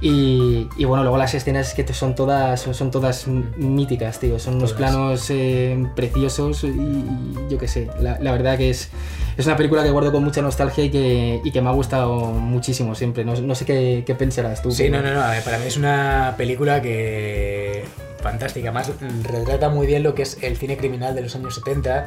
Y, 0.00 0.68
y 0.76 0.84
bueno, 0.84 1.02
luego 1.02 1.18
las 1.18 1.34
escenas 1.34 1.74
que 1.74 1.86
son 1.92 2.14
todas, 2.14 2.60
son, 2.60 2.90
todas 2.92 3.26
míticas, 3.26 4.20
tío. 4.20 4.38
Son 4.38 4.54
unos 4.56 4.74
Todas. 4.76 4.92
planos 4.92 5.26
eh, 5.30 5.86
preciosos 5.96 6.62
y, 6.64 6.68
y 6.68 7.34
yo 7.50 7.58
qué 7.58 7.66
sé. 7.66 7.90
La, 8.00 8.16
la 8.20 8.30
verdad 8.30 8.56
que 8.56 8.70
es, 8.70 8.90
es 9.36 9.46
una 9.46 9.56
película 9.56 9.82
que 9.82 9.90
guardo 9.90 10.12
con 10.12 10.22
mucha 10.22 10.40
nostalgia 10.40 10.84
y 10.84 10.90
que, 10.90 11.40
y 11.44 11.50
que 11.50 11.60
me 11.60 11.68
ha 11.68 11.72
gustado 11.72 12.26
muchísimo 12.26 12.94
siempre. 12.94 13.24
No, 13.24 13.34
no 13.40 13.54
sé 13.56 13.64
qué, 13.64 14.04
qué 14.06 14.14
pensarás 14.14 14.62
tú. 14.62 14.70
Sí, 14.70 14.84
pero- 14.88 15.02
no, 15.02 15.14
no, 15.14 15.20
no. 15.22 15.28
ver, 15.30 15.42
Para 15.42 15.58
mí 15.58 15.64
es 15.66 15.76
una 15.76 16.34
película 16.36 16.80
que. 16.80 17.84
fantástica. 18.22 18.70
Más 18.70 18.92
retrata 19.24 19.68
muy 19.68 19.88
bien 19.88 20.04
lo 20.04 20.14
que 20.14 20.22
es 20.22 20.38
el 20.42 20.56
cine 20.56 20.76
criminal 20.76 21.16
de 21.16 21.22
los 21.22 21.34
años 21.34 21.56
70. 21.56 22.06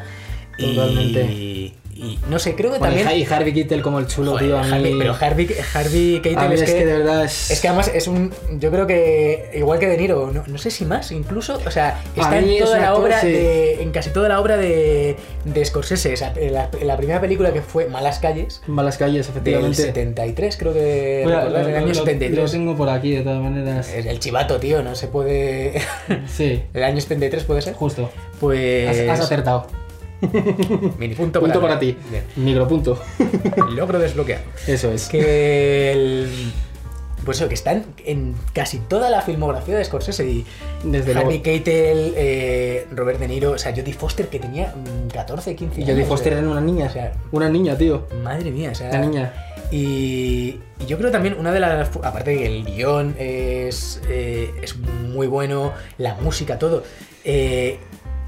y- 0.58 0.76
Totalmente. 0.76 1.24
Y, 1.26 1.74
no 2.30 2.40
sé, 2.40 2.56
creo 2.56 2.72
que 2.72 2.80
Bueno, 2.80 2.96
también. 2.96 3.20
y 3.20 3.26
Harvey 3.26 3.54
Keitel 3.54 3.82
como 3.82 4.00
el 4.00 4.08
chulo, 4.08 4.32
Joder, 4.32 4.46
tío. 4.48 4.58
A 4.58 4.64
mí, 4.64 4.70
Harvey- 4.72 4.98
pero 4.98 5.14
Harvey, 5.20 5.48
Harvey 5.74 6.20
Keitel 6.22 6.52
es, 6.54 6.62
es, 6.62 6.70
que, 6.72 6.86
de 6.86 6.98
verdad 6.98 7.26
es. 7.26 7.52
Es 7.52 7.60
que 7.62 7.68
además 7.68 7.92
es 7.94 8.08
un. 8.08 8.32
Yo 8.60 8.72
creo 8.72 8.88
que. 8.88 9.52
Igual 9.56 9.80
que 9.80 9.88
De 9.88 9.98
Niro, 9.98 10.32
no, 10.34 10.44
no 10.48 10.58
sé 10.58 10.72
si 10.72 10.86
más, 10.86 11.12
incluso. 11.12 11.60
O 11.66 11.72
sea, 11.72 12.02
está 12.16 12.40
en 12.40 12.60
toda 12.60 12.78
la 12.80 12.88
actor, 12.90 13.04
obra 13.06 13.22
sí. 13.22 13.28
de. 13.32 13.84
En 13.84 13.92
casi 13.92 14.10
toda 14.12 14.30
la 14.30 14.40
obra 14.40 14.58
de, 14.58 15.16
de 15.46 15.66
Scorsese. 15.66 16.14
O 16.14 16.18
sea, 16.18 16.34
en 16.36 16.54
la, 16.54 16.70
la 16.84 16.98
primera 16.98 17.22
película 17.22 17.54
que 17.54 17.62
fue 17.62 17.88
Malas 17.88 18.20
Calles. 18.20 18.62
Malas 18.68 18.98
calles, 18.98 19.28
Del 19.28 19.32
efectivamente. 19.36 19.78
73, 19.82 20.58
creo 20.58 20.74
que. 20.74 21.24
Recordar, 21.26 21.52
lo- 21.52 21.68
del 21.68 21.76
año 21.76 21.88
lo- 21.88 21.94
73. 21.96 22.44
Lo 22.46 22.50
tengo 22.52 22.76
por 22.78 22.90
aquí, 22.90 23.16
de 23.16 23.22
todas 23.22 23.42
maneras. 23.42 23.90
Es 23.90 24.06
El 24.06 24.20
chivato, 24.20 24.60
tío, 24.60 24.82
no 24.82 24.96
se 24.96 25.08
puede. 25.08 25.82
Sí, 26.28 26.64
¿El 26.74 26.84
año 26.84 27.00
73 27.00 27.44
puede 27.44 27.62
ser? 27.62 27.74
justo. 27.76 28.10
Pues. 28.40 28.88
Has, 29.08 29.20
has 29.20 29.26
acertado. 29.26 29.68
Mini 31.00 31.16
punto, 31.16 31.40
Punto 31.40 31.60
para, 31.62 31.74
para 31.76 31.80
ti. 31.80 31.98
Bien. 32.10 32.24
Micropunto. 32.36 33.00
Logro 33.76 34.00
desbloqueado. 34.00 34.44
Eso 34.68 34.92
es. 34.92 35.08
Que 35.10 35.92
el. 35.92 36.52
Pues 37.26 37.38
eso, 37.38 37.48
que 37.48 37.54
están 37.54 37.86
en 38.04 38.34
casi 38.52 38.80
toda 38.80 39.12
la 39.12 39.22
filmografía 39.22 39.78
de 39.78 39.86
Scorsese 39.86 40.26
y 40.28 40.44
Desde 40.84 41.12
Harvey 41.12 41.26
luego. 41.26 41.44
Keitel, 41.44 42.14
eh, 42.18 42.88
Robert 42.96 43.20
De 43.20 43.28
Niro, 43.28 43.52
o 43.52 43.58
sea, 43.60 43.76
Jodie 43.76 43.94
Foster 43.94 44.28
que 44.28 44.40
tenía 44.40 44.74
mm, 44.76 45.10
14, 45.14 45.56
15 45.56 45.80
Y 45.82 45.84
años. 45.84 45.94
Jodie 45.94 46.06
Foster 46.06 46.34
era 46.34 46.42
una 46.50 46.62
niña. 46.62 46.88
O 46.88 46.90
sea, 46.90 47.12
Una 47.32 47.48
niña, 47.48 47.78
tío. 47.78 48.08
madre 48.24 48.50
mía, 48.50 48.72
o 48.72 48.76
sea. 48.76 48.90
Una 48.90 49.00
niña. 49.02 49.34
Y, 49.70 50.60
y 50.80 50.86
yo 50.88 50.98
creo 50.98 51.12
también 51.12 51.36
una 51.40 51.52
de 51.52 51.60
las. 51.60 51.90
Aparte 52.04 52.32
de 52.32 52.38
que 52.40 52.46
el 52.48 52.66
guion 52.66 53.16
es, 53.20 54.02
eh, 54.10 54.50
es 54.62 54.76
muy 54.78 55.28
bueno, 55.28 55.74
la 56.00 56.16
música, 56.16 56.58
todo. 56.58 56.84
Eh, 57.24 57.78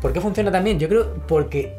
¿Por 0.02 0.14
qué 0.14 0.22
funciona 0.22 0.52
también? 0.52 0.78
Yo 0.78 0.88
creo 0.88 1.16
porque 1.28 1.74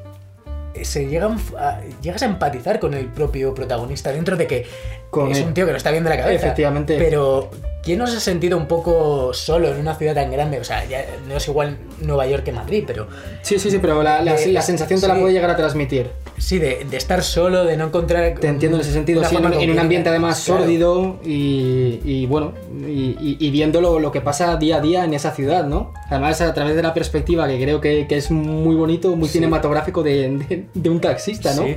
se 0.83 1.07
llegan 1.07 1.38
a- 1.59 1.81
llegas 2.02 2.23
a 2.23 2.26
empatizar 2.26 2.81
con 2.81 2.95
el 2.95 3.07
propio 3.07 3.54
protagonista 3.54 4.11
dentro 4.12 4.37
de 4.37 4.47
que 4.47 4.66
Con 5.11 5.31
es 5.31 5.40
un 5.40 5.54
tío 5.54 5.66
que 5.66 5.73
no 5.73 5.76
está 5.76 5.90
bien 5.90 6.04
de 6.04 6.11
la 6.11 6.16
cabeza. 6.16 6.47
Efectivamente. 6.47 6.97
Pero 6.99 7.50
¿quién 7.84 7.98
no 7.98 8.06
se 8.06 8.16
ha 8.16 8.20
sentido 8.20 8.56
un 8.56 8.66
poco 8.66 9.32
solo 9.34 9.68
en 9.68 9.78
una 9.78 9.94
ciudad 9.94 10.14
tan 10.14 10.30
grande? 10.30 10.58
O 10.60 10.64
sea, 10.64 10.84
ya 10.86 11.04
no 11.28 11.36
es 11.36 11.46
igual 11.48 11.76
Nueva 12.00 12.26
York 12.26 12.44
que 12.44 12.52
Madrid, 12.52 12.84
pero 12.86 13.06
Sí, 13.42 13.58
sí, 13.58 13.70
sí, 13.70 13.78
pero 13.80 14.02
la, 14.02 14.22
la- 14.22 14.36
la 14.46 14.62
sensación 14.62 15.00
te 15.00 15.06
la 15.08 15.14
puede 15.18 15.32
llegar 15.32 15.50
a 15.50 15.56
transmitir. 15.56 16.10
sí, 16.38 16.58
de, 16.58 16.84
de 16.90 16.97
estar 16.97 17.23
solo, 17.23 17.64
de 17.64 17.76
no 17.76 17.86
encontrar. 17.86 18.34
Te 18.40 18.49
entiendo 18.49 18.76
en 18.78 18.80
ese 18.82 18.92
sentido, 18.92 19.23
sí, 19.25 19.36
en, 19.36 19.40
un- 19.40 19.47
en 19.47 19.52
un 19.52 19.58
concreta. 19.58 19.80
ambiente 19.82 20.08
además 20.08 20.42
Claro. 20.44 20.60
sórdido 20.62 21.20
y, 21.25 22.00
y 22.04 22.26
bueno, 22.26 22.52
y, 22.86 23.16
y- 23.20 23.36
y 23.40 23.50
viendo 23.50 23.80
lo, 23.80 23.99
lo 24.00 24.10
que 24.12 24.20
pasa 24.20 24.56
día 24.56 24.76
a 24.76 24.80
día 24.80 25.04
en 25.04 25.14
esa 25.14 25.30
ciudad, 25.32 25.64
¿no? 25.66 25.92
Además 26.10 26.40
a 26.40 26.52
través 26.54 26.75
de 26.76 26.82
la 26.82 26.92
perspectiva 26.94 27.47
que 27.47 27.60
creo 27.60 27.80
que, 27.80 28.06
que 28.08 28.16
es 28.16 28.30
muy 28.30 28.75
bonito, 28.75 29.14
muy 29.16 29.28
Sí. 29.28 29.34
cinematográfico 29.34 30.02
de, 30.02 30.38
de- 30.49 30.66
de 30.75 30.90
un 30.90 31.00
taxista, 31.00 31.54
¿no? 31.54 31.62
Sí. 31.64 31.76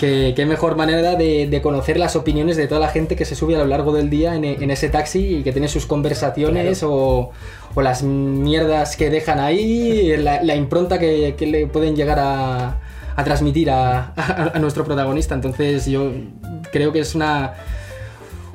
Que 0.00 0.32
qué 0.34 0.46
mejor 0.46 0.76
manera 0.76 1.14
de, 1.14 1.46
de 1.46 1.60
conocer 1.60 1.98
las 1.98 2.16
opiniones 2.16 2.56
de 2.56 2.66
toda 2.66 2.80
la 2.80 2.88
gente 2.88 3.16
que 3.16 3.26
se 3.26 3.34
sube 3.34 3.54
a 3.54 3.58
lo 3.58 3.66
largo 3.66 3.92
del 3.92 4.08
día 4.08 4.34
en, 4.34 4.44
en 4.46 4.70
ese 4.70 4.88
taxi 4.88 5.36
y 5.36 5.42
que 5.42 5.52
tiene 5.52 5.68
sus 5.68 5.84
conversaciones 5.84 6.82
o, 6.82 7.30
o 7.74 7.82
las 7.82 8.02
mierdas 8.02 8.96
que 8.96 9.10
dejan 9.10 9.38
ahí, 9.40 10.16
la, 10.16 10.42
la 10.42 10.54
impronta 10.56 10.98
que, 10.98 11.34
que 11.36 11.46
le 11.46 11.66
pueden 11.66 11.96
llegar 11.96 12.18
a, 12.18 12.80
a 13.14 13.24
transmitir 13.24 13.70
a, 13.70 14.14
a- 14.16 14.52
a 14.54 14.58
nuestro 14.58 14.84
protagonista. 14.84 15.34
Entonces 15.34 15.84
yo 15.84 16.12
creo 16.72 16.92
que 16.92 17.00
es 17.00 17.14
una 17.14 17.52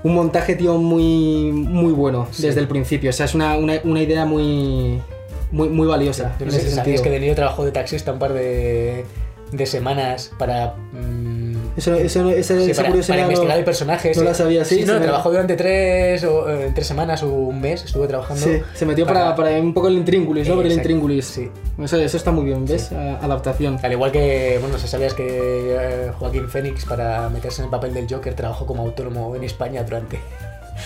un 0.04 0.14
montaje, 0.16 0.56
tío, 0.56 0.78
muy, 0.78 1.52
muy 1.52 1.92
bueno 1.94 2.28
Sí. 2.32 2.44
desde 2.44 2.60
el 2.62 2.68
principio. 2.68 3.10
O 3.12 3.14
sea, 3.14 3.26
es 3.28 3.36
una, 3.36 3.56
una- 3.58 3.82
una 3.84 4.02
idea 4.02 4.26
muy, 4.26 5.00
muy, 5.52 5.70
muy 5.70 5.88
valiosa. 5.88 6.36
Yo 6.40 6.46
en 6.46 6.48
no 6.48 6.52
sé 6.52 6.58
ese 6.60 6.70
si 6.70 6.76
sabías 6.76 7.02
sentido. 7.02 7.04
que 7.04 7.10
De 7.12 7.20
Niro 7.20 7.36
trabajó 7.36 7.66
de 7.66 7.72
taxista 7.72 8.12
un 8.14 8.20
par 8.20 8.34
de, 8.34 9.06
de 9.52 9.66
semanas 9.66 10.32
para. 10.40 10.74
Eso, 11.78 11.94
eso, 11.96 12.30
ese- 12.30 12.64
sí, 12.66 12.72
esa 12.72 12.82
para, 12.82 12.90
curiosidad 12.92 13.16
para 13.16 13.22
no- 13.26 13.32
investigar 13.32 13.58
el 13.58 13.66
personaje. 13.66 14.12
no 14.16 14.24
la 14.24 14.34
sabía, 14.34 14.64
sí, 14.64 14.82
no, 14.82 14.94
se 14.94 15.00
me- 15.00 15.06
trabajó 15.06 15.30
durante 15.30 15.56
tres, 15.56 16.24
o, 16.24 16.50
eh, 16.50 16.72
tres 16.74 16.88
semanas 16.88 17.22
o 17.24 17.28
un 17.28 17.60
mes, 17.60 17.84
estuvo 17.84 18.08
trabajando. 18.08 18.46
Sí, 18.46 18.62
se 18.74 18.86
metió 18.86 19.06
para, 19.06 19.36
para 19.36 19.50
un 19.60 19.74
poco 19.74 19.88
el 19.90 19.96
intríngulis, 19.96 20.48
¿no? 20.48 20.56
Ver 20.58 20.68
el 20.68 20.72
intríngulis. 20.74 21.26
sí. 21.26 21.50
Eso, 21.82 21.98
eso 21.98 22.16
está 22.18 22.32
muy 22.32 22.46
bien, 22.46 22.66
¿ves? 22.66 22.92
Adaptación. 22.94 23.78
Al 23.84 23.92
igual 23.92 24.12
que, 24.12 24.58
bueno, 24.62 24.78
se 24.78 24.88
sabías 24.88 25.14
que 25.14 25.26
eh, 25.28 26.12
Joaquín 26.18 26.48
Phoenix, 26.48 26.86
para 26.86 27.28
meterse 27.30 27.62
en 27.62 27.66
el 27.66 27.72
papel 27.72 27.94
del 27.94 28.08
Joker, 28.10 28.34
trabajó 28.34 28.66
como 28.66 28.84
autónomo 28.84 29.36
en 29.36 29.44
España 29.44 29.84
durante. 29.84 30.20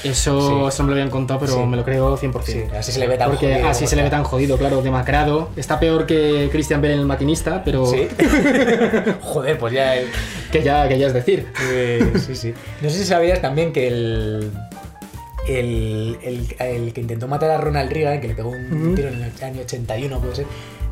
Eso, 0.03 0.61
Sí. 0.63 0.67
eso 0.75 0.83
me 0.83 0.89
lo 0.89 0.93
habían 0.95 1.09
contado, 1.09 1.39
pero 1.39 1.53
Sí. 1.53 1.59
me 1.65 1.75
lo 1.77 1.83
creo 1.83 2.15
100%. 2.17 2.69
Sí, 2.69 2.75
así 2.77 2.91
se 2.91 2.99
le 2.99 3.07
ve 3.07 3.17
tan 3.17 3.29
Porque 3.29 3.53
jodido 3.53 3.67
así 3.69 3.79
como 3.81 3.89
se 3.89 3.95
le 3.95 4.01
ve 4.03 4.07
está. 4.07 4.17
tan 4.17 4.23
jodido, 4.25 4.57
claro, 4.57 4.81
demacrado. 4.81 5.49
Está 5.55 5.79
peor 5.79 6.05
que 6.05 6.49
Christian 6.51 6.81
Bale 6.81 6.93
en 6.93 6.99
el 7.01 7.05
maquinista, 7.05 7.63
pero 7.63 7.85
Sí. 7.85 8.07
Joder, 9.21 9.57
pues 9.57 9.73
ya. 9.73 9.95
el- 9.95 10.07
que, 10.51 10.63
ya, 10.63 10.87
que 10.87 10.97
ya 10.99 11.07
es 11.07 11.13
decir. 11.13 11.47
Eh, 11.71 12.13
sí, 12.25 12.35
sí. 12.35 12.53
No 12.81 12.89
sé 12.89 12.97
si 12.99 13.05
sabías 13.05 13.41
también 13.41 13.73
que 13.73 13.87
el, 13.87 14.51
el, 15.47 16.17
el, 16.23 16.55
el 16.59 16.93
que 16.93 17.01
intentó 17.01 17.27
matar 17.27 17.49
a 17.51 17.57
Ronald 17.57 17.91
Reagan, 17.91 18.21
que 18.21 18.27
le 18.27 18.35
pegó 18.35 18.49
un 18.49 18.93
tiro 18.95 19.09
en 19.09 19.15
el 19.23 19.43
año 19.43 19.61
81, 19.61 20.19
puede 20.19 20.35
ser, 20.35 20.45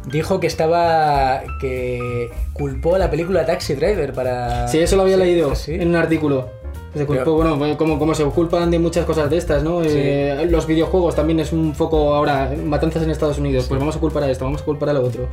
dijo 0.06 0.40
que 0.40 0.48
estaba. 0.48 1.44
que 1.62 2.30
culpó 2.54 2.96
a 2.96 3.00
la 3.00 3.10
película 3.12 3.46
Taxi 3.46 3.76
Driver 3.76 4.14
para. 4.14 4.68
Sí, 4.68 4.80
eso 4.80 4.96
lo 4.96 5.04
había 5.04 5.16
Sí, 5.18 5.22
leído 5.24 5.56
sí. 5.56 5.74
en 5.76 5.90
un 5.90 5.96
artículo. 5.96 6.50
Se 6.94 7.06
culpó, 7.06 7.38
Pero- 7.38 7.56
bueno, 7.58 7.78
como, 7.78 8.00
como 8.00 8.16
se 8.16 8.24
culpan 8.26 8.72
de 8.72 8.80
muchas 8.80 9.06
cosas 9.06 9.30
de 9.30 9.38
estas, 9.38 9.62
¿no? 9.64 9.82
Eh, 9.84 10.48
los 10.50 10.66
videojuegos 10.66 11.16
también 11.16 11.40
es 11.40 11.52
un 11.52 11.76
foco 11.76 12.16
ahora, 12.16 12.54
matanzas 12.66 13.04
en 13.04 13.12
Estados 13.12 13.38
Unidos, 13.38 13.66
pues 13.68 13.80
vamos 13.80 13.96
a 13.96 14.00
culpar 14.00 14.24
a 14.24 14.32
esto, 14.32 14.46
vamos 14.46 14.62
a 14.62 14.66
culpar 14.66 14.90
a 14.90 14.94
lo 14.94 15.02
otro. 15.04 15.28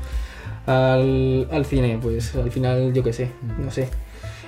Al, 0.67 1.47
al 1.51 1.65
cine, 1.67 1.99
pues 2.03 2.35
al 2.35 2.51
final 2.51 2.93
yo 2.93 3.03
qué 3.03 3.13
sé, 3.13 3.27
Mm. 3.43 3.65
no 3.65 3.71
sé. 3.71 3.89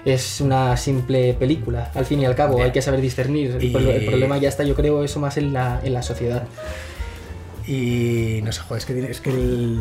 Es 0.04 0.40
una 0.40 0.76
simple 0.76 1.34
película, 1.34 1.90
al 1.94 2.04
fin 2.06 2.20
y 2.20 2.26
al 2.26 2.34
cabo, 2.34 2.62
hay 2.62 2.70
que 2.70 2.80
saber 2.82 3.00
discernir. 3.00 3.52
El, 3.52 3.64
Y- 3.64 3.74
el 3.76 4.06
problema 4.06 4.38
ya 4.38 4.48
está, 4.48 4.62
yo 4.62 4.74
creo, 4.74 5.02
eso 5.02 5.18
más 5.20 5.36
en 5.36 5.52
la, 5.52 5.80
en 5.82 5.92
la 5.94 6.02
sociedad. 6.02 6.44
Y 7.66 8.40
no 8.44 8.52
sé, 8.52 8.60
joder, 8.60 8.78
es 8.78 8.86
que, 8.86 8.92
tiene- 8.94 9.10
es 9.10 9.20
que, 9.20 9.30
el- 9.30 9.80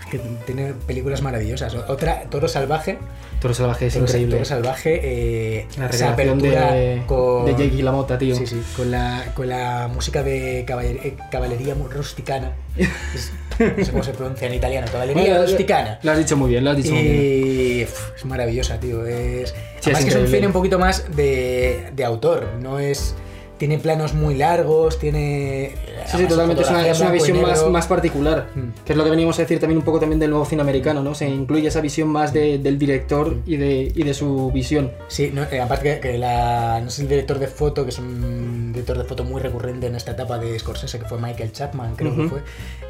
es 0.00 0.06
que 0.06 0.18
tiene 0.46 0.74
películas 0.86 1.22
maravillosas. 1.22 1.74
Otra, 1.74 2.22
Toro 2.30 2.46
Salvaje. 2.46 2.98
Toro 3.40 3.54
Salvaje 3.54 3.86
es 3.86 3.94
Toro, 3.94 4.06
increíble. 4.06 4.32
Toro 4.36 4.44
Salvaje, 4.44 5.00
eh, 5.02 5.66
La 5.78 5.86
esa 5.86 6.10
apertura 6.12 6.72
de, 6.72 7.02
con, 7.06 7.44
de 7.46 7.52
Jake 7.52 7.82
LaMotta, 7.82 8.18
tío. 8.18 8.34
Sí, 8.34 8.46
sí, 8.46 8.60
con 8.76 8.90
la, 8.90 9.32
con 9.34 9.48
la 9.48 9.88
música 9.92 10.22
de 10.24 10.60
eh, 10.60 11.16
caballería 11.30 11.74
mu- 11.76 11.88
rusticana. 11.88 12.52
Es- 12.76 13.32
no 13.58 13.84
sé 13.84 13.90
cómo 13.90 14.04
se 14.04 14.12
pronuncia 14.12 14.46
en 14.46 14.54
italiano, 14.54 14.86
caballería 14.90 15.22
Bueno, 15.34 15.42
rusticana. 15.42 15.98
Lo 16.02 16.12
has 16.12 16.18
dicho 16.18 16.36
muy 16.36 16.50
bien, 16.50 16.64
lo 16.64 16.70
has 16.70 16.76
dicho 16.76 16.92
muy 16.92 17.02
bien. 17.02 17.16
Y 17.16 17.80
es 17.82 18.24
maravillosa, 18.24 18.78
tío. 18.78 19.04
Es, 19.06 19.50
Sí, 19.80 19.90
además 19.90 20.00
es 20.00 20.04
que 20.04 20.10
es 20.10 20.16
un 20.26 20.26
cine 20.34 20.46
un 20.48 20.52
poquito 20.52 20.78
más 20.78 21.04
de, 21.16 21.90
de 21.94 22.04
autor, 22.04 22.46
no 22.60 22.78
es 22.80 23.14
tiene 23.58 23.78
planos 23.78 24.14
muy 24.14 24.34
largos, 24.36 24.98
tiene... 24.98 25.72
Sí, 26.06 26.18
sí, 26.18 26.26
totalmente. 26.26 26.62
Es 26.62 26.70
una, 26.70 26.88
es 26.88 27.12
visión 27.12 27.42
más, 27.42 27.66
más 27.68 27.86
particular, 27.86 28.46
Mm. 28.54 28.84
que 28.84 28.92
es 28.92 28.96
lo 28.96 29.04
que 29.04 29.10
veníamos 29.10 29.38
a 29.38 29.42
decir 29.42 29.58
también 29.60 29.78
un 29.78 29.84
poco 29.84 30.00
también 30.00 30.18
del 30.20 30.30
nuevo 30.30 30.44
cine 30.44 30.62
americano, 30.62 31.02
¿no? 31.02 31.14
Se 31.14 31.28
incluye 31.28 31.68
esa 31.68 31.80
visión 31.80 32.08
más 32.08 32.32
de- 32.32 32.58
del 32.58 32.78
director 32.78 33.36
y 33.44 33.56
de, 33.56 33.92
y 33.94 34.02
de 34.04 34.14
su 34.14 34.50
visión. 34.52 34.92
Sí, 35.08 35.30
no, 35.34 35.42
eh, 35.44 35.60
aparte 35.60 35.94
que, 35.94 36.00
que 36.12 36.18
la, 36.18 36.80
no 36.82 36.88
sé, 36.90 37.02
el 37.02 37.08
director 37.08 37.38
de 37.38 37.48
foto, 37.48 37.84
que 37.84 37.90
es 37.90 37.98
un 37.98 38.72
director 38.72 38.96
de 38.96 39.04
foto 39.04 39.24
muy 39.24 39.40
recurrente 39.42 39.86
en 39.88 39.94
esta 39.96 40.12
etapa 40.12 40.38
de 40.38 40.58
Scorsese, 40.58 40.98
que 40.98 41.04
fue 41.06 41.18
Michael 41.18 41.52
Chapman, 41.52 41.94
creo 41.96 42.14
que 42.16 42.28
fue. 42.28 42.40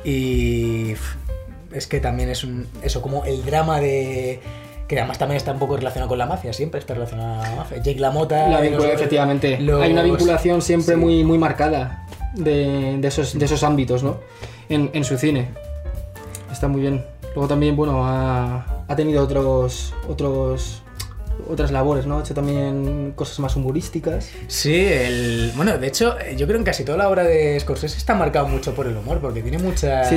Y 0.04 0.94
es 1.72 1.86
que 1.86 2.00
también 2.00 2.28
es 2.28 2.44
un, 2.44 2.66
eso, 2.82 3.02
como 3.02 3.24
el 3.24 3.44
drama 3.44 3.80
de... 3.80 4.40
Que 4.88 4.98
además 4.98 5.18
también 5.18 5.36
está 5.36 5.52
un 5.52 5.58
poco 5.58 5.76
relacionado 5.76 6.08
con 6.08 6.16
la 6.18 6.24
mafia, 6.26 6.52
siempre 6.52 6.80
está 6.80 6.94
relacionado 6.94 7.40
con 7.42 7.50
la 7.50 7.56
mafia. 7.56 7.76
Jake 7.82 8.00
LaMotta... 8.00 8.48
La 8.48 8.60
vincula- 8.62 8.86
los- 8.86 8.94
efectivamente. 8.94 9.60
los- 9.60 9.82
Hay 9.82 9.92
una 9.92 10.02
vinculación 10.02 10.62
siempre 10.62 10.94
sí. 10.94 11.00
muy, 11.00 11.24
muy 11.24 11.36
marcada 11.38 12.06
de, 12.34 12.96
de 12.98 13.08
esos, 13.08 13.38
de 13.38 13.44
esos 13.44 13.62
ámbitos, 13.62 14.02
¿no? 14.02 14.16
En, 14.70 14.90
en 14.94 15.04
su 15.04 15.18
cine. 15.18 15.50
Está 16.50 16.68
muy 16.68 16.80
bien. 16.80 17.04
Luego 17.34 17.46
también, 17.48 17.76
bueno, 17.76 18.02
ha, 18.06 18.84
ha 18.88 18.96
tenido 18.96 19.22
otros, 19.22 19.92
otros, 20.08 20.82
otras 21.50 21.70
labores, 21.70 22.06
¿no? 22.06 22.18
Ha 22.18 22.20
hecho 22.22 22.32
también 22.34 23.12
cosas 23.14 23.38
más 23.40 23.54
humorísticas. 23.56 24.30
Sí, 24.46 24.74
el... 24.86 25.52
Bueno, 25.54 25.76
de 25.76 25.86
hecho, 25.86 26.16
yo 26.36 26.46
creo 26.46 26.58
que 26.60 26.64
casi 26.64 26.84
toda 26.84 26.96
la 26.96 27.08
obra 27.10 27.24
de 27.24 27.60
Scorsese 27.60 27.98
está 27.98 28.14
marcado 28.14 28.48
mucho 28.48 28.74
por 28.74 28.86
el 28.86 28.96
humor, 28.96 29.18
porque 29.20 29.42
tiene 29.42 29.58
muchas... 29.58 30.08
Sí, 30.08 30.16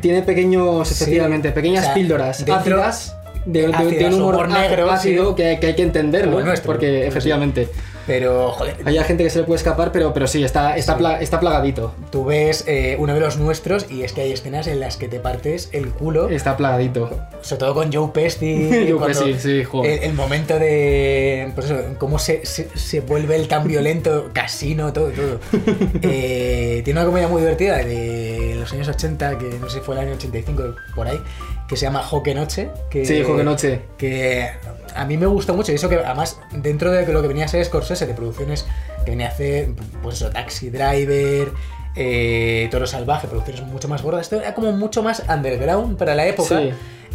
tiene, 0.00 0.22
pequeños, 0.22 0.88
Sí. 0.88 0.94
efectivamente, 1.04 1.52
pequeñas 1.52 1.82
O 1.82 1.86
sea, 1.86 1.94
píldoras 1.94 2.38
dentro- 2.38 2.82
ácidas 2.82 3.16
de, 3.46 3.66
un 4.08 4.14
humor, 4.20 4.48
negro, 4.48 4.90
ácido 4.90 5.30
sí. 5.30 5.36
que, 5.36 5.58
que 5.60 5.66
hay 5.68 5.74
que 5.74 5.82
entenderlo, 5.82 6.42
porque 6.64 7.02
sí. 7.02 7.08
efectivamente 7.08 7.68
Pero, 8.06 8.50
joder, 8.52 8.76
hay 8.84 8.98
gente 9.02 9.24
que 9.24 9.30
se 9.30 9.40
le 9.40 9.44
puede 9.46 9.56
escapar, 9.56 9.90
pero, 9.90 10.12
pero 10.14 10.28
sí, 10.28 10.44
está, 10.44 10.76
está, 10.76 10.92
Sí. 10.92 10.98
pla- 10.98 11.20
está 11.20 11.40
plagadito. 11.40 11.92
tú 12.10 12.24
ves 12.24 12.62
eh, 12.68 12.96
uno 13.00 13.14
de 13.14 13.18
los 13.20 13.36
nuestros 13.36 13.90
y 13.90 14.02
es 14.04 14.12
que 14.12 14.20
hay 14.20 14.32
escenas 14.32 14.68
en 14.68 14.78
las 14.78 14.96
que 14.96 15.08
te 15.08 15.18
partes 15.18 15.70
el 15.72 15.88
culo. 15.88 16.28
Está 16.28 16.56
plagadito. 16.56 17.10
Sobre 17.40 17.58
todo 17.60 17.74
con 17.74 17.92
Joe 17.92 18.10
Pesci. 18.14 18.86
Joe 18.90 19.06
Pesci, 19.08 19.34
sí, 19.34 19.64
joder. 19.64 19.90
El, 20.04 20.10
el 20.10 20.12
momento 20.14 20.56
de. 20.56 21.50
Pues 21.56 21.66
eso, 21.68 21.80
cómo 21.98 22.20
se, 22.20 22.46
se, 22.46 22.68
se 22.76 23.00
vuelve 23.00 23.34
el 23.34 23.48
tan 23.48 23.66
violento, 23.66 24.30
casino, 24.32 24.92
todo, 24.92 25.08
todo. 25.10 25.40
Eh, 26.02 26.82
tiene 26.84 27.00
una 27.00 27.06
comedia 27.08 27.26
muy 27.28 27.40
divertida 27.40 27.78
de 27.78 28.35
los 28.66 28.72
años 28.72 28.88
80, 28.88 29.38
que 29.38 29.58
no 29.58 29.68
sé 29.68 29.78
si 29.78 29.84
fue 29.84 29.94
el 29.94 30.02
año 30.02 30.14
85, 30.14 30.74
por 30.94 31.06
ahí, 31.06 31.20
que 31.68 31.76
se 31.76 31.82
llama 31.82 32.02
Joque 32.02 32.34
Noche. 32.34 32.70
Que, 32.90 33.04
Sí, 33.04 33.22
Joque 33.22 33.44
Noche. 33.44 33.82
Que 33.96 34.50
a 34.94 35.04
mí 35.04 35.16
me 35.16 35.26
gusta 35.26 35.52
mucho. 35.52 35.72
Y 35.72 35.76
eso 35.76 35.88
que, 35.88 35.96
además, 35.96 36.40
dentro 36.52 36.90
de 36.90 37.06
lo 37.12 37.22
que 37.22 37.28
venía 37.28 37.44
a 37.44 37.48
ser 37.48 37.64
Scorsese, 37.64 38.06
de 38.06 38.14
producciones 38.14 38.66
que 39.04 39.12
venía 39.12 39.26
a 39.26 39.30
hacer, 39.30 39.68
pues 40.02 40.16
eso, 40.16 40.30
Taxi 40.30 40.70
Driver. 40.70 41.52
Eh, 41.98 42.68
Toro 42.70 42.86
Salvaje, 42.86 43.26
producciones 43.26 43.62
mucho 43.62 43.88
más 43.88 44.02
gordas. 44.02 44.22
Esto 44.22 44.36
era 44.36 44.52
como 44.52 44.72
mucho 44.72 45.02
más 45.02 45.22
underground 45.28 45.96
para 45.96 46.14
la 46.14 46.26
época. 46.26 46.60
Sí. 46.60 46.70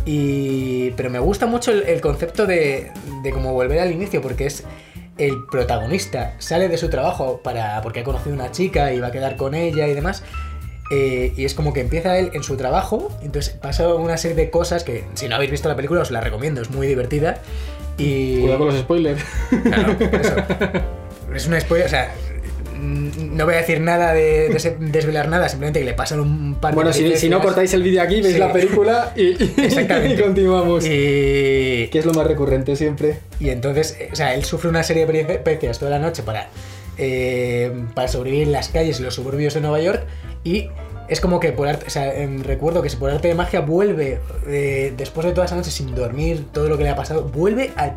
Y, 0.06 0.92
pero 0.92 1.12
me 1.12 1.20
gusta 1.20 1.46
mucho 1.46 1.72
el, 1.72 1.84
el 1.84 2.02
concepto 2.02 2.48
de, 2.48 2.92
de 3.22 3.32
cómo 3.32 3.54
volver 3.54 3.80
al 3.80 3.92
inicio, 3.92 4.24
porque 4.24 4.48
es 4.48 4.64
el 5.18 5.46
protagonista 5.46 6.34
sale 6.40 6.68
de 6.68 6.78
su 6.78 6.90
trabajo 6.90 7.42
para 7.44 7.82
porque 7.82 8.00
ha 8.00 8.04
conocido 8.04 8.34
una 8.34 8.52
chica 8.52 8.92
y 8.92 9.00
va 9.00 9.08
a 9.08 9.12
quedar 9.12 9.36
con 9.36 9.54
ella 9.54 9.88
y 9.88 9.94
demás. 9.94 10.24
Eh, 10.92 11.34
y 11.36 11.46
es 11.46 11.54
como 11.56 11.74
que 11.74 11.80
empieza 11.80 12.18
él 12.20 12.30
en 12.34 12.44
su 12.44 12.58
trabajo, 12.58 13.10
entonces 13.24 13.56
pasa 13.60 13.88
una 13.96 14.18
serie 14.18 14.36
de 14.36 14.50
cosas 14.52 14.84
que 14.84 15.06
si 15.16 15.28
no 15.28 15.36
habéis 15.36 15.50
visto 15.52 15.68
la 15.70 15.76
película 15.76 16.02
os 16.02 16.12
la 16.12 16.22
recomiendo, 16.22 16.62
es 16.62 16.70
muy 16.70 16.86
divertida. 16.88 17.40
Y... 17.98 18.40
Cuidado 18.42 18.58
con 18.60 18.68
los 18.68 18.78
spoilers. 18.80 19.24
Claro, 19.64 19.98
por 19.98 20.16
eso. 20.22 20.36
Es 21.36 21.48
una 21.48 21.60
spoiler, 21.62 21.88
o 21.88 21.90
sea, 21.90 22.12
no 22.82 23.46
voy 23.46 23.54
a 23.54 23.58
decir 23.58 23.80
nada 23.80 24.14
de, 24.14 24.50
de 24.50 24.76
desvelar 24.92 25.30
nada, 25.30 25.48
simplemente 25.48 25.80
que 25.80 25.86
le 25.86 25.94
pasan 25.94 26.20
un 26.20 26.56
par 26.56 26.72
de 26.72 26.76
Bueno, 26.76 26.92
si, 26.92 27.16
si 27.16 27.30
no 27.30 27.40
cortáis 27.42 27.74
el 27.74 27.84
vídeo 27.84 28.02
aquí, 28.02 28.22
veis 28.22 28.34
Sí. 28.34 28.40
la 28.40 28.52
película 28.52 29.14
y, 29.16 29.42
y- 29.42 29.54
y 30.14 30.22
continuamos. 30.22 30.84
Y, 30.86 31.88
Que 31.90 32.00
es 32.00 32.06
lo 32.06 32.14
más 32.14 32.28
recurrente 32.28 32.76
siempre. 32.76 33.20
y 33.40 33.50
entonces, 33.50 33.96
eh, 34.00 34.10
o 34.12 34.16
sea, 34.16 34.34
él 34.34 34.44
sufre 34.44 34.68
una 34.70 34.84
serie 34.84 35.06
de 35.06 35.24
peripecias 35.24 35.80
toda 35.80 35.92
la 35.92 36.00
noche 36.00 36.22
para, 36.24 36.48
eh, 37.02 37.72
para 37.96 38.08
sobrevivir 38.08 38.44
en 38.48 38.52
las 38.54 38.70
calles 38.70 39.00
y 39.00 39.04
los 39.04 39.16
suburbios 39.16 39.54
de 39.56 39.62
Nueva 39.62 39.82
York 39.82 40.04
y 40.44 40.70
es 41.10 41.20
como 41.20 41.40
que 41.42 41.52
por 41.52 41.68
arte, 41.68 41.86
o 41.88 41.90
sea, 41.90 42.14
recuerdo 42.44 42.82
que 42.82 42.90
si 42.90 42.96
por 42.96 43.10
arte 43.12 43.28
de 43.28 43.36
magia 43.36 43.60
vuelve 43.60 44.20
eh, 44.48 44.94
después 44.96 45.26
de 45.28 45.34
toda 45.34 45.46
esa 45.46 45.56
noche 45.56 45.70
sin 45.72 45.94
dormir, 45.94 46.46
todo 46.54 46.70
lo 46.70 46.78
que 46.78 46.84
le 46.84 46.90
ha 46.90 46.96
pasado, 46.96 47.24
vuelve 47.24 47.72
al, 47.76 47.96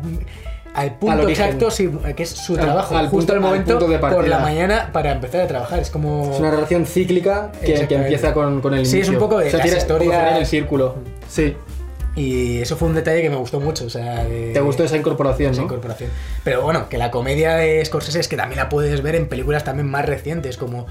al 0.73 0.95
punto 0.95 1.29
exacto, 1.29 1.71
sí, 1.71 1.89
que 2.17 2.23
es 2.23 2.29
su 2.31 2.55
trabajo, 2.57 2.97
al 2.97 3.07
justo 3.07 3.17
punto- 3.19 3.33
al 3.33 3.39
momento 3.39 3.79
punto 3.79 3.87
de 3.93 3.99
por 3.99 4.27
la 4.27 4.39
mañana 4.39 4.89
para 4.91 5.13
empezar 5.13 5.41
a 5.41 5.47
trabajar. 5.47 5.79
Es 5.79 5.89
como... 5.91 6.33
Es 6.33 6.39
una 6.41 6.51
relación 6.51 6.85
cíclica 6.85 7.53
que, 7.63 7.75
empieza 7.89 8.33
con, 8.33 8.59
con 8.59 8.73
el 8.73 8.85
Sí, 8.85 8.99
es 8.99 9.07
inicio. 9.07 9.13
un 9.13 9.19
poco 9.19 9.39
de 9.39 9.47
O 9.47 9.49
sea, 9.51 9.59
historias- 9.65 9.85
como 9.85 10.11
cerrar 10.11 10.37
el 10.37 10.45
círculo. 10.45 10.95
Sí. 11.29 11.55
Y 12.15 12.59
eso 12.59 12.77
fue 12.77 12.87
un 12.87 12.95
detalle 12.95 13.21
que 13.21 13.29
me 13.29 13.35
gustó 13.35 13.59
mucho. 13.59 13.85
O 13.85 13.89
sea, 13.89 14.23
de- 14.23 14.51
¿Te 14.53 14.61
gustó 14.61 14.83
esa 14.83 14.95
incorporación, 14.97 15.51
esa 15.51 15.61
no? 15.61 15.65
incorporación. 15.67 16.09
Pero 16.43 16.61
bueno, 16.61 16.87
que 16.89 16.97
la 16.97 17.11
comedia 17.11 17.55
de 17.55 17.83
Scorsese 17.83 18.19
es 18.21 18.27
que 18.27 18.37
también 18.37 18.57
la 18.57 18.69
puedes 18.69 19.01
ver 19.01 19.15
en 19.15 19.27
películas 19.27 19.63
también 19.65 19.89
más 19.89 20.05
recientes, 20.05 20.55
como 20.57 20.85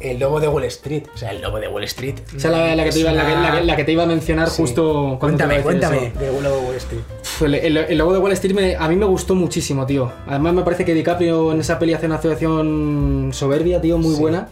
El 0.00 0.18
Lobo 0.18 0.40
de 0.40 0.48
Wall 0.48 0.64
Street. 0.64 1.04
O 1.14 1.16
sea, 1.16 1.30
El 1.30 1.40
Lobo 1.42 1.60
de 1.60 1.68
Wall 1.68 1.84
Street. 1.84 2.16
Esa 2.36 2.48
es 2.48 2.52
la, 2.52 2.74
la 2.74 2.84
que 2.84 2.90
te 2.90 2.98
iba, 2.98 3.12
la, 3.12 3.24
que, 3.60 3.64
la 3.64 3.76
te 3.76 3.92
iba 3.92 4.02
a 4.02 4.06
mencionar 4.06 4.50
Sí. 4.50 4.62
justo 4.62 5.16
cuando 5.20 5.38
Cuéntame, 5.46 5.62
cuéntame 5.62 6.06
eso. 6.08 6.18
de 6.18 6.26
Lobo 6.42 6.60
de 6.60 6.66
Wall 6.66 6.76
Street. 6.76 7.02
El, 7.40 7.54
el, 7.54 7.76
el 7.76 7.98
logo 7.98 8.12
de 8.12 8.18
Wall 8.18 8.32
Street 8.32 8.54
me- 8.54 8.76
a 8.76 8.88
mí 8.88 8.96
me 8.96 9.06
gustó 9.06 9.34
muchísimo, 9.36 9.86
tío. 9.86 10.10
Además 10.26 10.54
me 10.54 10.62
parece 10.62 10.84
que 10.84 10.92
DiCaprio 10.92 11.52
en 11.52 11.60
esa 11.60 11.78
peli 11.78 11.94
hace 11.94 12.06
una 12.06 12.16
actuación 12.16 13.30
soberbia, 13.32 13.80
tío, 13.80 13.96
muy 13.98 14.14
Sí. 14.16 14.20
buena. 14.20 14.48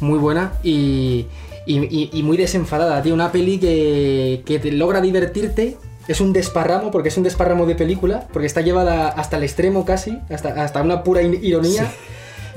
Muy 0.00 0.18
buena 0.18 0.52
y, 0.64 1.26
y, 1.66 1.78
y- 1.78 2.10
y 2.12 2.22
muy 2.22 2.36
desenfadada, 2.36 3.02
tío. 3.02 3.14
Una 3.14 3.32
peli 3.32 3.58
que, 3.58 4.42
que 4.44 4.58
te 4.58 4.72
logra 4.72 5.00
divertirte. 5.00 5.76
Es 6.06 6.20
un 6.20 6.34
desparramo, 6.34 6.90
porque 6.90 7.08
es 7.08 7.16
un 7.16 7.22
desparramo 7.24 7.64
de 7.64 7.74
película, 7.76 8.26
porque 8.30 8.46
está 8.46 8.60
llevada 8.60 9.08
hasta 9.08 9.38
el 9.38 9.42
extremo 9.42 9.86
casi, 9.86 10.18
hasta, 10.28 10.62
hasta 10.62 10.82
una 10.82 11.02
pura 11.02 11.22
ironía. 11.22 11.90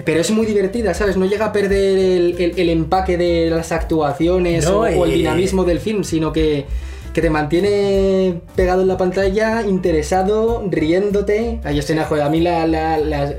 Pero 0.04 0.20
es 0.20 0.30
muy 0.32 0.46
divertida, 0.46 0.94
¿sabes? 0.94 1.16
No 1.16 1.26
llega 1.26 1.46
a 1.46 1.52
perder 1.54 1.98
el, 1.98 2.36
el- 2.40 2.60
el 2.60 2.70
empaque 2.70 3.18
de 3.18 3.50
las 3.50 3.72
actuaciones 3.72 4.66
No, 4.66 4.80
o, 4.80 4.82
o 4.82 5.06
el 5.06 5.12
y- 5.12 5.18
dinamismo 5.20 5.64
del 5.64 5.80
film, 5.80 6.04
sino 6.04 6.34
que, 6.34 6.66
que 7.14 7.22
te 7.22 7.30
mantiene 7.30 8.42
pegado 8.56 8.82
en 8.82 8.90
la 8.90 8.98
pantalla, 8.98 9.62
interesado, 9.66 10.64
riéndote. 10.70 11.62
Hay 11.64 11.80
escenas, 11.80 12.08
joder, 12.10 12.24
a 12.24 12.30
mí 12.30 12.42
la, 12.42 12.68
la- 12.68 12.98
la- 12.98 13.34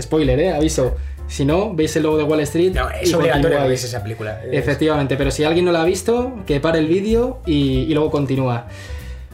Spoiler, 0.00 0.40
¿eh? 0.40 0.52
Aviso. 0.54 0.94
Si 1.32 1.44
no, 1.46 1.72
veis 1.74 1.96
el 1.96 2.02
logo 2.02 2.18
de 2.18 2.24
Wall 2.24 2.40
Street. 2.40 2.72
No, 2.74 2.90
es 2.90 3.12
obligatorio 3.14 3.58
que 3.58 3.64
veáis 3.64 3.84
esa 3.84 4.02
película. 4.02 4.40
Efectivamente, 4.52 5.16
pero 5.16 5.30
si 5.30 5.44
alguien 5.44 5.64
no 5.64 5.72
la 5.72 5.80
ha 5.80 5.84
visto, 5.86 6.34
que 6.46 6.60
pare 6.60 6.78
el 6.78 6.86
vídeo 6.88 7.38
y, 7.46 7.80
y 7.88 7.94
luego 7.94 8.10
continúa. 8.10 8.66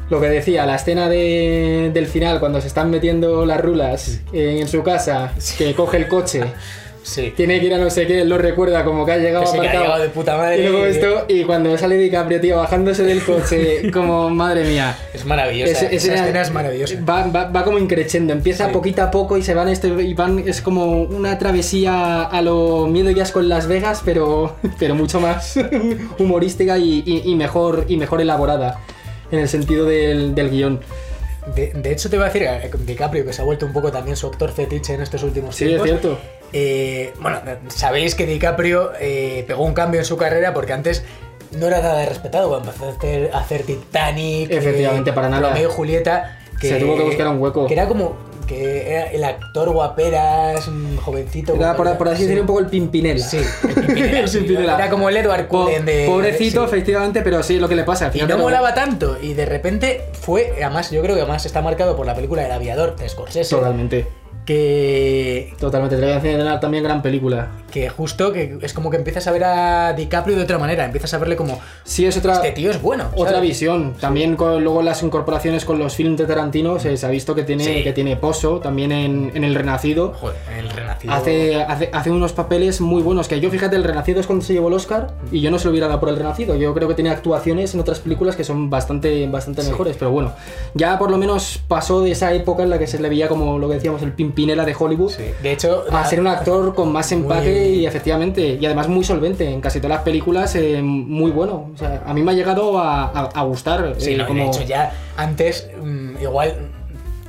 Lo 0.09 0.21
que 0.21 0.29
decía, 0.29 0.65
la 0.65 0.77
escena 0.77 1.09
de- 1.09 1.91
del 1.93 2.07
final, 2.07 2.39
cuando 2.41 2.61
se 2.61 2.69
están 2.69 2.91
metiendo 2.91 3.45
las 3.45 3.61
rulas 3.61 4.21
en 4.33 4.69
su 4.69 4.83
casa, 4.85 5.33
que 5.59 5.75
coge 5.75 5.97
el 5.97 6.07
coche, 6.09 6.45
Sí. 7.09 7.33
tiene 7.35 7.59
que 7.59 7.67
ir 7.67 7.75
a 7.75 7.79
no 7.79 7.89
sé 7.89 8.07
qué, 8.07 8.21
él 8.21 8.29
lo 8.29 8.37
recuerda 8.39 8.85
como 8.85 9.07
que 9.07 9.13
ha 9.13 9.19
llegado 9.19 9.45
Que 9.45 9.51
sí, 9.51 9.59
que 9.61 9.69
ha 9.69 9.73
llegado 9.81 10.03
de 10.03 10.09
puta 10.11 10.37
madre. 10.37 10.59
Y 10.65 10.69
luego 10.69 10.85
esto, 10.87 11.25
y 11.29 11.45
cuando 11.45 11.77
sale 11.79 11.97
DiCaprio, 11.97 12.41
tío, 12.41 12.57
bajándose 12.59 13.03
del 13.03 13.23
coche, 13.25 13.91
como 13.93 14.29
madre 14.31 14.65
mía. 14.65 14.97
Es 15.15 15.25
maravillosa. 15.25 15.73
Ese- 15.73 15.87
ese 15.87 16.13
esa 16.13 16.15
escena 16.23 16.43
es 16.43 16.51
maravillosa. 16.53 16.95
Va, 17.09 17.27
va, 17.29 17.45
va 17.47 17.65
como 17.65 17.79
increciendo, 17.79 18.33
empieza 18.33 18.67
Sí. 18.67 18.73
poquito 18.73 19.03
a 19.03 19.11
poco 19.11 19.37
y 19.39 19.43
se 19.43 19.55
van 19.55 19.69
esto 19.69 20.01
y 20.01 20.13
van 20.15 20.41
es 20.47 20.61
como 20.61 21.01
una 21.03 21.39
travesía 21.39 22.25
a 22.25 22.43
lo 22.43 22.87
miedo 22.87 23.11
y 23.11 23.19
asco 23.21 23.41
en 23.41 23.49
Las 23.49 23.67
Vegas, 23.69 24.03
pero, 24.05 24.57
pero 24.79 24.95
mucho 24.95 25.19
más 25.21 25.59
humorística 26.19 26.77
y, 26.79 27.03
y- 27.07 27.23
y 27.31 27.35
mejor 27.35 27.87
y 27.89 27.97
mejor 27.97 28.21
elaborada 28.21 28.81
en 29.31 29.39
el 29.41 29.49
sentido 29.49 29.85
del, 29.87 30.35
del 30.35 30.51
guion. 30.51 30.81
De, 31.55 31.73
de 31.75 31.93
hecho, 31.93 32.09
te 32.11 32.17
iba 32.17 32.25
a 32.25 32.29
decir, 32.29 32.43
eh, 32.43 32.71
DiCaprio, 32.87 33.25
que 33.25 33.33
se 33.33 33.43
ha 33.43 33.45
vuelto 33.45 33.67
un 33.67 33.73
poco 33.73 33.91
también 33.91 34.17
su 34.17 34.27
actor 34.27 34.51
fetiche 34.53 34.95
en 34.95 35.03
estos 35.03 35.23
últimos 35.23 35.57
Sí, 35.57 35.65
es 35.65 35.83
tiempos. 35.83 35.89
cierto. 35.89 36.19
Eh, 36.53 37.13
bueno, 37.21 37.41
sabéis 37.69 38.15
que 38.15 38.27
DiCaprio 38.27 38.93
eh, 39.01 39.45
pegó 39.47 39.65
un 39.65 39.75
cambio 39.75 40.01
en 40.01 40.05
su 40.07 40.17
carrera 40.17 40.55
porque 40.55 40.73
antes 40.73 41.05
no 41.53 41.67
era 41.67 41.81
nada 41.81 42.05
respetado 42.07 42.49
cuando 42.49 42.69
empezó 42.71 42.87
a 42.91 42.93
hacer, 42.93 43.31
a 43.33 43.39
hacer 43.39 43.63
Titanic, 43.63 44.51
Efectivamente, 44.51 45.13
para 45.13 45.29
nada. 45.29 45.49
Romeo 45.51 45.69
y 45.69 45.73
Julieta. 45.73 46.39
Que, 46.61 46.69
Se 46.69 46.77
tuvo 46.81 46.97
que 46.97 47.05
buscar 47.05 47.29
un 47.29 47.41
hueco. 47.41 47.67
Que 47.67 47.75
era 47.75 47.87
como 47.87 48.17
que 48.49 48.91
era 48.91 49.11
el 49.13 49.23
actor 49.23 49.71
guaperas, 49.71 50.67
un 50.67 50.97
jovencito. 50.97 51.55
Era 51.55 51.77
por, 51.77 51.97
por 51.97 52.09
así 52.09 52.17
sí. 52.19 52.23
decirlo 52.25 52.43
un 52.43 52.47
poco 52.49 52.61
el 52.61 52.67
Pimpinela. 52.67 53.25
Sí, 53.25 53.37
el 53.37 53.75
Pimpinela, 53.75 54.19
El 54.21 54.29
sí, 54.29 54.39
Pimpinela. 54.39 54.75
Era 54.77 54.91
como 54.91 55.09
el 55.09 55.17
Edward 55.17 55.47
Po- 55.49 55.65
Cullen 55.67 55.85
de. 55.85 56.07
Pobrecito, 56.07 56.61
sí. 56.63 56.67
efectivamente, 56.75 57.23
pero 57.23 57.43
sí, 57.43 57.59
lo 57.61 57.69
que 57.69 57.77
le 57.77 57.85
pasa. 57.85 58.09
Y 58.09 58.11
fíjate 58.13 58.33
no 58.33 58.39
lo- 58.39 58.45
molaba 58.45 58.75
tanto. 58.75 59.19
Y 59.23 59.35
de 59.35 59.47
repente 59.47 60.07
fue, 60.21 60.55
además, 60.63 60.91
yo 60.91 61.01
creo 61.03 61.15
que 61.15 61.21
además 61.21 61.47
está 61.47 61.63
marcado 61.63 61.95
por 61.97 62.07
la 62.07 62.15
película 62.15 62.45
El 62.45 62.51
Aviador 62.53 62.97
de 62.97 63.09
Scorsese. 63.09 63.55
Totalmente. 63.55 64.07
Que, 64.49 65.53
Totalmente, 65.59 65.97
te 65.97 66.03
voy 66.03 66.13
a 66.13 66.17
enseñar 66.17 66.61
también 66.61 66.83
gran 66.85 67.03
película. 67.03 67.49
que 67.71 67.89
justo 67.91 68.33
que 68.33 68.57
es 68.63 68.73
como 68.73 68.91
que 68.91 68.97
empiezas 68.97 69.27
a 69.27 69.31
ver 69.33 69.45
a 69.45 69.93
DiCaprio 69.93 70.37
de 70.37 70.43
otra 70.45 70.59
manera, 70.59 70.85
empiezas 70.87 71.13
a 71.15 71.19
verle 71.19 71.37
como, 71.37 71.61
Sí, 71.85 72.07
es 72.07 72.17
otra, 72.17 72.37
este 72.37 72.53
tío 72.53 72.71
es 72.71 72.81
bueno. 72.81 73.05
otra 73.15 73.35
¿sabes? 73.35 73.49
visión. 73.51 73.95
También 74.01 74.37
con, 74.37 74.65
luego 74.65 74.81
las 74.83 75.03
incorporaciones 75.03 75.65
con 75.67 75.79
los 75.79 75.95
films 75.95 76.17
de 76.19 76.27
Tarantino 76.27 76.79
se, 76.79 76.97
se 76.97 77.07
ha 77.07 77.11
visto 77.11 77.35
que 77.35 77.43
tiene, 77.43 77.65
Sí. 77.65 77.83
que 77.85 77.93
tiene 77.93 78.17
pozo, 78.17 78.59
también 78.61 78.91
en, 78.93 79.33
en 79.35 79.45
El 79.45 79.55
Renacido. 79.55 80.15
Joder, 80.15 80.37
el 80.59 80.71
renacido. 80.71 81.13
Hace, 81.13 81.63
hace, 81.63 81.91
hace 81.93 82.11
unos 82.11 82.33
papeles 82.33 82.81
muy 82.81 83.03
buenos. 83.03 83.29
Que 83.29 83.39
yo, 83.41 83.51
fíjate, 83.51 83.77
el 83.77 83.85
Renacido 83.85 84.21
es 84.21 84.27
cuando 84.27 84.45
se 84.45 84.55
llevó 84.55 84.69
el 84.69 84.75
Oscar 84.75 85.09
y 85.31 85.41
yo 85.41 85.51
no 85.51 85.59
se 85.59 85.67
lo 85.67 85.71
hubiera 85.73 85.89
dado 85.89 86.01
por 86.01 86.09
el 86.09 86.17
Renacido. 86.17 86.57
Yo 86.57 86.73
creo 86.75 86.89
que 86.89 86.95
tenía 86.95 87.13
actuaciones 87.13 87.75
en 87.75 87.81
otras 87.81 88.01
películas 88.01 88.35
que 88.37 88.45
son 88.45 88.71
bastante, 88.71 89.27
bastante 89.29 89.63
Sí. 89.63 89.71
mejores. 89.71 89.97
Pero 89.99 90.11
bueno, 90.11 90.33
ya 90.75 90.99
por 90.99 91.11
lo 91.11 91.19
menos 91.19 91.61
pasó 91.69 92.01
de 92.03 92.13
esa 92.13 92.33
época 92.33 92.63
en 92.63 92.71
la 92.71 92.79
que 92.79 92.87
se 92.87 92.99
le 92.99 93.09
veía 93.11 93.29
como 93.29 93.59
lo 93.59 93.69
que 93.69 93.75
decíamos, 93.75 94.03
el 94.03 94.13
pimpinela 94.39 94.65
de 94.65 94.75
Hollywood. 94.79 95.11
Sí. 95.11 95.25
De 95.43 95.53
hecho, 95.53 95.85
A 95.91 96.05
ser 96.05 96.21
un 96.21 96.29
actor 96.29 96.73
con 96.75 96.93
más 96.93 97.11
empaque 97.11 97.51
Muy- 97.51 97.81
y 97.81 97.87
efectivamente, 97.87 98.57
y 98.61 98.65
además 98.67 98.87
muy 98.89 99.03
solvente 99.03 99.51
en 99.51 99.61
casi 99.61 99.81
todas 99.81 99.97
las 99.97 100.05
películas, 100.05 100.55
eh, 100.55 100.81
muy 100.81 101.33
bueno. 101.33 101.71
O 101.75 101.77
sea, 101.77 102.05
a 102.07 102.15
mí 102.15 102.23
me 102.23 102.31
ha 102.31 102.35
llegado 102.35 102.79
a, 102.79 103.07
a- 103.07 103.31
a 103.35 103.43
gustar. 103.43 103.95
Sí, 103.99 104.13
eh, 104.13 104.17
no, 104.17 104.27
como... 104.29 104.45
de 104.45 104.49
hecho 104.51 104.63
ya 104.63 104.93
antes, 105.17 105.69
mm, 105.83 106.23
igual 106.23 106.55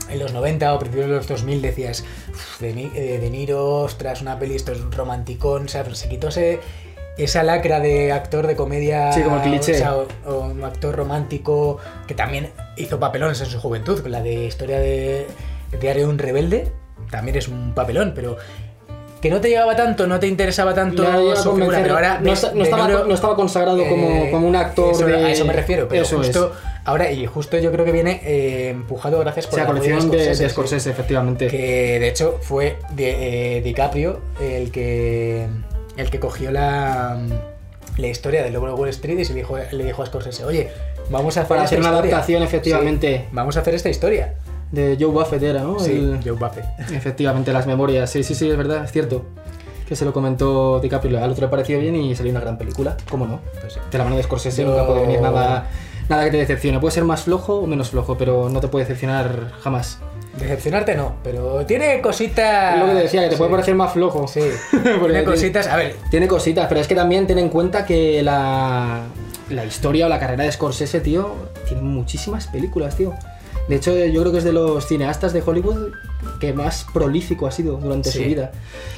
en 0.10 0.20
los 0.20 0.34
90 0.34 0.74
o 0.74 0.80
principios 0.80 1.10
de 1.10 1.16
los 1.16 1.28
2000 1.28 1.62
decías, 1.64 2.04
"Uf, 2.30 2.60
de, 2.62 2.74
Ni- 2.74 2.92
eh, 2.96 3.18
de 3.20 3.30
Niro, 3.32 3.78
ostras, 3.82 4.22
una 4.22 4.38
peli, 4.38 4.56
esto 4.56 4.72
es 4.72 4.80
un 4.80 4.92
romanticón, 4.92 5.66
o 5.66 5.68
sea, 5.68 5.84
se 5.96 6.10
quitó 6.10 6.28
ese- 6.28 6.60
esa 7.18 7.42
lacra 7.44 7.80
de 7.80 8.12
actor 8.12 8.46
de 8.48 8.56
comedia, 8.56 9.12
Sí, 9.14 9.22
como 9.24 9.38
el 9.38 9.42
cliché. 9.42 9.74
o, 9.74 9.78
sea, 9.78 9.96
o- 9.96 10.08
o 10.28 10.40
un 10.46 10.64
actor 10.64 10.96
romántico 10.96 11.78
que 12.08 12.14
también 12.14 12.52
hizo 12.78 13.00
papelones 13.00 13.42
en 13.42 13.48
su 13.48 13.60
juventud, 13.60 14.06
la 14.06 14.22
de 14.22 14.46
historia 14.46 14.78
de 14.80 15.26
Diario 15.80 16.08
de 16.08 16.10
un 16.10 16.18
rebelde, 16.18 16.72
también 17.10 17.38
es 17.38 17.48
un 17.48 17.74
papelón, 17.74 18.14
pero 18.16 18.38
que 19.22 19.30
no 19.30 19.42
te 19.42 19.50
llegaba 19.50 19.76
tanto, 19.76 20.08
no 20.08 20.18
te 20.20 20.28
interesaba 20.28 20.74
tanto 20.74 21.06
a 21.06 21.36
su 21.36 21.54
figura, 21.54 21.80
pero 21.82 21.96
ahora 21.96 22.20
no, 22.22 22.34
de- 22.34 22.42
no 22.54 22.58
de 22.58 22.64
estaba, 22.64 22.88
Niro- 22.88 23.06
no 23.06 23.14
estaba 23.14 23.36
consagrado 23.36 23.78
como, 23.88 24.08
eh, 24.08 24.30
como 24.32 24.48
un 24.48 24.56
actor 24.56 24.94
eso- 24.94 25.06
de... 25.06 25.16
A 25.26 25.30
eso 25.32 25.44
me 25.44 25.52
refiero, 25.54 25.88
pero 25.90 26.04
Eso 26.04 26.22
es. 26.22 26.28
justo 26.28 26.54
ahora, 26.86 27.12
y 27.12 27.26
justo 27.26 27.58
yo 27.58 27.70
creo 27.72 27.84
que 27.84 27.92
viene 27.92 28.22
eh, 28.24 28.70
empujado 28.70 29.20
gracias 29.20 29.48
O 29.48 29.50
por 29.50 29.56
sea, 29.60 29.66
la 29.66 29.72
colección 29.74 30.10
de, 30.10 30.36
de. 30.36 30.50
Scorsese, 30.50 30.90
efectivamente. 30.90 31.48
Que 31.48 32.00
de 32.00 32.08
hecho 32.08 32.40
fue 32.42 32.78
eh, 32.98 33.60
DiCaprio 33.62 34.22
el 34.40 34.72
que 34.72 35.48
el 35.98 36.10
que 36.10 36.20
cogió 36.22 36.50
la, 36.52 37.18
la 37.98 38.08
historia 38.08 38.42
del 38.42 38.54
Lobo 38.54 38.68
de 38.68 38.74
Wall 38.74 38.88
Street 38.90 39.20
y 39.20 39.26
se 39.26 39.34
le 39.34 39.40
dijo, 39.40 39.58
le 39.72 39.84
dijo 39.84 40.02
a 40.02 40.06
Scorsese, 40.06 40.46
oye, 40.46 40.70
vamos 41.10 41.36
a 41.36 41.42
hacer 41.42 41.50
Para 41.50 41.64
hacer 41.64 41.80
una 41.80 41.90
historia". 41.90 42.12
adaptación, 42.14 42.42
efectivamente. 42.44 43.18
Sí, 43.18 43.30
vamos 43.34 43.58
a 43.58 43.60
hacer 43.60 43.76
esta 43.76 43.90
historia. 43.90 44.36
De 44.72 44.98
Joe 45.00 45.10
Buffett 45.10 45.42
era, 45.42 45.62
¿no? 45.64 45.80
Sí, 45.80 45.92
El- 45.92 46.20
Joe 46.24 46.34
Buffett. 46.34 46.66
Efectivamente, 46.92 47.52
las 47.54 47.66
memorias. 47.68 48.10
Sí, 48.10 48.24
sí, 48.24 48.36
sí, 48.36 48.50
es 48.50 48.58
verdad, 48.58 48.84
es 48.86 48.92
cierto. 48.92 49.26
Que 49.88 49.96
se 49.96 50.06
lo 50.06 50.14
comentó 50.14 50.80
DiCaprio, 50.80 51.24
al 51.24 51.32
otro 51.32 51.46
le 51.48 51.50
pareció 51.50 51.80
bien 51.80 51.96
y 51.96 52.16
salió 52.16 52.32
una 52.32 52.42
gran 52.42 52.58
película. 52.58 52.96
¿Cómo 53.10 53.26
no? 53.26 53.40
Pues 53.60 53.74
sí. 53.74 53.80
De 53.92 53.98
la 53.98 54.04
mano 54.04 54.18
de 54.18 54.24
Scorsese 54.24 54.62
Yo- 54.64 54.70
nunca 54.70 54.86
puede 54.86 55.02
venir 55.02 55.20
nada, 55.22 55.68
nada 56.08 56.26
que 56.26 56.32
te 56.32 56.38
decepcione. 56.38 56.80
Puede 56.80 56.92
ser 56.94 57.04
más 57.06 57.24
flojo 57.24 57.56
o 57.56 57.66
menos 57.68 57.90
flojo, 57.90 58.16
pero 58.18 58.50
no 58.50 58.60
te 58.62 58.68
puede 58.68 58.86
decepcionar 58.86 59.52
jamás. 59.62 59.98
Decepcionarte 60.38 60.96
no, 60.96 61.16
pero 61.24 61.66
tiene 61.66 62.00
cositas... 62.02 62.78
Lo 62.80 62.86
que 62.86 62.92
te 62.94 62.98
decía, 63.00 63.24
que 63.24 63.30
te 63.30 63.36
puede 63.36 63.50
Sí. 63.50 63.54
parecer 63.56 63.76
más 63.76 63.92
flojo. 63.92 64.28
Sí, 64.28 64.42
tiene- 64.84 65.24
cositas... 65.24 65.66
A 65.68 65.76
ver, 65.76 65.96
Tiene 66.12 66.28
cositas, 66.28 66.68
pero 66.70 66.80
es 66.80 66.88
que 66.88 66.94
también 66.96 67.26
ten 67.26 67.40
en 67.40 67.50
cuenta 67.50 67.84
que 67.84 68.22
la, 68.22 69.02
la 69.50 69.66
historia 69.66 70.06
o 70.06 70.10
la 70.10 70.20
carrera 70.20 70.44
de 70.44 70.52
Scorsese, 70.52 71.02
tío, 71.02 71.34
tiene 71.68 71.82
muchísimas 71.82 72.46
películas, 72.46 72.96
tío. 72.96 73.16
De 73.70 73.76
hecho, 73.78 73.96
yo 73.96 74.20
creo 74.22 74.32
que 74.34 74.40
es 74.40 74.44
de 74.44 74.52
los 74.52 74.86
cineastas 74.88 75.32
de 75.32 75.42
Hollywood 75.46 75.94
que 76.42 76.52
más 76.54 76.86
prolífico 76.94 77.48
ha 77.48 77.52
sido 77.52 77.78
durante 77.78 78.12
Sí. 78.12 78.18
su 78.18 78.26
vida. 78.26 78.52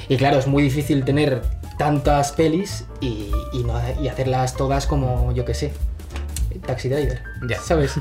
Y 0.09 0.17
claro, 0.17 0.39
es 0.39 0.47
muy 0.47 0.63
difícil 0.63 1.03
tener 1.05 1.41
tantas 1.77 2.31
pelis 2.31 2.85
y, 3.01 3.29
y 3.53 3.63
no- 3.63 3.79
y 4.01 4.07
hacerlas 4.07 4.55
todas 4.55 4.87
como, 4.87 5.31
yo 5.33 5.45
que 5.45 5.53
sé, 5.53 5.73
Taxi 6.65 6.89
Driver. 6.89 7.21
Ya. 7.49 7.59
¿Sabes? 7.59 7.93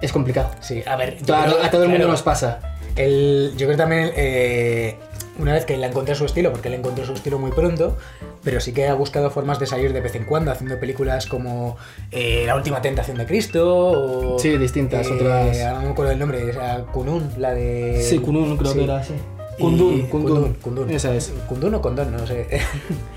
Es 0.00 0.12
complicado. 0.12 0.50
sí, 0.60 0.82
a 0.86 0.94
ver... 0.96 1.18
creo- 1.24 1.62
a 1.62 1.70
todo 1.70 1.82
el 1.82 1.88
mundo 1.88 2.04
claro, 2.04 2.12
nos 2.12 2.22
pasa. 2.22 2.60
El, 2.94 3.52
yo 3.56 3.66
creo 3.66 3.76
también, 3.76 4.12
eh, 4.16 4.96
una 5.38 5.52
vez 5.52 5.64
que 5.64 5.74
él 5.74 5.84
encontró 5.84 6.14
su 6.14 6.24
estilo, 6.24 6.50
porque 6.52 6.68
él 6.68 6.74
encontró 6.74 7.04
su 7.04 7.12
estilo 7.12 7.38
muy 7.38 7.50
pronto, 7.50 7.96
pero 8.44 8.60
sí 8.60 8.72
que 8.72 8.88
ha 8.88 8.94
buscado 8.94 9.30
formas 9.30 9.58
de 9.58 9.66
salir 9.66 9.92
de 9.92 10.00
vez 10.00 10.14
en 10.14 10.24
cuando, 10.24 10.50
haciendo 10.50 10.78
películas 10.78 11.26
como 11.26 11.76
eh, 12.10 12.44
La 12.46 12.56
última 12.56 12.82
tentación 12.82 13.18
de 13.18 13.26
Cristo, 13.26 14.34
o... 14.34 14.38
Sí, 14.38 14.56
distintas, 14.58 15.06
eh, 15.06 15.12
otras. 15.12 15.74
No 15.74 15.82
me 15.82 15.88
acuerdo 15.90 16.12
el 16.12 16.18
nombre, 16.18 16.50
esa 16.50 16.84
Kunun, 16.92 17.30
la 17.38 17.54
de... 17.54 18.02
Sí, 18.02 18.18
Kunun 18.18 18.56
creo 18.56 18.72
sí. 18.72 18.78
que 18.78 18.84
era, 18.84 19.02
sí. 19.02 19.14
Kundun, 19.58 20.06
Kundun. 20.06 20.54
Kundun. 20.54 20.90
Esa 20.90 21.14
es. 21.14 21.32
Kundun 21.48 21.74
o 21.74 21.82
Condón, 21.82 22.12
no 22.12 22.26
sé. 22.26 22.46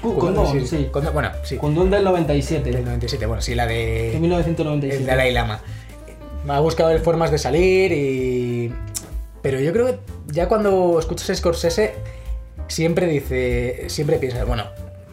Kundun, 0.02 0.66
sí. 0.66 0.90
Kundun, 0.92 1.14
bueno, 1.14 1.30
sí. 1.44 1.58
Kundun 1.58 1.92
del 1.92 2.04
97. 2.04 2.72
Del 2.72 2.84
97, 2.84 3.26
bueno, 3.26 3.42
sí, 3.42 3.54
la 3.54 3.68
de... 3.68 4.12
De 4.14 4.20
1997. 4.20 5.02
El 5.02 5.08
Dalai 5.08 5.32
Lama. 5.32 5.62
Me 6.46 6.54
ha 6.54 6.60
buscado 6.60 6.98
formas 7.00 7.30
de 7.30 7.38
salir 7.38 7.92
y... 7.92 8.74
Pero 9.42 9.60
yo 9.60 9.74
creo 9.74 9.86
que 9.88 10.00
ya 10.28 10.48
cuando 10.48 11.00
escuchas 11.00 11.36
Scorsese, 11.38 11.96
siempre 12.68 13.08
dice, 13.08 13.86
siempre 13.90 14.18
piensas, 14.18 14.46
bueno, 14.46 14.66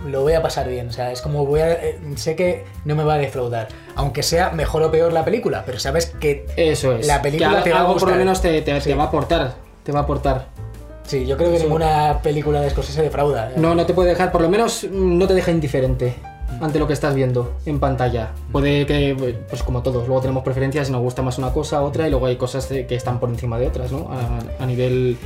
lo 0.06 0.22
voy 0.22 0.34
a 0.34 0.42
pasar 0.42 0.68
bien, 0.68 0.88
o 0.88 0.92
sea, 0.92 1.10
es 1.10 1.20
como 1.22 1.44
voy 1.46 1.60
a... 1.60 1.72
eh, 1.72 1.98
Sé 2.16 2.36
que 2.36 2.64
no 2.84 2.94
me 2.94 3.04
va 3.04 3.14
a 3.14 3.18
defraudar, 3.18 3.68
aunque 3.96 4.22
sea 4.22 4.50
mejor 4.50 4.82
o 4.82 4.90
peor 4.90 5.12
la 5.12 5.24
película, 5.24 5.64
pero 5.66 5.78
sabes 5.80 6.06
que... 6.20 6.46
Eso 6.56 6.92
es. 6.96 7.06
La 7.06 7.20
película 7.22 7.58
que 7.58 7.64
te 7.64 7.70
va 7.72 7.78
a 7.78 7.80
algo 7.80 7.96
por 7.96 8.10
lo 8.10 8.16
menos 8.16 8.40
te, 8.40 8.62
te- 8.62 8.80
Sí. 8.80 8.90
te 8.90 8.94
va 8.94 9.04
a 9.04 9.06
aportar. 9.06 9.54
Te 9.82 9.90
va 9.92 10.00
a 10.00 10.02
aportar. 10.02 10.46
Sí, 11.06 11.26
yo 11.26 11.36
creo 11.38 11.50
que 11.50 11.56
Sí. 11.58 11.64
ninguna 11.64 12.20
película 12.22 12.60
de 12.60 12.68
Scorsese 12.70 13.02
defrauda. 13.02 13.52
No, 13.56 13.74
no 13.74 13.86
te 13.86 13.94
puede 13.94 14.10
dejar, 14.10 14.30
por 14.30 14.42
lo 14.42 14.48
menos 14.50 14.84
mm, 14.84 15.18
no 15.18 15.26
te 15.26 15.34
deja 15.34 15.50
indiferente 15.50 16.14
ante 16.60 16.78
lo 16.78 16.86
que 16.86 16.92
estás 16.92 17.14
viendo 17.14 17.54
en 17.66 17.78
pantalla. 17.80 18.30
Puede 18.52 18.86
que, 18.86 19.36
pues 19.48 19.62
como 19.62 19.82
todos, 19.82 20.06
luego 20.06 20.20
tenemos 20.22 20.42
preferencias 20.42 20.88
y 20.88 20.92
nos 20.92 21.00
gusta 21.02 21.22
más 21.22 21.38
una 21.38 21.52
cosa, 21.52 21.82
otra, 21.82 22.06
y 22.06 22.10
luego 22.10 22.26
hay 22.26 22.36
cosas 22.36 22.66
que 22.66 22.94
están 22.94 23.20
por 23.20 23.28
encima 23.28 23.58
de 23.58 23.66
otras, 23.68 23.92
¿no? 23.92 24.08
A, 24.10 24.62
a 24.62 24.66
nivel 24.66 25.16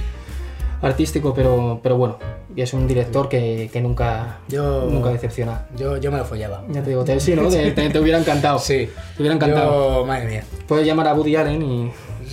artístico, 0.83 1.33
pero, 1.33 1.79
pero 1.83 1.97
bueno, 1.97 2.19
y 2.57 2.61
es 2.61 2.75
un 2.75 2.89
director 2.89 3.29
que, 3.29 3.71
que 3.73 3.81
nunca, 3.81 4.39
Yo- 4.49 4.89
nunca 4.91 5.11
decepciona. 5.11 5.67
Yo, 5.77 5.97
yo 5.97 6.11
me 6.11 6.19
lo 6.19 6.25
follaba. 6.25 6.65
Ya 6.71 6.83
te 6.83 6.91
digo, 6.91 7.05
te, 7.05 7.19
sí, 7.21 7.35
¿no? 7.37 7.49
Te, 7.49 7.71
te- 7.71 7.89
te 7.91 7.99
hubiera 8.01 8.19
encantado. 8.19 8.59
Sí. 8.63 8.89
Te 9.17 9.23
hubiera 9.23 9.37
encantado. 9.37 10.01
Yo, 10.01 10.07
madre 10.07 10.27
mía. 10.27 10.45
Puedes 10.67 10.85
llamar 10.87 11.07
a 11.09 11.15
Woody 11.15 11.37
Allen 11.37 11.63
y, 11.63 11.93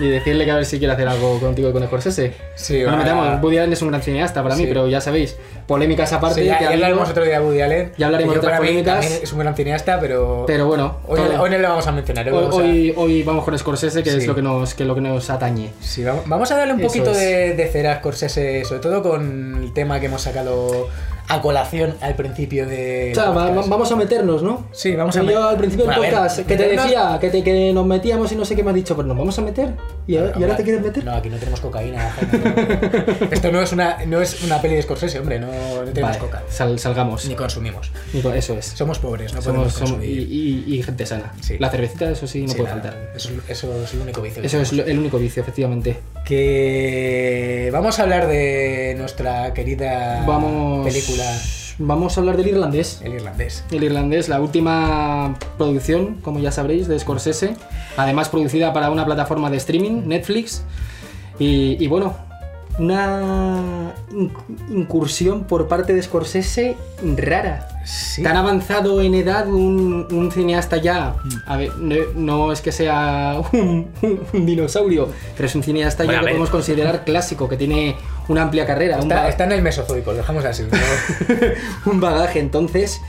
y 0.00 0.08
decirle 0.08 0.44
que 0.44 0.50
a 0.50 0.56
ver 0.56 0.64
si 0.64 0.78
quiere 0.78 0.92
hacer 0.94 1.06
algo 1.08 1.38
contigo 1.38 1.68
y 1.68 1.72
con 1.72 1.84
Scorsese. 1.86 2.32
Sí, 2.54 2.80
no 2.82 2.90
nos 2.92 2.98
metamos, 2.98 3.42
Woody 3.42 3.58
Allen 3.58 3.72
es 3.72 3.82
un 3.82 3.88
gran 3.88 4.02
cineasta 4.02 4.42
para 4.42 4.54
mí, 4.56 4.62
Sí. 4.62 4.68
pero 4.68 4.88
ya 4.88 5.00
sabéis, 5.00 5.36
polémicas 5.66 6.12
aparte. 6.12 6.40
Sí, 6.40 6.46
ya, 6.46 6.58
que 6.58 6.66
hablaremos 6.66 7.08
otro 7.10 7.24
día 7.24 7.38
de 7.40 7.44
Woody 7.46 7.60
Allen. 7.60 7.92
Ya 7.98 8.06
hablaremos 8.06 8.34
de 8.34 8.38
otras 8.40 8.58
polémicas. 8.58 9.04
Es 9.22 9.32
un 9.32 9.38
gran 9.40 9.54
cineasta, 9.54 9.98
pero... 10.00 10.44
Pero 10.46 10.66
bueno, 10.66 10.96
Hoy, 11.06 11.20
todo- 11.20 11.42
hoy 11.42 11.50
no 11.50 11.58
le 11.58 11.66
vamos 11.66 11.86
a 11.86 11.92
mencionar. 11.92 12.28
hoy 12.28 12.34
hoy, 12.34 12.42
vamos 12.42 12.58
a- 12.96 13.00
hoy- 13.00 13.22
vamos 13.22 13.44
con 13.44 13.58
Scorsese, 13.58 14.02
que 14.02 14.10
Sí. 14.10 14.16
es 14.18 14.26
lo 14.26 14.34
que 14.34 14.42
nos, 14.42 14.74
que 14.74 14.82
es 14.82 14.86
lo 14.88 14.94
que 14.94 15.00
nos 15.00 15.28
atañe. 15.30 15.72
Sí, 15.80 16.02
vamos, 16.04 16.22
vamos 16.26 16.50
a 16.50 16.56
darle 16.56 16.74
un 16.74 16.80
Eso 16.80 16.88
poquito 16.88 17.12
de, 17.12 17.54
de 17.54 17.66
cera 17.68 17.92
a 17.92 17.96
Scorsese, 17.98 18.64
sobre 18.64 18.80
todo 18.80 19.02
con 19.02 19.62
el 19.62 19.72
tema 19.72 20.00
que 20.00 20.06
hemos 20.06 20.22
sacado 20.22 20.88
a 21.30 21.40
colación 21.40 21.94
al 22.00 22.14
principio 22.16 22.66
de. 22.66 23.10
O 23.12 23.14
sea, 23.14 23.30
va- 23.30 23.50
va- 23.50 23.64
vamos 23.66 23.90
a 23.92 23.96
meternos, 23.96 24.42
¿no? 24.42 24.66
Sí, 24.72 24.94
vamos 24.96 25.16
a 25.16 25.20
Yo 25.22 25.26
met- 25.26 25.36
al 25.50 25.56
principio 25.56 25.86
del 25.86 25.96
Bueno, 25.96 26.02
ver, 26.02 26.10
podcast, 26.12 26.36
que 26.38 26.56
te 26.56 26.64
meternos- 26.64 26.84
decía 26.84 27.18
que, 27.20 27.30
te- 27.30 27.42
que 27.44 27.72
nos 27.72 27.86
metíamos 27.86 28.32
y 28.32 28.36
no 28.36 28.44
sé 28.44 28.56
qué 28.56 28.62
me 28.62 28.70
has 28.70 28.76
dicho, 28.76 28.96
pero 28.96 29.06
nos 29.08 29.16
vamos 29.16 29.38
a 29.38 29.42
meter. 29.42 29.70
¿Y 30.06 30.16
ahora, 30.16 30.32
y 30.38 30.42
ahora 30.42 30.56
te 30.56 30.64
quieres 30.64 30.82
meter? 30.82 31.04
No, 31.04 31.12
aquí 31.14 31.28
no 31.30 31.36
tenemos 31.36 31.60
cocaína. 31.60 32.14
Esto 33.30 33.52
no 33.52 33.62
es 33.62 33.72
una, 33.72 34.04
no 34.06 34.20
es 34.20 34.42
una 34.42 34.60
peli 34.60 34.74
de 34.76 34.82
Scorsese, 34.82 35.18
hombre, 35.20 35.38
no, 35.38 35.46
no 35.48 35.92
tenemos 35.92 36.16
Vale, 36.16 36.18
coca. 36.18 36.42
sal- 36.48 36.78
salgamos. 36.78 37.24
Ni 37.26 37.34
consumimos. 37.34 37.90
Ni 38.12 38.20
Eso 38.36 38.54
es. 38.58 38.66
Somos 38.66 38.98
pobres, 38.98 39.32
no 39.34 39.40
Somos, 39.42 39.56
podemos 39.56 39.72
somos- 39.74 39.90
consumir. 39.92 40.10
y, 40.30 40.64
y- 40.66 40.74
y 40.78 40.82
gente 40.82 41.06
sana. 41.06 41.32
Sí. 41.40 41.56
La 41.58 41.70
cervecita, 41.70 42.10
eso 42.10 42.26
sí, 42.26 42.42
no 42.42 42.48
Sí, 42.52 42.56
puede 42.58 42.70
nada, 42.70 42.82
faltar. 42.82 43.12
Eso, 43.16 43.30
eso 43.48 43.84
es 43.84 43.94
el 43.94 44.00
único 44.00 44.20
vicio. 44.22 44.42
Eso 44.42 44.60
es 44.60 44.72
lo- 44.72 44.84
el 44.84 44.98
único 44.98 45.18
vicio, 45.18 45.42
efectivamente. 45.42 45.98
Que 46.60 47.70
vamos 47.72 47.98
a 47.98 48.02
hablar 48.02 48.26
de 48.26 48.94
nuestra 48.98 49.52
querida 49.54 50.24
Vamos. 50.26 50.86
película 50.86 51.19
Vamos 51.78 52.16
a 52.16 52.20
hablar 52.20 52.36
del 52.36 52.48
irlandés. 52.48 53.00
El 53.02 53.14
Irlandés. 53.14 53.64
El 53.70 53.82
irlandés, 53.84 54.28
la 54.28 54.40
última 54.40 55.34
producción, 55.56 56.16
como 56.22 56.38
ya 56.38 56.52
sabréis, 56.52 56.88
de 56.88 56.98
Scorsese. 56.98 57.56
Además, 57.96 58.28
producida 58.28 58.72
para 58.74 58.90
una 58.90 59.06
plataforma 59.06 59.48
de 59.50 59.56
streaming, 59.56 60.02
Netflix. 60.06 60.62
Y, 61.38 61.82
y 61.82 61.86
bueno, 61.86 62.14
una 62.78 63.94
in- 64.12 64.30
incursión 64.70 65.44
por 65.44 65.68
parte 65.68 65.94
de 65.94 66.02
Scorsese 66.02 66.76
rara. 67.16 67.68
Sí. 67.84 68.22
Tan 68.22 68.36
avanzado 68.36 69.00
en 69.00 69.14
edad 69.14 69.48
un, 69.48 70.06
un 70.10 70.30
cineasta 70.30 70.76
ya. 70.76 71.16
A 71.46 71.56
ver, 71.56 71.76
no, 71.76 71.96
no 72.14 72.52
es 72.52 72.60
que 72.60 72.72
sea 72.72 73.40
un, 73.52 73.90
un 74.32 74.46
dinosaurio, 74.46 75.08
pero 75.36 75.46
es 75.46 75.54
un 75.54 75.62
cineasta 75.62 76.04
Bueno, 76.04 76.20
ya 76.20 76.24
que 76.24 76.32
podemos 76.32 76.50
considerar 76.50 77.04
clásico, 77.04 77.48
que 77.48 77.56
tiene 77.56 77.96
una 78.28 78.42
amplia 78.42 78.66
carrera. 78.66 78.98
Está, 78.98 79.28
está 79.28 79.44
en 79.44 79.52
el 79.52 79.62
Mesozoico, 79.62 80.12
lo 80.12 80.18
dejamos 80.18 80.44
así. 80.44 80.64
¿no? 80.64 80.70
un 81.90 82.00
bagaje. 82.00 82.38
Entonces, 82.38 83.00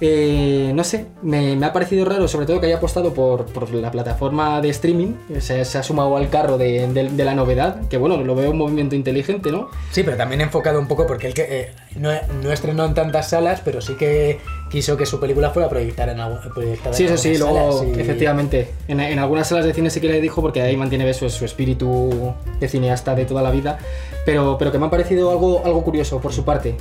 eh, 0.00 0.72
no 0.74 0.82
sé, 0.84 1.06
me, 1.22 1.56
me 1.56 1.66
ha 1.66 1.72
parecido 1.72 2.04
raro, 2.04 2.26
sobre 2.28 2.46
todo 2.46 2.60
que 2.60 2.66
haya 2.66 2.76
apostado 2.76 3.12
por, 3.12 3.46
por 3.46 3.70
la 3.74 3.90
plataforma 3.90 4.60
de 4.60 4.70
streaming, 4.70 5.12
se, 5.40 5.64
se 5.64 5.78
ha 5.78 5.82
sumado 5.82 6.16
al 6.16 6.30
carro 6.30 6.56
de, 6.56 6.86
de- 6.88 7.10
de 7.10 7.24
la 7.24 7.34
novedad, 7.34 7.86
que 7.88 7.96
bueno, 7.98 8.16
lo 8.18 8.34
veo 8.34 8.50
un 8.50 8.58
movimiento 8.58 8.94
inteligente, 8.94 9.50
¿no? 9.52 9.68
Sí, 9.90 10.02
pero 10.02 10.16
también 10.16 10.40
enfocado 10.40 10.78
un 10.78 10.88
poco 10.88 11.06
porque 11.06 11.26
él 11.26 11.34
que, 11.34 11.46
eh, 11.50 11.68
no, 11.96 12.10
no 12.42 12.50
estrenó 12.52 12.84
en 12.86 12.94
tantas 12.94 13.28
salas, 13.30 13.60
pero 13.64 13.80
sí 13.80 13.94
que 13.94 14.38
quiso 14.70 14.96
que 14.96 15.04
su 15.04 15.20
película 15.20 15.50
fuera 15.50 15.68
proyectada 15.68 16.12
en, 16.12 16.50
proyectada 16.54 16.94
Sí, 16.94 17.06
en 17.06 17.12
eso 17.14 17.22
sí, 17.22 17.36
luego, 17.36 17.84
y- 17.84 18.00
efectivamente, 18.00 18.68
en, 18.88 19.00
en 19.00 19.18
algunas 19.18 19.48
salas 19.48 19.64
de 19.66 19.74
cine 19.74 19.90
sí 19.90 20.00
que 20.00 20.08
le 20.08 20.20
dijo 20.20 20.40
porque 20.40 20.62
ahí 20.62 20.76
mantiene 20.76 21.12
su, 21.12 21.28
su 21.28 21.44
espíritu 21.44 22.32
de 22.58 22.68
cineasta 22.68 23.14
de 23.14 23.24
toda 23.26 23.42
la 23.42 23.50
vida, 23.50 23.78
pero, 24.24 24.56
pero 24.58 24.72
que 24.72 24.78
me 24.78 24.86
ha 24.86 24.90
parecido 24.90 25.30
algo, 25.30 25.62
algo 25.64 25.82
curioso 25.84 26.20
por 26.20 26.32
su 26.32 26.44
parte. 26.44 26.76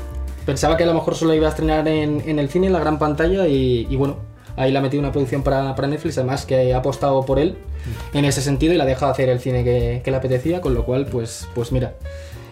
Pensaba 0.50 0.78
que 0.78 0.84
a 0.84 0.88
lo 0.88 0.96
mejor 0.96 1.14
solo 1.14 1.36
iba 1.36 1.46
a 1.46 1.52
estrenar 1.52 1.88
en, 1.88 2.24
en 2.26 2.40
el 2.40 2.50
cine, 2.50 2.66
en 2.66 2.74
la 2.74 2.80
gran 2.80 2.98
pantalla, 2.98 3.48
y, 3.48 3.86
y 3.88 3.96
bueno, 3.96 4.18
ahí 4.58 4.72
le 4.72 4.80
ha 4.80 4.82
metido 4.82 5.00
una 5.00 5.12
producción 5.12 5.44
para, 5.44 5.76
para 5.76 5.88
Netflix, 5.88 6.18
además 6.18 6.44
que 6.48 6.74
ha 6.74 6.78
apostado 6.78 7.24
por 7.24 7.38
él 7.38 7.56
en 8.16 8.26
ese 8.26 8.42
sentido 8.42 8.74
y 8.74 8.78
la 8.78 8.84
ha 8.86 8.88
dejado 8.88 9.12
hacer 9.12 9.30
el 9.30 9.40
cine 9.40 9.64
que, 9.64 10.02
que 10.04 10.10
le 10.10 10.18
apetecía, 10.18 10.60
con 10.60 10.74
lo 10.74 10.86
cual, 10.86 11.06
pues, 11.06 11.48
pues 11.54 11.72
mira. 11.72 11.94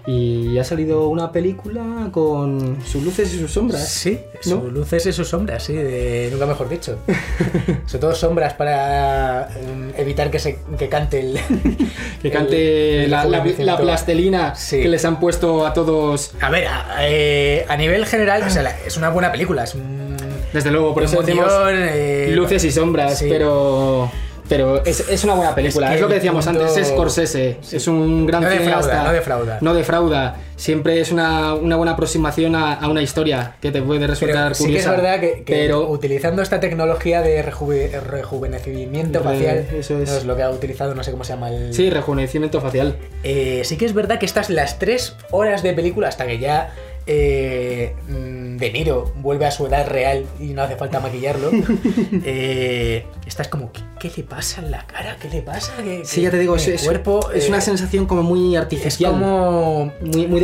Y 0.09 0.57
ha 0.57 0.63
salido 0.63 1.09
una 1.09 1.33
película 1.33 2.07
con 2.11 2.77
sus 2.85 3.03
luces 3.03 3.33
y 3.33 3.39
sus 3.39 3.51
sombras. 3.51 3.89
Sí, 3.89 4.17
¿no? 4.45 4.61
sus 4.61 4.71
luces 4.71 5.05
y 5.05 5.11
sus 5.11 5.27
sombras, 5.27 5.63
sí, 5.63 5.73
de- 5.73 6.29
nunca 6.31 6.45
mejor 6.45 6.69
dicho. 6.69 6.97
Sobre 7.87 7.99
todo 7.99 8.15
sombras 8.15 8.53
para 8.53 9.49
mm, 9.49 9.99
evitar 9.99 10.31
que 10.31 10.39
se 10.39 10.59
que 10.79 10.87
cante 10.87 11.19
el. 11.19 11.39
Que 12.21 12.31
cante 12.31 13.03
el 13.03 13.11
la, 13.11 13.17
la- 13.25 13.37
rejuvenecimiento. 13.39 13.65
la 13.65 13.77
plastelina 13.77 14.55
Sí. 14.55 14.81
que 14.81 14.87
les 14.87 15.03
han 15.05 15.19
puesto 15.19 15.67
a 15.67 15.73
todos. 15.73 16.31
A 16.41 16.49
ver, 16.49 16.67
a, 16.67 16.85
eh, 17.01 17.65
a 17.67 17.75
nivel 17.77 18.05
general, 18.05 18.43
o 18.43 18.49
sea, 18.49 18.63
la- 18.63 18.75
es 18.85 18.95
una 18.97 19.09
buena 19.09 19.31
película, 19.31 19.65
es 19.65 19.75
un. 19.75 20.15
Desde 20.53 20.71
luego, 20.71 20.93
por 20.93 21.03
eso 21.03 21.21
decimos 21.21 21.51
eh, 21.69 22.31
luces 22.33 22.63
y 22.63 22.71
sombras, 22.71 23.19
sí. 23.19 23.25
pero. 23.29 24.09
Pero 24.49 24.83
es, 24.85 25.01
es 25.09 25.23
una 25.23 25.33
buena 25.35 25.53
película, 25.53 25.93
Es 25.93 25.99
lo 26.01 26.07
que 26.07 26.15
decíamos 26.15 26.45
punto- 26.45 26.61
antes, 26.61 26.77
es 26.77 26.87
Scorsese, 26.87 27.57
es 27.71 27.87
un 27.87 28.25
gran 28.25 28.43
No 28.43 28.49
defrauda, 28.49 28.81
cineasta. 28.81 29.03
no 29.03 29.11
defrauda. 29.13 29.57
No 29.61 29.73
defrauda. 29.73 30.35
Siempre 30.55 30.99
es 31.01 31.11
una, 31.11 31.53
una 31.53 31.75
buena 31.75 31.91
aproximación 31.91 32.55
a, 32.55 32.73
a 32.73 32.87
una 32.87 33.01
historia 33.01 33.55
que 33.61 33.71
te 33.71 33.81
puede 33.81 34.07
resultar 34.07 34.43
Pero 34.45 34.55
sí 34.55 34.63
que 34.71 34.77
es 34.79 34.85
curiosa. 34.85 35.01
verdad 35.01 35.19
que, 35.19 35.43
que 35.43 35.53
pero 35.53 35.87
utilizando 35.89 36.41
esta 36.41 36.59
tecnología 36.59 37.21
de 37.21 37.43
rejuve- 37.43 37.91
rejuvenecimiento 38.01 39.19
Re- 39.19 39.25
facial, 39.25 39.67
eso 39.77 39.99
es. 39.99 40.09
no 40.09 40.15
es 40.17 40.25
lo 40.25 40.35
que 40.35 40.43
ha 40.43 40.49
utilizado, 40.49 40.95
no 40.95 41.03
sé 41.03 41.11
cómo 41.11 41.23
se 41.23 41.33
llama 41.33 41.49
el. 41.49 41.73
sí, 41.73 41.89
rejuvenecimiento 41.89 42.61
facial. 42.61 42.95
Eh, 43.23 43.61
sí 43.65 43.77
que 43.77 43.85
es 43.85 43.93
verdad 43.93 44.17
que 44.19 44.25
estas 44.25 44.49
las 44.49 44.79
tres 44.79 45.15
horas 45.31 45.61
de 45.63 45.73
película 45.73 46.07
hasta 46.07 46.25
que 46.25 46.39
ya 46.39 46.73
eh, 47.07 47.95
mm, 48.09 48.57
De 48.57 48.71
Niro 48.71 49.11
vuelve 49.17 49.45
a 49.45 49.51
su 49.51 49.65
edad 49.67 49.87
real 49.87 50.25
y 50.39 50.47
no 50.47 50.61
hace 50.63 50.75
falta 50.75 50.99
maquillarlo. 50.99 51.49
eh, 52.25 53.05
estás 53.25 53.47
como, 53.47 53.71
¿qué, 53.71 53.81
qué 53.99 54.11
le 54.17 54.23
pasa 54.23 54.61
en 54.61 54.71
la 54.71 54.85
cara? 54.85 55.17
¿Qué 55.21 55.29
le 55.29 55.41
pasa? 55.41 55.73
¿Qué- 55.83 56.01
Sí, 56.05 56.17
qué- 56.17 56.21
ya 56.23 56.31
te 56.31 56.39
digo, 56.39 56.55
el 56.55 56.59
es, 56.61 56.67
es- 56.67 56.83
cuerpo 56.83 57.31
es 57.31 57.45
eh, 57.45 57.49
una 57.49 57.61
sensación 57.61 58.05
como 58.05 58.23
muy 58.23 58.55
es 58.55 58.61
artificial. 58.61 59.11
como 59.11 59.91
Muy, 60.01 60.27
muy 60.27 60.39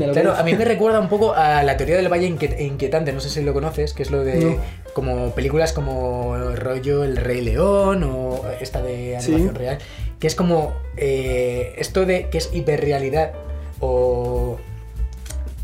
de 0.00 0.06
lo 0.08 0.14
que 0.14 0.20
Claro, 0.20 0.36
a 0.36 0.42
mí 0.42 0.54
me 0.54 0.64
recuerda 0.64 1.00
un 1.00 1.08
poco 1.08 1.34
a 1.34 1.62
la 1.62 1.76
teoría 1.76 1.96
del 1.96 2.08
valle 2.08 2.28
inquiet- 2.28 2.58
inquietante, 2.60 3.12
no 3.12 3.20
sé 3.20 3.28
si 3.30 3.42
lo 3.42 3.52
conoces, 3.52 3.92
que 3.92 4.02
es 4.02 4.10
lo 4.10 4.24
de 4.24 4.36
No. 4.44 4.56
como 4.94 5.30
películas 5.34 5.72
como 5.72 6.36
rollo 6.56 7.04
El 7.04 7.16
Rey 7.16 7.40
León 7.42 8.02
o 8.04 8.42
esta 8.60 8.82
de 8.82 9.16
animación 9.16 9.50
Sí. 9.52 9.58
real, 9.58 9.78
que 10.18 10.26
es 10.26 10.34
como 10.34 10.72
eh, 10.96 11.74
esto 11.78 12.04
de 12.06 12.28
que 12.30 12.38
es 12.38 12.50
hiperrealidad 12.52 13.32
o 13.80 14.58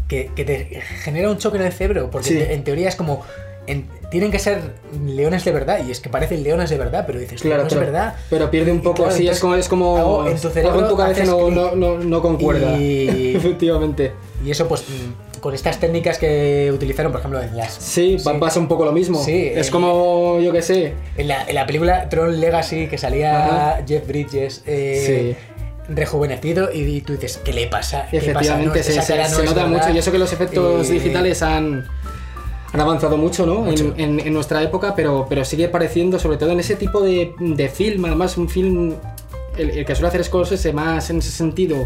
que, 0.09 0.31
que 0.35 0.45
te 0.45 0.81
genera 1.03 1.31
un 1.31 1.39
choque 1.39 1.59
en 1.59 1.65
el 1.65 1.73
cerebro, 1.73 2.11
porque 2.11 2.29
Sí. 2.29 2.39
en, 2.39 2.51
en 2.51 2.65
teoría 2.65 2.89
es 2.89 2.97
como... 2.97 3.23
en- 3.67 3.87
tienen 4.09 4.31
que 4.31 4.39
ser 4.39 4.61
leones 5.05 5.45
de 5.45 5.51
verdad, 5.51 5.81
y 5.85 5.91
es 5.91 5.99
que 5.99 6.09
parecen 6.09 6.45
leones 6.45 6.71
de 6.71 6.79
verdad, 6.79 7.03
pero 7.09 7.19
dices, 7.19 7.41
Claro, 7.43 7.65
no 7.65 7.69
pero, 7.69 7.81
es 7.81 7.87
verdad. 7.89 8.15
pero 8.31 8.51
pierde 8.53 8.71
un 8.71 8.81
poco, 8.81 9.03
claro, 9.03 9.11
sí, 9.11 9.27
es 9.27 9.41
como, 9.41 9.57
es 9.57 9.69
como 9.69 9.97
algo 9.97 10.29
en 10.29 10.39
tu 10.39 10.49
cerebro 10.49 10.81
en 10.81 10.89
tu 10.89 10.97
cabeza 10.97 11.25
no, 11.25 11.51
no, 11.51 11.75
no, 11.75 11.99
no 11.99 12.23
concuerda. 12.23 12.79
Y- 12.79 13.35
Efectivamente. 13.37 14.13
Y 14.45 14.53
eso, 14.53 14.69
pues, 14.69 14.83
mm, 14.83 15.41
con 15.41 15.53
estas 15.55 15.81
técnicas 15.81 16.19
que 16.19 16.71
utilizaron, 16.73 17.11
por 17.11 17.19
ejemplo, 17.19 17.43
en 17.43 17.57
las. 17.57 17.75
Sí, 17.75 18.17
pa- 18.23 18.39
pasa 18.39 18.61
un 18.61 18.69
poco 18.69 18.85
lo 18.85 18.93
mismo. 18.93 19.21
Sí, 19.25 19.51
es 19.53 19.67
eh, 19.67 19.71
como, 19.73 20.39
yo 20.41 20.53
qué 20.53 20.63
sé. 20.63 20.93
En 21.17 21.27
la, 21.27 21.43
en 21.43 21.55
la 21.57 21.67
película 21.67 22.09
Tron 22.09 22.41
Legacy, 22.41 22.87
que 22.87 22.99
salía 22.99 23.45
Ajá. 23.75 23.83
Jeff 23.89 24.07
Bridges. 24.07 24.63
eh, 24.67 25.35
Rejuvenecido 25.89 26.73
y, 26.73 26.81
y 26.81 27.01
tú 27.01 27.13
dices, 27.15 27.39
¿qué 27.45 27.53
le 27.53 27.67
pasa? 27.69 28.07
¿Qué 28.11 28.19
Efectivamente, 28.19 28.79
pasa? 28.81 28.95
No, 28.97 29.03
se, 29.03 29.29
se- 29.29 29.37
no 29.39 29.45
nota 29.45 29.65
verdad. 29.65 29.69
mucho. 29.69 29.91
Y 29.95 29.99
eso 29.99 30.11
que 30.13 30.19
los 30.19 30.33
efectos 30.33 30.89
Eh, 30.91 30.93
digitales 30.95 31.43
han, 31.43 31.87
han 32.73 32.81
avanzado 32.81 33.17
mucho, 33.17 33.47
¿no? 33.47 33.61
Mucho. 33.61 33.95
En, 33.97 34.19
en- 34.19 34.27
en 34.27 34.33
nuestra 34.35 34.63
época, 34.63 34.95
pero, 34.97 35.27
pero 35.29 35.45
sigue 35.45 35.69
pareciendo, 35.69 36.19
sobre 36.19 36.39
todo 36.39 36.51
en 36.51 36.61
ese 36.61 36.75
tipo 36.77 37.01
de, 37.01 37.33
de 37.39 37.69
film, 37.69 38.05
además 38.07 38.37
un 38.37 38.49
film, 38.49 38.95
el, 39.57 39.71
el 39.71 39.85
que 39.87 39.95
suele 39.95 40.09
hacer 40.09 40.25
Scorsese 40.25 40.73
más 40.73 41.09
en 41.11 41.19
ese 41.19 41.31
sentido, 41.31 41.77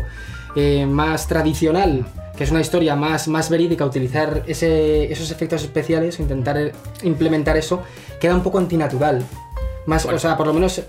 eh, 0.57 0.87
más 0.87 1.29
tradicional, 1.29 2.07
que 2.37 2.45
es 2.45 2.51
una 2.51 2.61
historia 2.63 2.97
más, 2.97 3.29
más 3.29 3.51
verídica, 3.51 3.85
utilizar 3.85 4.45
ese, 4.47 5.13
esos 5.13 5.31
efectos 5.31 5.63
especiales, 5.63 6.19
intentar 6.21 6.57
eh, 6.57 6.73
implementar 7.03 7.57
eso, 7.59 7.83
queda 8.19 8.35
un 8.35 8.43
poco 8.43 8.57
antinatural. 8.59 9.23
Más, 9.87 10.05
Bueno. 10.05 10.17
o 10.17 10.21
sea, 10.21 10.37
por 10.37 10.47
lo 10.47 10.53
menos 10.55 10.83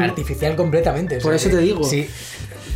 Artificial 0.00 0.56
completamente. 0.56 1.18
o 1.18 1.20
Por 1.20 1.38
sea 1.38 1.48
eso 1.48 1.56
te 1.56 1.62
digo. 1.62 1.84
Sí. 1.84 2.06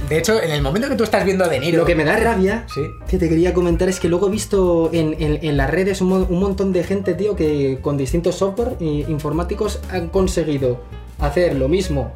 De 0.09 0.19
hecho, 0.19 0.43
en 0.43 0.51
el 0.51 0.63
momento 0.63 0.89
que 0.89 0.95
tú 0.97 1.05
estás 1.05 1.25
viendo 1.25 1.45
a 1.45 1.49
De 1.49 1.61
Niro. 1.61 1.79
Lo 1.79 1.85
que 1.85 1.95
me 1.95 2.05
da 2.05 2.17
rabia, 2.17 2.65
Sí. 2.75 2.81
que 3.09 3.19
te 3.19 3.29
quería 3.29 3.53
comentar, 3.53 3.89
es 3.89 4.01
que 4.01 4.09
luego 4.09 4.29
he 4.29 4.31
visto 4.31 4.89
en, 4.93 5.15
en- 5.21 5.39
en 5.43 5.57
las 5.57 5.69
redes 5.71 6.01
un, 6.01 6.13
un 6.13 6.41
montón 6.41 6.73
de 6.73 6.83
gente, 6.85 7.15
tío, 7.15 7.37
que 7.37 7.79
con 7.83 7.97
distintos 7.99 8.37
software 8.37 8.77
informáticos 8.81 9.81
han 9.91 10.09
conseguido 10.09 10.81
hacer 11.19 11.55
lo 11.55 11.69
mismo 11.69 12.13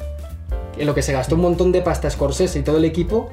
en 0.77 0.87
lo 0.87 0.95
que 0.95 1.01
se 1.03 1.13
gastó 1.13 1.35
un 1.35 1.41
montón 1.41 1.71
de 1.71 1.81
pasta 1.81 2.09
Scorsese 2.09 2.59
y 2.59 2.63
todo 2.63 2.77
el 2.77 2.85
equipo 2.85 3.29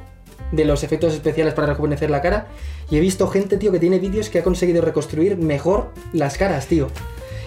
de 0.52 0.64
los 0.66 0.84
efectos 0.84 1.14
especiales 1.14 1.54
para 1.54 1.68
rejuvenecer 1.68 2.10
la 2.10 2.20
cara. 2.20 2.48
Y 2.90 2.98
he 2.98 3.00
visto 3.00 3.26
gente, 3.28 3.56
tío, 3.56 3.72
que 3.72 3.78
tiene 3.78 3.98
vídeos 3.98 4.28
que 4.28 4.40
ha 4.40 4.42
conseguido 4.44 4.82
reconstruir 4.82 5.38
mejor 5.38 5.88
las 6.12 6.36
caras, 6.36 6.66
tío. 6.66 6.88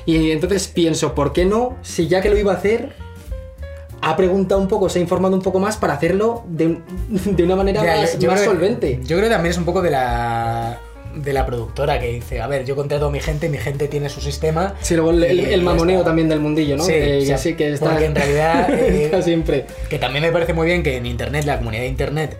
Y 0.08 0.32
entonces 0.32 0.68
pienso, 0.68 1.14
¿por 1.14 1.34
qué 1.34 1.46
no? 1.46 1.78
Si 1.84 2.08
ya 2.08 2.22
que 2.22 2.30
lo 2.30 2.38
iba 2.38 2.52
a 2.52 2.56
hacer, 2.56 2.94
ha 4.08 4.16
preguntado 4.16 4.62
un 4.62 4.68
poco, 4.68 4.88
se 4.88 5.00
ha 5.00 5.02
informado 5.02 5.36
un 5.36 5.42
poco 5.42 5.60
más 5.60 5.78
para 5.78 5.94
hacerlo 5.94 6.44
de, 6.48 6.78
de 7.10 7.44
una 7.44 7.56
manera 7.56 7.84
Ya, 7.84 7.96
más, 8.02 8.20
yo- 8.20 8.30
más 8.30 8.40
creo- 8.42 8.52
solvente. 8.52 9.00
Yo 9.04 9.18
creo 9.18 9.24
que 9.30 9.34
también 9.34 9.52
es 9.52 9.58
un 9.58 9.66
poco 9.66 9.82
de 9.82 9.90
la. 9.92 10.80
De 11.16 11.32
la 11.32 11.46
productora 11.46 11.98
que 11.98 12.08
dice, 12.12 12.42
a 12.42 12.48
ver, 12.48 12.66
yo 12.66 12.76
contrato 12.76 13.06
a 13.08 13.10
mi 13.10 13.22
gente, 13.22 13.48
mi 13.48 13.58
gente 13.58 13.88
tiene 13.88 14.10
su 14.10 14.20
sistema. 14.20 14.76
Sí, 14.82 14.96
luego 14.96 15.12
el, 15.12 15.62
mamoneo 15.62 16.00
está. 16.00 16.10
también 16.10 16.28
del 16.28 16.42
mundillo, 16.42 16.76
¿no? 16.76 16.84
Sí, 16.84 16.92
Eh, 16.94 17.20
o 17.24 17.26
sea, 17.26 17.38
sí, 17.38 17.54
que 17.56 17.72
está, 17.72 17.90
porque 17.92 18.04
en 18.06 18.16
realidad, 18.16 18.70
eh, 18.74 19.06
está 19.06 19.22
siempre. 19.22 19.66
Que 19.90 19.98
también 19.98 20.24
me 20.26 20.32
parece 20.34 20.54
muy 20.54 20.68
bien 20.68 20.84
que 20.84 20.98
en 20.98 21.06
Internet, 21.06 21.46
la 21.46 21.58
comunidad 21.58 21.84
de 21.84 21.88
Internet, 21.88 22.38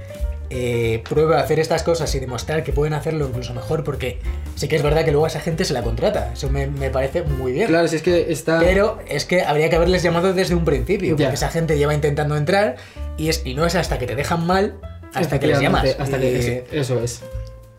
eh, 0.50 1.02
pruebe 1.08 1.36
a 1.36 1.40
hacer 1.40 1.60
estas 1.60 1.84
cosas 1.84 2.14
y 2.16 2.20
demostrar 2.20 2.64
que 2.64 2.72
pueden 2.72 2.94
hacerlo 2.94 3.28
incluso 3.28 3.54
mejor, 3.54 3.84
porque 3.84 4.20
sí 4.56 4.68
que 4.68 4.76
es 4.76 4.84
verdad 4.84 5.04
que 5.06 5.12
luego 5.12 5.26
a 5.26 5.30
esa 5.30 5.40
gente 5.40 5.66
se 5.66 5.74
la 5.74 5.82
contrata. 5.84 6.32
Eso 6.34 6.50
me, 6.50 6.68
me 6.68 6.90
parece 6.90 7.24
muy 7.24 7.52
bien. 7.52 7.68
Claro, 7.68 7.88
si 7.88 7.96
es 7.98 8.02
que 8.02 8.32
está. 8.32 8.60
Pero 8.60 9.00
es 9.08 9.26
que 9.26 9.42
habría 9.44 9.70
que 9.70 9.76
haberles 9.76 10.04
llamado 10.04 10.34
desde 10.34 10.56
un 10.56 10.66
principio, 10.66 11.16
Ya. 11.18 11.26
porque 11.28 11.36
esa 11.36 11.50
gente 11.50 11.78
lleva 11.78 11.94
intentando 11.94 12.38
entrar 12.38 12.76
y, 13.18 13.30
es, 13.30 13.42
y 13.46 13.54
no 13.54 13.66
es 13.66 13.76
hasta 13.76 13.98
que 14.00 14.06
te 14.08 14.16
dejan 14.16 14.46
mal 14.46 14.76
hasta 15.14 15.40
que 15.40 15.48
les 15.48 15.60
llamas. 15.60 15.96
Hasta 16.00 16.20
que, 16.20 16.66
eso 16.72 17.02
es. 17.02 17.22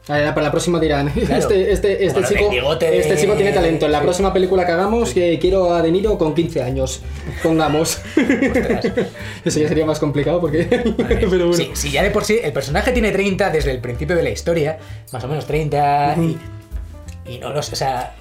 A 0.08 0.12
ver, 0.18 0.28
para 0.34 0.42
la 0.42 0.50
próxima 0.52 0.78
dirán, 0.78 1.08
Claro. 1.26 1.34
este, 1.36 1.72
este, 1.72 2.06
este, 2.06 2.22
chico, 2.24 2.48
de- 2.76 2.98
este 2.98 3.16
chico 3.16 3.32
tiene 3.34 3.50
talento. 3.52 3.86
En 3.86 3.92
la 3.92 3.98
Sí. 3.98 4.04
próxima 4.04 4.32
película 4.32 4.64
que 4.64 4.70
hagamos, 4.72 5.12
que 5.12 5.36
quiero 5.40 5.74
a 5.74 5.82
De 5.82 5.90
Niro 5.90 6.16
con 6.16 6.32
15 6.32 6.62
años. 6.62 7.02
Pongamos. 7.42 8.00
Eso 9.44 9.60
ya 9.60 9.68
sería 9.68 9.84
más 9.84 9.98
complicado 9.98 10.40
porque. 10.40 10.64
Pero 10.96 11.28
bueno. 11.28 11.52
Sí, 11.54 11.70
si 11.74 11.90
ya 11.90 12.02
de 12.04 12.10
por 12.10 12.24
sí 12.24 12.38
el 12.42 12.52
personaje 12.52 12.92
tiene 12.92 13.10
30 13.10 13.50
desde 13.50 13.72
el 13.72 13.80
principio 13.80 14.14
de 14.14 14.22
la 14.22 14.30
historia, 14.30 14.78
más 15.12 15.24
o 15.24 15.28
menos 15.28 15.44
30, 15.46 16.14
y, 16.18 16.38
y 17.34 17.38
no 17.38 17.50
los. 17.52 17.72
O 17.72 17.76
sea, 17.76 18.14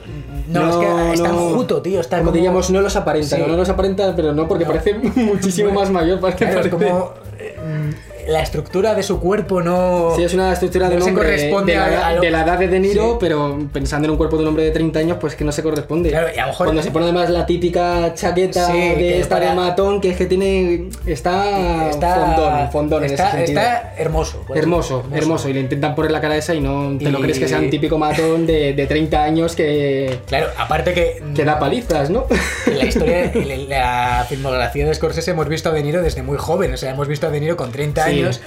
no, 0.48 0.69
es 0.69 0.76
que 0.78 1.13
está 1.13 1.28
no. 1.32 1.82
tío. 1.84 2.00
Está 2.02 2.17
como, 2.17 2.30
como, 2.32 2.36
diríamos, 2.36 2.69
no 2.71 2.82
los 2.82 2.95
aparenta, 2.95 3.36
Sí. 3.36 3.41
no, 3.41 3.48
no 3.48 3.58
los 3.58 3.69
aparenta, 3.69 4.15
pero 4.15 4.34
no, 4.34 4.48
porque 4.48 4.65
No. 4.65 4.71
parece 4.71 4.93
muchísimo 4.95 5.71
más 5.71 5.91
mayor. 5.91 6.19
Claro, 6.19 6.36
parece- 6.56 6.69
como. 6.71 7.13
Mm, 8.28 8.32
la 8.32 8.42
estructura 8.42 8.96
de 8.96 9.04
su 9.04 9.20
cuerpo 9.20 9.62
no. 9.62 10.14
Sí, 10.16 10.24
es 10.24 10.34
una 10.34 10.54
estructura 10.54 10.90
de 10.90 10.96
no 10.98 11.04
un 11.06 11.10
hombre 11.12 11.28
de, 11.30 11.36
corresponde 11.36 11.74
de 11.74 11.78
la, 11.80 12.08
a- 12.08 12.14
lo- 12.14 12.22
de 12.22 12.32
la 12.32 12.42
edad 12.44 12.60
de 12.60 12.68
De 12.68 12.80
Niro, 12.80 13.12
Sí. 13.14 13.18
pero 13.20 13.60
pensando 13.72 14.06
en 14.06 14.12
un 14.12 14.18
cuerpo 14.18 14.38
de 14.38 14.44
un 14.44 14.50
hombre 14.50 14.64
de 14.66 14.72
30 14.72 15.00
años, 15.00 15.18
pues 15.20 15.36
que 15.36 15.44
no 15.44 15.52
se 15.52 15.62
corresponde. 15.64 16.10
Claro, 16.10 16.28
y 16.36 16.40
a 16.40 16.44
lo 16.44 16.48
mejor- 16.50 16.68
Cuando 16.68 16.82
se 16.84 16.92
pone 16.92 17.06
además 17.06 17.30
la 17.30 17.46
típica 17.46 18.14
chaqueta 18.14 18.68
Sí, 18.68 18.74
de 18.80 18.96
que 18.96 19.20
esta 19.20 19.36
para- 19.36 19.50
de 19.50 19.56
matón, 19.56 20.02
que 20.02 20.10
es 20.12 20.18
que 20.18 20.26
tiene. 20.26 20.90
Está, 21.06 21.90
está, 21.90 22.16
fondón, 22.16 22.72
fondón 22.72 23.04
en 23.06 23.12
está, 23.12 23.28
ese 23.30 23.38
sentido. 23.38 23.60
está 23.62 23.94
hermoso. 23.98 24.44
pues, 24.48 24.60
Hermoso, 24.60 25.04
hermoso, 25.14 25.50
Y 25.50 25.54
le 25.54 25.60
intentan 25.62 25.96
poner 25.96 26.12
la 26.12 26.22
cara 26.22 26.36
esa 26.36 26.54
y 26.54 26.62
no 26.62 26.98
te 26.98 27.10
lo 27.12 27.20
Y- 27.20 27.22
crees 27.24 27.40
que 27.40 27.48
sea 27.48 27.60
un 27.60 27.70
típico 27.70 27.98
matón 27.98 28.46
de, 28.48 28.74
de 28.74 28.88
30 28.88 29.24
años 29.24 29.56
que, 29.56 30.20
Claro, 30.28 30.48
aparte 30.58 30.94
que. 30.94 31.22
que 31.36 31.44
da 31.46 31.60
palizas, 31.60 32.10
¿no? 32.10 32.26
En 32.66 32.78
la 32.78 32.86
historia, 32.86 33.32
en 33.34 33.70
la 33.70 34.26
filmografía 34.28 34.86
de 34.86 34.94
Scorsese 34.94 35.32
hemos 35.32 35.48
visto 35.48 35.70
a 35.70 35.72
De 35.72 35.84
Niro 35.84 36.02
desde 36.02 36.24
muy 36.24 36.38
joven, 36.38 36.74
o 36.74 36.78
sea, 36.78 36.92
hemos 36.92 37.08
visto 37.08 37.28
a 37.28 37.30
De 37.30 37.40
Niro 37.40 37.56
con 37.58 37.72
30 37.72 38.06
Sí. 38.06 38.14
Años 38.23 38.41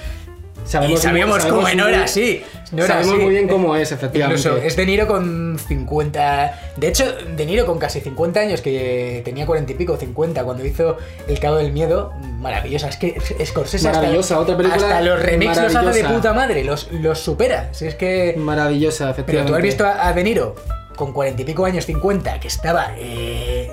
Sabemos, 0.69 0.99
y 0.99 1.03
sabíamos 1.03 1.47
cómo 1.47 1.63
no 1.63 1.89
era 1.89 2.05
así. 2.05 2.43
No 2.73 2.85
era 2.85 2.95
sabemos 2.97 3.15
así. 3.15 3.23
muy 3.23 3.31
bien 3.33 3.49
cómo 3.49 3.75
es, 3.75 3.91
efectivamente. 3.91 4.39
Incluso 4.43 4.63
es 4.63 4.77
De 4.77 4.85
Niro 4.85 5.07
con 5.07 5.59
50. 5.59 6.61
De 6.77 6.89
hecho, 6.89 7.05
De 7.37 7.47
Niro 7.47 7.65
con 7.65 7.79
casi 7.79 8.01
50 8.03 8.41
años, 8.41 8.61
que 8.61 9.23
tenía 9.25 9.47
40 9.47 9.73
y 9.73 9.75
pico, 9.77 9.97
50, 9.97 10.45
cuando 10.45 10.67
hizo 10.67 10.99
El 11.27 11.41
Cabo 11.41 11.57
del 11.57 11.73
Miedo. 11.73 12.13
Maravillosa. 12.39 12.89
Es 12.89 12.99
que 12.99 13.19
Scorsese 13.47 13.87
hasta- 13.89 14.01
Maravillosa, 14.01 14.39
otra 14.39 14.59
película 14.59 14.83
Hasta 14.85 15.01
los 15.01 15.23
remix 15.23 15.57
los 15.57 15.75
hace 15.75 16.03
de 16.03 16.09
puta 16.09 16.35
madre. 16.35 16.63
Los, 16.65 16.93
los 16.93 17.19
supera. 17.19 17.73
Si 17.73 17.87
es 17.87 17.95
que. 17.95 18.35
Maravillosa, 18.37 19.05
Pero 19.05 19.13
efectivamente. 19.13 19.51
tú 19.53 19.57
has 19.57 19.63
visto 19.63 19.87
a 19.87 20.09
a 20.09 20.13
De 20.13 20.23
Niro 20.23 20.55
con 20.97 21.13
40 21.15 21.41
y 21.41 21.45
pico 21.47 21.65
años, 21.65 21.87
50, 21.87 22.41
que 22.41 22.49
estaba 22.49 22.89
eh, 22.99 23.71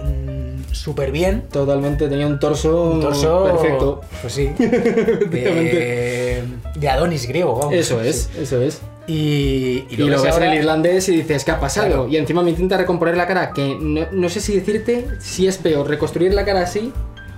súper 0.76 1.11
bien. 1.11 1.43
Totalmente, 1.51 2.07
tenía 2.07 2.28
un 2.28 2.39
torso, 2.39 2.91
Un 2.91 3.01
torso. 3.01 3.43
perfecto. 3.45 4.01
Pues 4.21 4.34
sí. 4.34 4.47
de, 4.59 6.43
de 6.76 6.89
Adonis 6.89 7.28
griego, 7.28 7.55
vamos. 7.57 7.73
Eso 7.73 8.01
Sí. 8.01 8.07
es, 8.07 8.30
eso 8.39 8.61
es. 8.61 8.82
Y, 9.07 9.86
Y 9.89 9.97
lo 9.97 10.07
ves 10.07 10.23
en 10.26 10.32
ahora- 10.32 10.51
el 10.53 10.59
irlandés 10.59 11.07
y 11.09 11.15
dices, 11.17 11.43
¿qué 11.45 11.51
ha 11.51 11.59
pasado? 11.59 11.88
Claro. 11.88 12.07
Y 12.07 12.17
encima 12.17 12.41
me 12.41 12.49
intenta 12.49 12.78
recomponer 12.78 13.15
la 13.17 13.28
cara, 13.28 13.51
que 13.51 13.78
no, 13.80 14.01
no 14.11 14.30
sé 14.30 14.39
si 14.41 14.53
decirte 14.55 15.07
si 15.19 15.47
es 15.47 15.57
peor 15.57 15.88
reconstruir 15.88 16.34
la 16.34 16.43
cara 16.43 16.61
así 16.61 16.91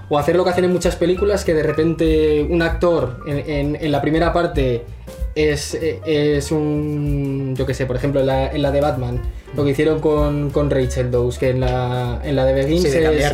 o 0.10 0.18
hacer 0.18 0.38
lo 0.38 0.46
que 0.46 0.52
hacen 0.52 0.64
en 0.64 0.72
muchas 0.72 0.96
películas, 0.96 1.44
que 1.44 1.54
de 1.54 1.64
repente 1.64 2.48
un 2.50 2.62
actor 2.62 3.20
en, 3.28 3.38
en- 3.50 3.76
en 3.82 3.92
la 3.92 4.02
primera 4.02 4.32
parte 4.32 4.86
es, 5.36 5.78
es 5.80 6.52
un, 6.52 7.54
yo 7.58 7.66
qué 7.66 7.74
sé, 7.74 7.86
por 7.86 7.98
ejemplo, 7.98 8.22
en 8.22 8.28
la, 8.28 8.48
en 8.52 8.62
la 8.62 8.72
de 8.72 8.82
Batman, 8.82 9.22
lo 9.56 9.64
que 9.64 9.72
hicieron 9.72 10.00
con, 10.00 10.50
con 10.52 10.70
Rachel 10.70 11.10
Dawes, 11.10 11.38
que 11.38 11.50
en 11.50 11.62
la, 11.62 12.22
en 12.24 12.36
la 12.36 12.45
de 12.45 12.54
Begins 12.54 12.84
Sí, 12.84 12.89
de 12.89 13.18
es 13.18 13.32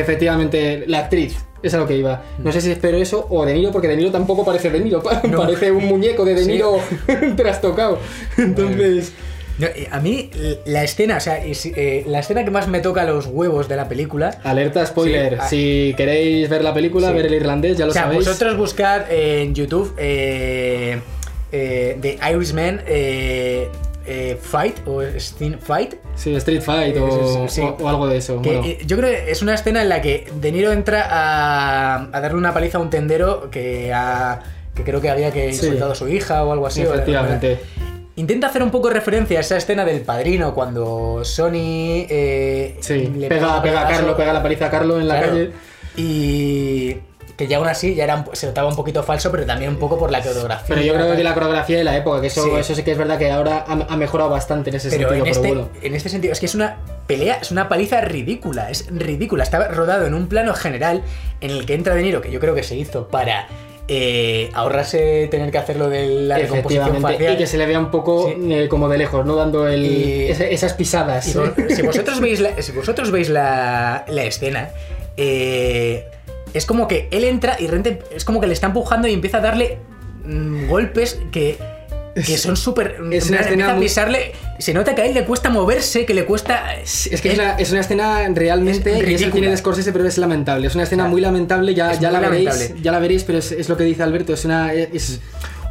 efectivamente 0.00 0.84
la 0.86 0.98
actriz. 1.00 1.36
Es 1.62 1.72
a 1.72 1.78
lo 1.78 1.86
que 1.86 1.96
iba. 1.96 2.22
No 2.38 2.52
sé 2.52 2.60
si 2.60 2.70
espero 2.70 2.98
eso 2.98 3.26
o 3.30 3.46
De 3.46 3.54
Niro, 3.54 3.72
porque 3.72 3.88
De 3.88 3.96
Niro 3.96 4.10
tampoco 4.10 4.44
parece 4.44 4.68
De 4.70 4.80
Niro. 4.80 5.02
No. 5.28 5.38
Parece 5.38 5.72
un 5.72 5.86
muñeco 5.86 6.24
de 6.24 6.34
De 6.34 6.44
Sí. 6.44 6.52
Niro 6.52 6.76
trastocado. 7.36 7.98
Entonces... 8.36 9.12
No, 9.56 9.68
eh, 9.68 9.86
a 9.90 10.00
mí 10.00 10.30
la 10.66 10.82
escena, 10.82 11.16
o 11.18 11.20
sea, 11.20 11.38
eh, 11.44 12.04
la 12.08 12.18
escena 12.18 12.44
que 12.44 12.50
más 12.50 12.66
me 12.66 12.80
toca 12.80 13.04
los 13.04 13.26
huevos 13.26 13.68
de 13.68 13.76
la 13.76 13.88
pelíula. 13.88 14.38
Alerta 14.42 14.84
spoiler. 14.84 15.34
Sí, 15.34 15.38
ah. 15.40 15.48
si 15.48 15.94
queréis 15.96 16.48
ver 16.48 16.62
la 16.64 16.74
película, 16.74 17.08
Sí. 17.08 17.14
ver 17.14 17.26
el 17.26 17.34
irlandés, 17.34 17.78
ya 17.78 17.84
lo 17.86 17.92
o 17.92 17.94
sea, 17.94 18.02
sabéis. 18.02 18.26
vosotros 18.26 18.56
buscad 18.56 19.10
eh, 19.10 19.42
en 19.42 19.54
YouTube 19.54 19.94
eh, 19.96 20.98
eh, 21.52 21.96
The 22.00 22.18
Irishman 22.32 22.80
eh, 24.06 24.32
eh, 24.32 24.38
Fight 24.40 24.78
o 24.86 25.02
Steam 25.18 25.58
Fight. 25.58 25.94
Sí, 26.14 26.34
Street 26.36 26.60
Fight 26.62 26.96
o, 26.98 27.46
Sí, 27.48 27.56
sí. 27.56 27.60
o- 27.62 27.76
o 27.82 27.88
algo 27.88 28.06
de 28.06 28.18
eso. 28.18 28.40
Que, 28.42 28.56
bueno. 28.56 28.66
eh, 28.66 28.78
yo 28.86 28.96
creo 28.96 29.10
que 29.10 29.30
es 29.30 29.42
una 29.42 29.54
escena 29.54 29.82
en 29.82 29.88
la 29.88 30.00
que 30.00 30.26
De 30.40 30.52
Niro 30.52 30.72
entra 30.72 31.06
a, 31.10 32.08
a 32.12 32.20
darle 32.20 32.38
una 32.38 32.52
paliza 32.54 32.78
a 32.78 32.80
un 32.80 32.90
tendero 32.90 33.50
que, 33.50 33.92
que 34.74 34.82
creo 34.84 35.00
que 35.00 35.10
había 35.10 35.30
que 35.32 35.48
insultado 35.48 35.92
a 35.92 35.94
su 35.94 36.08
hija 36.08 36.44
o 36.44 36.52
algo 36.52 36.66
así. 36.66 36.82
Efectivamente. 36.82 37.58
Intenta 38.16 38.46
hacer 38.46 38.62
un 38.62 38.70
poco 38.70 38.90
referencia 38.90 39.38
a 39.38 39.40
esa 39.40 39.56
escena 39.56 39.84
del 39.84 40.02
padrino 40.02 40.54
cuando 40.54 41.24
Sony 41.24 42.06
eh, 42.08 42.76
Sí, 42.80 43.12
le 43.16 43.26
pega, 43.28 43.56
a. 43.58 43.88
Carlo, 43.88 44.16
pega 44.16 44.32
la 44.32 44.40
paliza 44.42 44.66
a 44.66 44.70
Carlo 44.70 45.00
en 45.00 45.08
la 45.08 45.16
Claro. 45.18 45.32
calle. 45.32 45.50
Y 45.96 46.83
que 47.36 47.46
ya 47.48 47.56
aún 47.58 47.66
así 47.68 47.94
ya 47.94 48.04
era 48.04 48.24
se 48.32 48.46
notaba 48.46 48.68
un 48.68 48.76
poquito 48.76 49.02
falso, 49.02 49.30
pero 49.30 49.44
también 49.44 49.70
un 49.72 49.78
poco 49.78 49.98
por 49.98 50.10
la 50.10 50.22
coreografía. 50.22 50.66
Pero 50.68 50.82
yo 50.82 50.94
creo 50.94 51.16
que 51.16 51.24
la 51.24 51.34
coreografía 51.34 51.78
de 51.78 51.84
la 51.84 51.96
época, 51.96 52.20
que 52.20 52.28
eso 52.28 52.44
Sí. 52.44 52.50
eso 52.58 52.74
sí 52.74 52.82
que 52.82 52.92
es 52.92 52.98
verdad 52.98 53.18
que 53.18 53.30
ahora 53.30 53.64
ha, 53.66 53.72
ha 53.72 53.96
mejorado 53.96 54.30
bastante 54.30 54.70
en 54.70 54.76
ese 54.76 54.88
Pero 54.90 55.08
sentido, 55.08 55.14
en 55.14 55.22
pero 55.24 55.34
este, 55.36 55.48
bueno. 55.48 55.68
en 55.82 55.94
este 55.94 56.08
sentido, 56.08 56.32
es 56.32 56.40
que 56.40 56.46
es 56.46 56.54
una 56.54 56.76
pelea, 57.06 57.38
es 57.42 57.50
una 57.50 57.68
paliza 57.68 58.00
ridícula, 58.00 58.70
es 58.70 58.86
ridícula. 58.90 59.42
Estaba 59.44 59.68
rodado 59.68 60.06
en 60.06 60.14
un 60.14 60.28
plano 60.28 60.54
general 60.54 61.02
en 61.40 61.50
el 61.50 61.66
que 61.66 61.74
entra 61.74 61.94
De 61.94 62.02
Niro, 62.02 62.20
que 62.20 62.30
yo 62.30 62.40
creo 62.40 62.54
que 62.54 62.62
se 62.62 62.76
hizo 62.76 63.08
para 63.08 63.46
eh, 63.86 64.50
ahorrarse 64.54 65.28
tener 65.30 65.50
que 65.50 65.58
hacerlo 65.58 65.90
de 65.90 66.06
la 66.08 66.38
recomposición 66.38 67.02
facial. 67.02 67.34
y 67.34 67.36
que 67.36 67.46
se 67.46 67.58
le 67.58 67.66
vea 67.66 67.78
un 67.78 67.90
poco 67.90 68.28
Sí. 68.28 68.52
eh, 68.54 68.68
como 68.68 68.88
de 68.88 68.96
lejos, 68.96 69.26
¿no? 69.26 69.36
Dando 69.36 69.68
el, 69.68 69.84
Y- 69.84 70.28
esas 70.30 70.72
pisadas. 70.72 71.26
Y 71.28 71.36
vos- 71.38 71.50
si 71.68 71.82
vosotros 71.82 72.18
veis 72.20 72.40
la, 72.40 72.62
si 72.62 72.72
vosotros 72.72 73.10
veis 73.10 73.28
la, 73.28 74.04
la 74.08 74.22
escena, 74.22 74.70
eh, 75.18 76.06
es 76.54 76.64
como 76.66 76.88
que 76.88 77.08
él 77.10 77.24
entra 77.24 77.56
y 77.58 77.66
rente, 77.66 77.98
es 78.14 78.24
como 78.24 78.40
que 78.40 78.46
le 78.46 78.54
está 78.54 78.68
empujando 78.68 79.06
y 79.08 79.12
empieza 79.12 79.38
a 79.38 79.40
darle 79.40 79.78
mm, 80.24 80.68
golpes 80.68 81.18
que, 81.32 81.58
que 82.14 82.38
son 82.38 82.56
súper. 82.56 82.96
es 83.12 83.28
una 83.28 83.40
escena 83.40 83.72
a 83.72 83.74
muy-. 83.74 83.88
Se 84.60 84.72
nota 84.72 84.94
que 84.94 85.02
a 85.02 85.06
él 85.06 85.14
le 85.14 85.24
cuesta 85.24 85.50
moverse, 85.50 86.06
que 86.06 86.14
le 86.14 86.24
cuesta. 86.24 86.74
Es 86.80 87.08
que 87.20 87.32
es, 87.32 87.34
una, 87.38 87.56
es 87.58 87.70
una 87.72 87.80
escena 87.80 88.28
realmente, 88.32 88.98
es 89.00 89.08
y 89.10 89.14
es 89.14 89.22
el 89.22 89.32
cine 89.32 89.48
de 89.50 89.56
Scorsese, 89.56 89.92
pero 89.92 90.06
es 90.06 90.16
lamentable. 90.16 90.68
Es 90.68 90.74
una 90.76 90.84
escena 90.84 91.02
Claro. 91.02 91.10
muy 91.12 91.20
lamentable, 91.20 91.74
ya, 91.74 91.92
ya 91.94 92.10
muy 92.12 92.20
la 92.20 92.28
veréis, 92.28 92.48
lamentable. 92.50 92.82
ya 92.82 92.92
la 92.92 92.98
veréis, 93.00 93.24
pero 93.24 93.38
es, 93.38 93.50
es 93.50 93.68
lo 93.68 93.76
que 93.76 93.82
dice 93.84 94.04
Alberto, 94.04 94.32
es 94.32 94.44
una, 94.44 94.72
es 94.72 95.20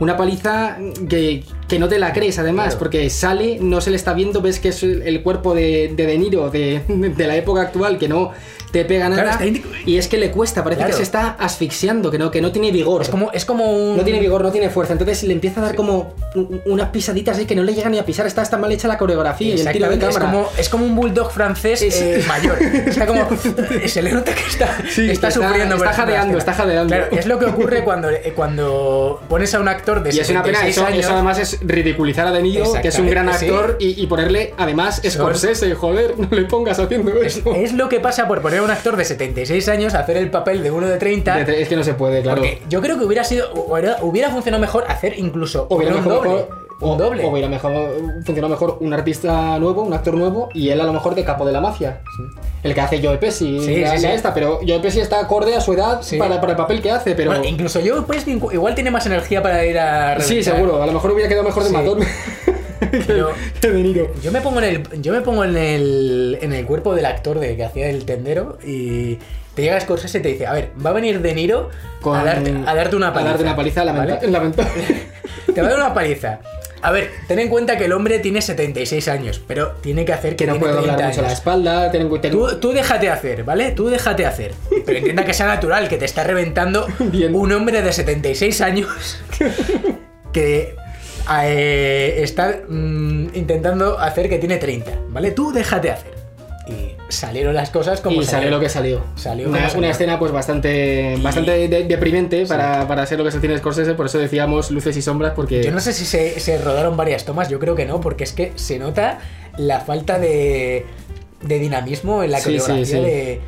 una 0.01 0.17
paliza 0.17 0.77
que, 1.07 1.43
que 1.69 1.79
no 1.79 1.87
te 1.87 1.97
la 1.97 2.11
crees 2.11 2.37
además, 2.39 2.65
Claro. 2.65 2.79
porque 2.79 3.09
sale, 3.09 3.59
no 3.61 3.79
se 3.79 3.89
le 3.91 3.95
está 3.95 4.13
viendo, 4.13 4.41
ves 4.41 4.59
que 4.59 4.69
es 4.69 4.83
el, 4.83 5.01
el 5.03 5.23
cuerpo 5.23 5.55
de, 5.55 5.93
de 5.95 6.05
De 6.05 6.17
Niro 6.17 6.49
de, 6.49 6.81
de 6.89 7.27
la 7.27 7.37
época 7.37 7.61
actual, 7.61 7.97
que 7.97 8.09
no 8.09 8.31
te 8.73 8.83
pega 8.85 9.05
Claro, 9.07 9.21
nada, 9.23 9.31
está 9.33 9.45
indi- 9.45 9.63
y 9.85 9.97
es 9.97 10.07
que 10.09 10.17
le 10.17 10.31
cuesta, 10.31 10.63
parece 10.63 10.79
Claro. 10.79 10.91
que 10.91 10.97
se 10.97 11.03
está 11.03 11.29
asfixiando, 11.39 12.09
que 12.11 12.17
no, 12.17 12.29
que 12.31 12.41
no 12.41 12.51
tiene 12.51 12.71
vigor. 12.71 13.03
Es 13.03 13.07
como, 13.09 13.31
es 13.31 13.45
como 13.45 13.71
un. 13.71 13.95
No 13.97 14.03
tiene 14.03 14.19
vigor, 14.19 14.41
no 14.43 14.51
tiene 14.51 14.69
fuerza. 14.69 14.93
Entonces 14.93 15.23
le 15.23 15.33
empieza 15.33 15.61
a 15.61 15.65
dar 15.65 15.75
como 15.75 16.13
un- 16.35 16.61
unas 16.65 16.89
pisaditas 16.89 17.37
ahí 17.37 17.45
que 17.45 17.55
no 17.55 17.63
le 17.63 17.73
llega 17.73 17.87
ni 17.89 17.99
a 17.99 18.05
pisar. 18.05 18.25
Está, 18.25 18.41
está 18.41 18.57
mal 18.57 18.71
hecha 18.71 18.87
la 18.87 18.97
coreografía 18.97 19.49
y 19.49 19.51
el 19.61 19.71
tiro 19.71 19.87
de 19.87 19.95
Exactamente, 19.95 20.07
es 20.09 20.13
cámara. 20.17 20.31
como, 20.31 20.49
es 20.57 20.69
como 20.69 20.85
un 20.85 20.95
bulldog 20.95 21.31
francés 21.31 21.81
Es- 21.83 22.01
eh, 22.01 22.23
mayor. 22.27 22.61
Está 22.61 23.05
como. 23.05 23.27
Se 23.87 24.01
le 24.01 24.11
nota 24.11 24.33
que 24.33 24.41
está, 24.49 24.75
Sí, 24.89 25.09
está 25.11 25.27
está- 25.27 25.31
sufriendo. 25.31 25.75
está 25.75 25.93
jadeando, 25.93 26.37
está 26.39 26.53
jadeando. 26.53 26.95
Claro, 26.95 27.15
es 27.15 27.25
lo 27.27 27.37
que 27.39 27.45
ocurre 27.45 27.83
cuando, 27.83 28.09
eh, 28.09 28.33
cuando 28.35 29.21
pones 29.29 29.53
a 29.53 29.59
un 29.59 29.67
actor 29.67 30.01
de 30.01 30.13
Y 30.15 30.19
es 30.19 30.29
una 30.29 30.41
pena, 30.41 30.59
76 30.59 30.77
eso, 30.77 30.85
años. 30.87 31.05
eso 31.05 31.13
además 31.13 31.37
es 31.37 31.59
ridiculizar 31.61 32.25
a 32.27 32.31
De 32.31 32.41
Niro, 32.41 32.73
que 32.81 32.87
es 32.87 32.97
un 32.97 33.07
gran 33.09 33.29
actor, 33.29 33.77
y, 33.79 34.01
y 34.01 34.07
ponerle 34.07 34.55
además 34.57 34.99
Scorsese, 35.07 35.75
joder, 35.75 36.15
no 36.17 36.27
le 36.31 36.45
pongas 36.45 36.79
haciendo 36.79 37.21
Es, 37.21 37.37
eso. 37.37 37.53
es 37.53 37.73
lo 37.73 37.87
que 37.89 37.99
pasa 37.99 38.27
por 38.27 38.41
poner 38.41 38.62
a 38.63 38.65
un 38.65 38.71
actor 38.71 38.95
de 38.97 39.05
76 39.05 39.67
años 39.69 39.93
a 39.93 39.99
hacer 39.99 40.17
el 40.17 40.29
papel 40.31 40.63
de 40.63 40.71
uno 40.71 40.87
de 40.87 40.97
30. 40.97 41.41
Es 41.41 41.67
que 41.69 41.75
no 41.75 41.83
se 41.83 41.93
puede, 41.93 42.21
claro. 42.21 42.41
Porque 42.41 42.61
yo 42.69 42.81
creo 42.81 42.97
que 42.97 43.05
hubiera 43.05 43.23
sido. 43.23 43.51
Hubiera, 43.53 44.29
funcionado 44.31 44.59
mejor 44.61 44.85
hacer 44.87 45.17
incluso 45.19 45.67
hubiera 45.69 45.95
un 45.95 46.03
mejor, 46.03 46.23
doble. 46.27 46.45
o- 46.49 46.63
un 46.91 46.97
doble. 46.97 47.23
o 47.23 47.29
hubiera 47.29 47.47
mejor, 47.47 47.71
funcionado 48.25 48.49
mejor 48.49 48.77
un 48.81 48.93
artista 48.93 49.57
nuevo, 49.59 49.83
un 49.83 49.93
actor 49.93 50.15
nuevo, 50.15 50.49
y 50.53 50.69
él 50.69 50.81
a 50.81 50.83
lo 50.83 50.91
mejor 50.91 51.15
de 51.15 51.23
capo 51.23 51.45
de 51.45 51.53
la 51.53 51.61
mafia. 51.61 52.01
El 52.61 52.73
que 52.73 52.81
hace 52.81 53.01
Joe 53.01 53.17
Pesci, 53.17 53.59
Sí, 53.61 53.77
la- 53.81 53.95
sí, 53.95 54.03
la 54.03 54.09
sí. 54.09 54.15
esta, 54.15 54.33
pero 54.33 54.59
Joe 54.67 54.79
Pesci 54.79 54.99
está 54.99 55.19
acorde 55.19 55.55
a 55.55 55.61
su 55.61 55.71
edad 55.73 56.01
Sí. 56.01 56.17
para, 56.17 56.41
para 56.41 56.53
el 56.53 56.57
papel 56.57 56.81
que 56.81 56.91
hace, 56.91 57.15
pero... 57.15 57.31
Bueno, 57.31 57.45
incluso 57.45 57.79
yo, 57.79 58.05
pues, 58.05 58.27
igual 58.27 58.75
tiene 58.75 58.91
más 58.91 59.05
energía 59.05 59.41
para 59.41 59.63
ir 59.65 59.77
a. 59.79 60.19
sí, 60.19 60.29
reventar. 60.35 60.55
seguro, 60.55 60.83
a 60.83 60.85
lo 60.87 60.91
mejor 60.93 61.11
hubiera 61.11 61.29
quedado 61.29 61.45
mejor 61.45 61.63
de 61.63 61.69
Sí. 61.69 61.75
matón 61.75 61.99
Pero- 63.07 63.31
que 63.61 63.69
De 63.71 63.83
Niro. 63.83 64.11
Yo 64.21 64.31
me 64.31 64.41
pongo 64.41 64.59
en 64.61 64.65
el, 64.65 65.01
yo 65.01 65.13
me 65.13 65.21
pongo 65.21 65.43
en 65.43 65.55
el, 65.57 66.37
en 66.41 66.53
el 66.53 66.65
cuerpo 66.65 66.93
del 66.95 67.05
actor 67.05 67.39
de 67.39 67.55
que 67.55 67.63
hacía 67.65 67.89
el 67.89 68.05
tendero 68.05 68.57
y 68.65 69.17
te 69.55 69.61
llega 69.61 69.79
Scorsese 69.79 70.19
y 70.19 70.21
te 70.21 70.29
dice, 70.29 70.47
a 70.47 70.53
ver, 70.53 70.69
va 70.83 70.89
a 70.89 70.93
venir 70.93 71.21
De 71.21 71.33
Niro 71.35 71.69
Con- 72.01 72.17
a, 72.17 72.23
darte, 72.23 72.53
a 72.65 72.75
darte 72.75 72.95
una 72.95 73.13
paliza. 73.13 73.29
A 73.29 73.31
darte 73.33 73.43
una 73.43 73.55
paliza 73.55 73.85
lamenta- 73.85 74.15
¿vale? 74.15 74.27
lamentable. 74.31 74.71
Te 75.53 75.61
va 75.61 75.67
a 75.67 75.69
dar 75.71 75.79
una 75.79 75.93
paliza. 75.93 76.39
A 76.81 76.91
ver, 76.91 77.11
ten 77.29 77.39
en 77.39 77.47
cuenta 77.47 77.77
que 77.77 77.85
el 77.85 77.93
hombre 77.93 78.19
tiene 78.19 78.41
76 78.41 79.07
años, 79.07 79.41
pero 79.47 79.71
tiene 79.79 80.03
que 80.03 80.11
hacer 80.11 80.35
que, 80.35 80.43
que 80.43 80.51
no 80.51 80.59
puede 80.59 80.73
doblar 80.73 80.97
30 80.97 81.07
mucho 81.11 81.21
la 81.21 81.31
espalda, 81.31 81.91
ten. 81.91 82.09
Tú, 82.29 82.59
tú 82.59 82.73
déjate 82.73 83.09
hacer, 83.09 83.45
¿vale? 83.45 83.71
Tú 83.71 83.87
déjate 83.87 84.25
hacer. 84.25 84.51
Pero 84.85 84.97
intenta 84.99 85.23
que 85.23 85.33
sea 85.33 85.45
natural, 85.45 85.87
que 85.87 85.95
te 85.97 86.03
está 86.03 86.25
reventando 86.25 86.85
Bien. 86.99 87.33
un 87.35 87.53
hombre 87.53 87.81
de 87.81 87.93
76 87.93 88.59
años 88.59 88.89
que 90.33 90.75
eh, 91.43 92.15
está 92.23 92.61
mm, 92.67 93.27
intentando 93.35 93.97
hacer 93.99 94.29
que 94.29 94.37
tiene 94.39 94.57
30, 94.57 94.91
¿vale? 95.09 95.31
Tú 95.31 95.51
déjate 95.51 95.91
hacer. 95.91 96.13
Y 96.67 96.95
salieron 97.09 97.53
las 97.55 97.69
cosas 97.71 97.99
como 97.99 98.21
y 98.21 98.25
salió 98.25 98.49
lo 98.49 98.59
que 98.59 98.69
salió. 98.69 99.01
Salió 99.15 99.49
una, 99.49 99.89
escena 99.89 100.17
pues 100.17 100.31
bastante, 100.31 101.17
bastante 101.21 101.67
de- 101.67 101.83
deprimente 101.83 102.45
para, 102.45 102.87
para 102.87 103.05
ser 103.05 103.17
lo 103.17 103.25
que 103.25 103.29
es 103.29 103.35
el 103.35 103.41
cine 103.41 103.53
de 103.53 103.59
Scorsese, 103.59 103.93
por 103.95 104.05
eso 104.05 104.17
decíamos 104.17 104.71
luces 104.71 104.95
y 104.95 105.01
sombras, 105.01 105.33
porque... 105.35 105.61
Yo 105.61 105.71
no 105.71 105.81
sé 105.81 105.91
si 105.91 106.05
se, 106.05 106.39
se 106.39 106.57
rodaron 106.59 106.95
varias 106.95 107.25
tomas, 107.25 107.49
yo 107.49 107.59
creo 107.59 107.75
que 107.75 107.85
no, 107.85 107.99
porque 107.99 108.23
es 108.23 108.31
que 108.31 108.53
se 108.55 108.79
nota 108.79 109.19
la 109.57 109.81
falta 109.81 110.19
de, 110.19 110.85
de 111.41 111.59
dinamismo 111.59 112.23
en 112.23 112.31
la 112.31 112.39
sí, 112.39 112.45
coreografía 112.57 112.85
sí. 112.85 112.93
de, 113.03 113.41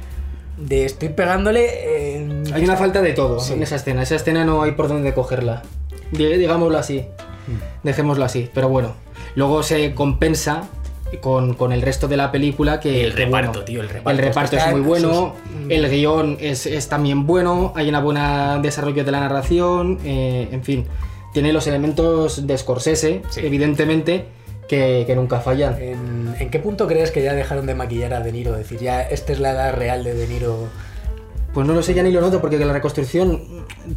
de 0.57 0.85
estoy 0.85 1.07
pegándole 1.09 2.17
en- 2.17 2.43
Hay 2.53 2.65
una 2.65 2.75
falta 2.75 3.01
de 3.01 3.13
todo 3.13 3.39
Sí. 3.39 3.53
en 3.53 3.63
esa 3.63 3.77
escena. 3.77 4.03
Esa 4.03 4.15
escena 4.15 4.43
no 4.43 4.61
hay 4.63 4.73
por 4.73 4.89
dónde 4.89 5.13
cogerla. 5.13 5.61
Dig- 6.11 6.37
Digámoslo 6.37 6.77
así. 6.77 7.05
Dejémoslo 7.83 8.25
así. 8.25 8.49
Pero 8.53 8.69
bueno. 8.69 8.93
Luego 9.35 9.63
se 9.63 9.93
compensa 9.93 10.63
con, 11.21 11.53
con 11.53 11.71
el 11.71 11.81
resto 11.81 12.07
de 12.07 12.17
la 12.17 12.31
película 12.31 12.79
que... 12.79 13.03
El 13.05 13.13
que, 13.15 13.25
reparto, 13.25 13.49
bueno, 13.51 13.65
tío, 13.65 13.81
el 13.81 13.89
reparto. 13.89 14.09
El 14.11 14.17
reparto 14.25 14.57
es 14.57 14.67
muy 14.71 14.79
en 14.81 14.85
bueno. 14.87 15.33
sus- 15.53 15.71
El 15.71 15.89
guion 15.89 16.37
es, 16.39 16.65
es 16.65 16.87
también 16.89 17.25
bueno. 17.27 17.73
Hay 17.75 17.89
una 17.89 17.99
buena 17.99 18.59
desarrollo 18.59 19.03
de 19.03 19.11
la 19.11 19.19
narración. 19.21 19.99
eh, 20.03 20.49
en 20.51 20.63
fin. 20.63 20.85
Tiene 21.33 21.51
los 21.51 21.67
elementos 21.67 22.47
de 22.47 22.57
Scorsese, 22.57 23.21
Sí. 23.29 23.41
evidentemente, 23.43 24.25
que, 24.69 25.03
que 25.05 25.15
nunca 25.15 25.41
fallan. 25.41 25.75
¿En, 25.81 26.33
en 26.39 26.49
qué 26.49 26.59
punto 26.59 26.87
crees 26.87 27.11
que 27.11 27.21
ya 27.21 27.33
dejaron 27.33 27.65
de 27.65 27.75
maquillar 27.75 28.13
a 28.13 28.21
De 28.21 28.31
Niro? 28.31 28.53
Es 28.53 28.59
decir, 28.59 28.79
ya 28.79 29.01
esta 29.01 29.33
es 29.33 29.39
la 29.39 29.51
edad 29.51 29.73
real 29.73 30.03
de 30.05 30.13
De 30.13 30.27
Niro. 30.27 30.69
Pues 31.55 31.65
no 31.65 31.73
lo 31.73 31.81
sé, 31.81 31.93
ya 31.95 32.03
ni 32.03 32.11
lo 32.11 32.21
noto, 32.21 32.39
porque 32.41 32.59
la 32.59 32.73
reconstrucción 32.73 33.41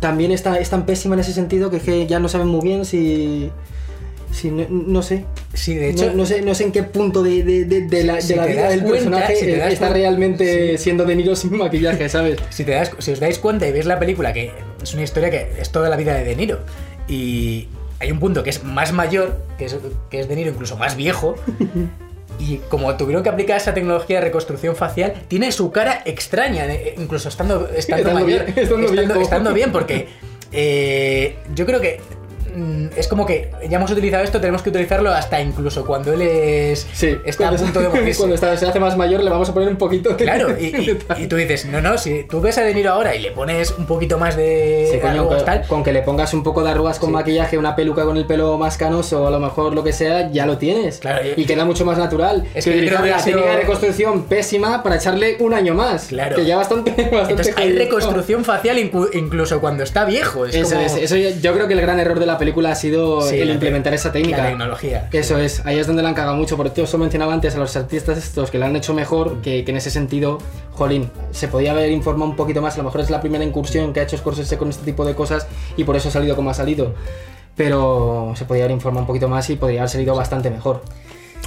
también 0.00 0.30
está, 0.32 0.58
es 0.58 0.70
tan 0.70 0.86
pésima 0.86 1.14
en 1.16 1.20
ese 1.20 1.32
sentido 1.34 1.70
que, 1.70 1.76
es 1.78 1.82
que 1.82 2.06
ya 2.06 2.20
no 2.20 2.28
saben 2.30 2.46
muy 2.46 2.60
bien 2.62 2.84
si. 2.86 3.50
si 4.32 4.50
no, 4.50 4.64
no 4.70 5.02
sé. 5.02 5.24
Sí, 5.54 5.74
de 5.74 5.90
hecho, 5.90 6.06
no, 6.06 6.12
no 6.18 6.26
sé, 6.26 6.40
no 6.42 6.54
sé 6.54 6.64
en 6.64 6.72
qué 6.72 6.84
punto 6.84 7.22
de, 7.24 7.42
de- 7.42 7.64
de- 7.64 7.80
de 7.88 8.04
la, 8.04 8.20
Si 8.20 8.28
de 8.28 8.36
la 8.36 8.46
vida 8.46 8.68
del 8.70 8.80
cuenta, 8.82 8.98
personaje 9.10 9.34
si 9.36 9.50
está 9.50 9.66
cuenta- 9.66 9.88
realmente 9.90 10.78
Sí. 10.78 10.84
siendo 10.84 11.04
De 11.04 11.16
Niro 11.16 11.34
sin 11.34 11.56
maquillaje, 11.58 12.08
¿sabes? 12.08 12.38
si, 12.50 12.62
te 12.64 12.70
das, 12.72 12.92
si 13.00 13.10
os 13.10 13.18
dais 13.20 13.38
cuenta 13.40 13.66
y 13.66 13.72
veis 13.72 13.86
la 13.86 13.98
película, 13.98 14.32
que 14.32 14.52
es 14.82 14.94
una 14.94 15.02
historia 15.02 15.28
que 15.30 15.48
es 15.60 15.70
toda 15.72 15.88
la 15.88 15.96
vida 15.96 16.14
de 16.14 16.22
De 16.24 16.36
Niro, 16.36 16.60
y 17.08 17.66
hay 17.98 18.12
un 18.12 18.20
punto 18.20 18.44
que 18.44 18.50
es 18.50 18.62
más 18.62 18.92
mayor, 18.92 19.36
que 19.58 19.64
es, 19.64 19.76
que 20.10 20.20
es 20.20 20.28
De 20.28 20.36
Niro 20.36 20.50
incluso 20.50 20.76
más 20.76 20.94
viejo, 20.94 21.34
y 22.38 22.58
como 22.68 22.96
tuvieron 22.96 23.22
que 23.22 23.28
aplicar 23.28 23.56
esa 23.56 23.74
tecnología 23.74 24.18
de 24.18 24.26
reconstrucción 24.26 24.76
facial, 24.76 25.14
tiene 25.28 25.50
su 25.52 25.70
cara 25.70 26.02
extraña, 26.04 26.66
eh, 26.66 26.94
incluso 26.98 27.28
estando, 27.28 27.68
estando, 27.68 28.08
Estando 28.08 28.12
mayor, 28.24 28.44
bien, 28.44 28.58
estando 28.58 28.90
viejo. 28.92 29.20
estando 29.20 29.54
bien, 29.54 29.72
porque 29.72 30.08
eh, 30.52 31.36
yo 31.54 31.66
creo 31.66 31.80
que 31.80 32.00
es 32.96 33.08
como 33.08 33.26
que 33.26 33.50
ya 33.68 33.76
hemos 33.78 33.90
utilizado 33.90 34.24
esto, 34.24 34.40
tenemos 34.40 34.62
que 34.62 34.70
utilizarlo 34.70 35.10
hasta 35.10 35.40
incluso 35.40 35.84
cuando 35.84 36.12
él 36.12 36.22
es 36.22 36.86
Sí, 36.92 37.16
está 37.24 37.44
a 37.44 37.48
cuando- 37.48 37.64
punto 37.64 37.80
de 37.80 37.88
morirse. 37.88 38.18
Cuando 38.18 38.34
está- 38.34 38.56
se 38.56 38.66
hace 38.66 38.80
más 38.80 38.96
mayor 38.96 39.22
le 39.22 39.30
vamos 39.30 39.48
a 39.48 39.54
poner 39.54 39.68
un 39.68 39.76
poquito 39.76 40.10
de... 40.10 40.16
Claro, 40.16 40.56
y, 40.58 40.64
y- 41.18 41.22
y 41.22 41.26
tú 41.26 41.36
dices, 41.36 41.66
no, 41.66 41.80
no, 41.80 41.96
si 41.98 42.24
tú 42.24 42.40
ves 42.40 42.58
a 42.58 42.62
De 42.62 42.74
Niro 42.74 42.92
ahora 42.92 43.14
y 43.14 43.20
le 43.20 43.30
pones 43.30 43.70
un 43.78 43.86
poquito 43.86 44.18
más 44.18 44.36
de 44.36 44.88
Sí, 44.92 44.98
coño, 44.98 45.20
arrugas, 45.22 45.36
con, 45.42 45.44
tal, 45.46 45.66
con 45.66 45.84
que 45.84 45.92
le 45.92 46.02
pongas 46.02 46.34
un 46.34 46.42
poco 46.42 46.62
de 46.64 46.70
arrugas 46.70 46.98
con 46.98 47.10
Sí. 47.10 47.14
maquillaje, 47.14 47.58
una 47.58 47.76
peluca 47.76 48.04
con 48.04 48.16
el 48.16 48.26
pelo 48.26 48.58
más 48.58 48.76
canoso, 48.76 49.26
a 49.26 49.30
lo 49.30 49.38
mejor 49.40 49.74
lo 49.74 49.84
que 49.84 49.92
sea, 49.92 50.30
ya 50.32 50.46
lo 50.46 50.58
tienes. 50.58 50.98
Claro, 50.98 51.20
y- 51.36 51.40
y 51.40 51.44
queda 51.44 51.64
mucho 51.64 51.84
más 51.84 51.98
natural. 51.98 52.44
Es 52.54 52.64
que 52.64 52.70
que 52.72 52.76
utilizar 52.78 53.06
la 53.06 53.18
sido- 53.18 53.36
técnica 53.38 53.52
de 53.56 53.60
reconstrucción 53.62 54.22
pésima 54.24 54.82
para 54.82 54.96
echarle 54.96 55.36
un 55.40 55.54
año 55.54 55.74
más. 55.74 56.06
Claro. 56.06 56.36
Que 56.36 56.44
ya 56.44 56.56
bastante. 56.56 56.90
bastante 57.02 57.30
entonces 57.30 57.54
hay 57.56 57.72
reconstrucción 57.72 58.44
facial 58.44 58.78
incluso 58.78 59.60
cuando 59.60 59.82
está 59.84 60.04
viejo. 60.04 60.46
Es 60.46 60.54
Eso 60.54 60.74
como 60.74 60.86
es, 60.86 60.96
eso 60.96 61.16
yo 61.16 61.52
creo 61.54 61.66
que 61.68 61.74
el 61.74 61.80
gran 61.80 61.98
error 62.00 62.18
de 62.18 62.26
la 62.26 62.37
película 62.38 62.70
ha 62.70 62.74
sido 62.74 63.20
Sí, 63.22 63.40
el 63.40 63.48
la 63.48 63.54
implementar 63.54 63.92
esa 63.92 64.12
técnica. 64.12 64.38
La 64.42 64.48
tecnología. 64.50 65.08
Eso 65.12 65.38
es, 65.38 65.64
ahí 65.66 65.78
es 65.78 65.86
donde 65.86 66.02
la 66.02 66.08
han 66.10 66.14
cagado 66.14 66.36
mucho. 66.36 66.56
Por 66.56 66.72
eso 66.74 66.98
mencionaba 66.98 67.34
antes 67.34 67.54
a 67.54 67.58
los 67.58 67.76
artistas 67.76 68.16
estos 68.18 68.50
que 68.50 68.58
la 68.58 68.66
han 68.66 68.76
hecho 68.76 68.94
mejor, 68.94 69.40
que, 69.42 69.64
que 69.64 69.70
en 69.70 69.76
ese 69.76 69.90
sentido, 69.90 70.38
jolín, 70.72 71.10
se 71.32 71.48
podía 71.48 71.72
haber 71.72 71.90
informado 71.90 72.30
un 72.30 72.36
poquito 72.36 72.62
más. 72.62 72.74
A 72.74 72.78
lo 72.78 72.84
mejor 72.84 73.00
es 73.00 73.10
la 73.10 73.20
primera 73.20 73.44
incursión 73.44 73.92
que 73.92 74.00
ha 74.00 74.04
hecho 74.04 74.16
Scorsese 74.16 74.56
con 74.56 74.68
este 74.70 74.84
tipo 74.84 75.04
de 75.04 75.14
cosas 75.14 75.46
y 75.76 75.84
por 75.84 75.96
eso 75.96 76.08
ha 76.08 76.12
salido 76.12 76.36
como 76.36 76.50
ha 76.50 76.54
salido. 76.54 76.94
Pero 77.56 78.32
se 78.36 78.44
podía 78.44 78.62
haber 78.64 78.72
informado 78.74 79.00
un 79.02 79.06
poquito 79.06 79.28
más 79.28 79.48
y 79.50 79.56
podría 79.56 79.80
haber 79.80 79.90
salido 79.90 80.14
bastante 80.14 80.50
mejor. 80.50 80.82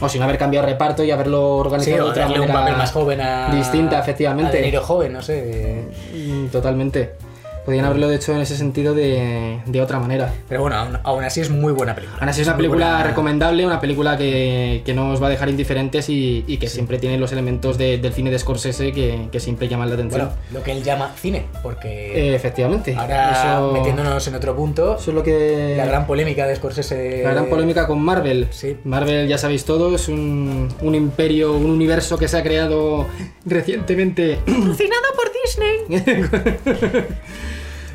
O 0.02 0.10
sin 0.10 0.22
haber 0.24 0.38
cambiado 0.38 0.66
reparto 0.66 1.04
y 1.04 1.12
haberlo 1.12 1.58
Sí, 1.62 1.68
organizado 1.68 1.96
de 1.98 2.02
o 2.02 2.08
otra 2.08 2.24
darle 2.24 2.40
un 2.40 2.48
manera 2.48 2.60
papel 2.66 2.78
más 2.78 2.92
joven 2.92 3.22
a. 3.22 3.56
distinta, 3.56 4.00
efectivamente. 4.00 4.58
A 4.58 4.72
De 4.72 4.78
joven, 4.78 5.14
no 5.14 5.22
sé. 5.22 5.86
Mm, 6.14 6.48
Totalmente. 6.48 7.12
Podrían 7.66 7.86
haberlo 7.86 8.12
hecho 8.12 8.34
en 8.34 8.42
ese 8.42 8.58
sentido 8.58 8.94
de, 8.96 9.60
de 9.66 9.82
otra 9.82 10.00
manera. 10.00 10.34
Pero 10.50 10.62
bueno, 10.62 10.78
aún, 10.78 10.98
aún 11.04 11.24
así 11.24 11.42
es 11.42 11.50
muy 11.50 11.72
buena 11.74 11.94
película. 11.94 12.20
Aún 12.20 12.30
así 12.30 12.42
es 12.42 12.48
una 12.48 12.58
película 12.58 12.86
buena- 12.88 13.04
recomendable, 13.04 13.66
una 13.66 13.80
película 13.80 14.18
que, 14.18 14.82
que 14.84 14.94
no 14.94 15.12
os 15.12 15.22
va 15.22 15.28
a 15.28 15.30
dejar 15.30 15.50
indiferentes 15.50 16.10
y, 16.10 16.44
y 16.48 16.58
que 16.58 16.68
siempre 16.68 16.98
tiene 16.98 17.18
los 17.20 17.32
elementos 17.32 17.78
de- 17.78 17.98
del 18.00 18.14
cine 18.14 18.32
de 18.32 18.40
Scorsese 18.40 18.92
que, 18.92 19.28
que 19.32 19.40
siempre 19.40 19.68
llaman 19.68 19.90
la 19.90 19.96
atención. 19.96 20.22
Bueno, 20.22 20.36
lo 20.52 20.64
que 20.64 20.72
él 20.72 20.84
llama 20.84 21.12
cine, 21.16 21.46
porque 21.62 22.32
Eh, 22.32 22.36
efectivamente. 22.36 22.96
ahora 22.96 23.32
eso, 23.32 23.72
metiéndonos 23.74 24.28
en 24.28 24.36
otro 24.36 24.56
punto, 24.56 24.96
eso 24.98 25.12
es 25.12 25.16
lo 25.16 25.22
que... 25.24 25.76
la 25.78 25.86
gran 25.86 26.08
polémica 26.08 26.48
de 26.48 26.56
Scorsese. 26.56 27.22
la 27.24 27.32
gran 27.32 27.46
polémica 27.48 27.86
con 27.88 28.00
Marvel. 28.02 28.48
Sí. 28.50 28.78
Marvel, 28.86 29.28
ya 29.28 29.38
sabéis 29.38 29.66
todo, 29.66 29.96
es 29.96 30.08
un, 30.08 30.68
un 30.82 30.96
imperio, 30.96 31.54
un 31.54 31.70
universo 31.70 32.18
que 32.18 32.28
se 32.28 32.38
ha 32.38 32.44
creado 32.44 33.08
recientemente 33.46 34.38
Patrocinado 34.46 35.14
por 35.16 35.31
Disney. 35.46 36.04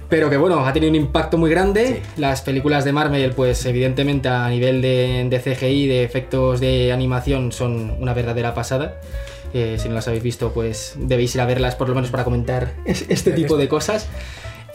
pero 0.08 0.30
que 0.30 0.36
bueno, 0.36 0.64
ha 0.66 0.72
tenido 0.72 0.90
un 0.90 0.96
impacto 0.96 1.36
muy 1.38 1.50
grande. 1.50 1.86
Sí. 1.86 2.20
Las 2.20 2.42
películas 2.42 2.84
de 2.84 2.92
Marvel, 2.92 3.32
pues 3.32 3.64
evidentemente 3.66 4.28
a 4.28 4.48
nivel 4.48 4.80
de, 4.82 5.26
de 5.28 5.40
CGI, 5.40 5.86
de 5.88 6.04
efectos 6.04 6.60
de 6.60 6.92
animación, 6.92 7.50
son 7.52 7.96
una 8.00 8.14
verdadera 8.14 8.54
pasada. 8.54 9.00
Eh, 9.54 9.76
si 9.78 9.88
no 9.88 9.94
las 9.94 10.06
habéis 10.08 10.22
visto, 10.22 10.52
pues 10.52 10.94
debéis 10.96 11.34
ir 11.34 11.40
a 11.40 11.46
verlas 11.46 11.74
por 11.76 11.88
lo 11.88 11.94
menos 11.94 12.10
para 12.10 12.24
comentar 12.24 12.72
es- 12.84 13.06
este 13.08 13.32
tipo 13.32 13.56
de 13.56 13.68
cosas. 13.68 14.06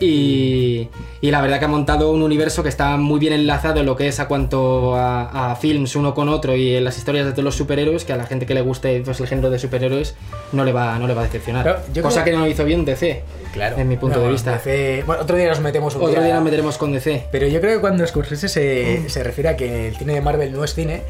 Y, 0.01 0.89
y 1.21 1.31
la 1.31 1.41
verdad 1.41 1.59
que 1.59 1.65
ha 1.65 1.69
montado 1.69 2.11
un 2.11 2.21
universo 2.21 2.63
que 2.63 2.69
está 2.69 2.97
muy 2.97 3.19
bien 3.19 3.33
enlazado 3.33 3.79
en 3.81 3.85
lo 3.85 3.95
que 3.95 4.07
es 4.07 4.19
a 4.19 4.27
cuanto 4.27 4.95
a, 4.95 5.51
a 5.51 5.55
films 5.55 5.95
uno 5.95 6.13
con 6.13 6.29
otro 6.29 6.55
y 6.55 6.75
en 6.75 6.83
las 6.83 6.97
historias 6.97 7.25
de 7.25 7.31
todos 7.31 7.43
los 7.43 7.55
superhéroes, 7.55 8.03
que 8.05 8.13
a 8.13 8.17
la 8.17 8.25
gente 8.25 8.45
que 8.45 8.53
le 8.53 8.61
guste 8.61 9.01
pues, 9.05 9.19
el 9.19 9.27
género 9.27 9.49
de 9.49 9.59
superhéroes 9.59 10.15
no 10.51 10.65
le 10.65 10.71
va, 10.73 10.97
no 10.99 11.07
le 11.07 11.13
va 11.13 11.21
a 11.21 11.25
decepcionar. 11.25 11.63
Pero 11.63 11.79
yo 11.93 12.01
Cosa 12.03 12.23
creo- 12.23 12.35
que 12.35 12.39
no 12.41 12.47
hizo 12.47 12.65
bien 12.65 12.85
DC, 12.85 13.23
Claro. 13.53 13.77
en 13.77 13.87
mi 13.87 13.97
punto 13.97 14.17
No, 14.19 14.25
de 14.25 14.31
vista. 14.31 14.53
DC 14.53 15.03
Bueno, 15.05 15.23
otro 15.23 15.37
día 15.37 15.49
nos 15.49 15.59
metemos 15.59 15.95
un 15.95 16.03
Otro 16.03 16.23
día 16.23 16.33
nos 16.35 16.43
meteremos 16.43 16.77
con 16.77 16.91
DC. 16.91 17.27
Pero 17.31 17.47
yo 17.47 17.59
creo 17.61 17.75
que 17.75 17.81
cuando 17.81 18.05
Scorsese 18.07 18.47
se, 18.49 19.09
se 19.09 19.23
refiere 19.23 19.49
a 19.49 19.57
que 19.57 19.89
el 19.89 19.95
cine 19.97 20.13
de 20.13 20.21
Marvel 20.21 20.51
no 20.53 20.63
es 20.63 20.73
cine, 20.73 21.01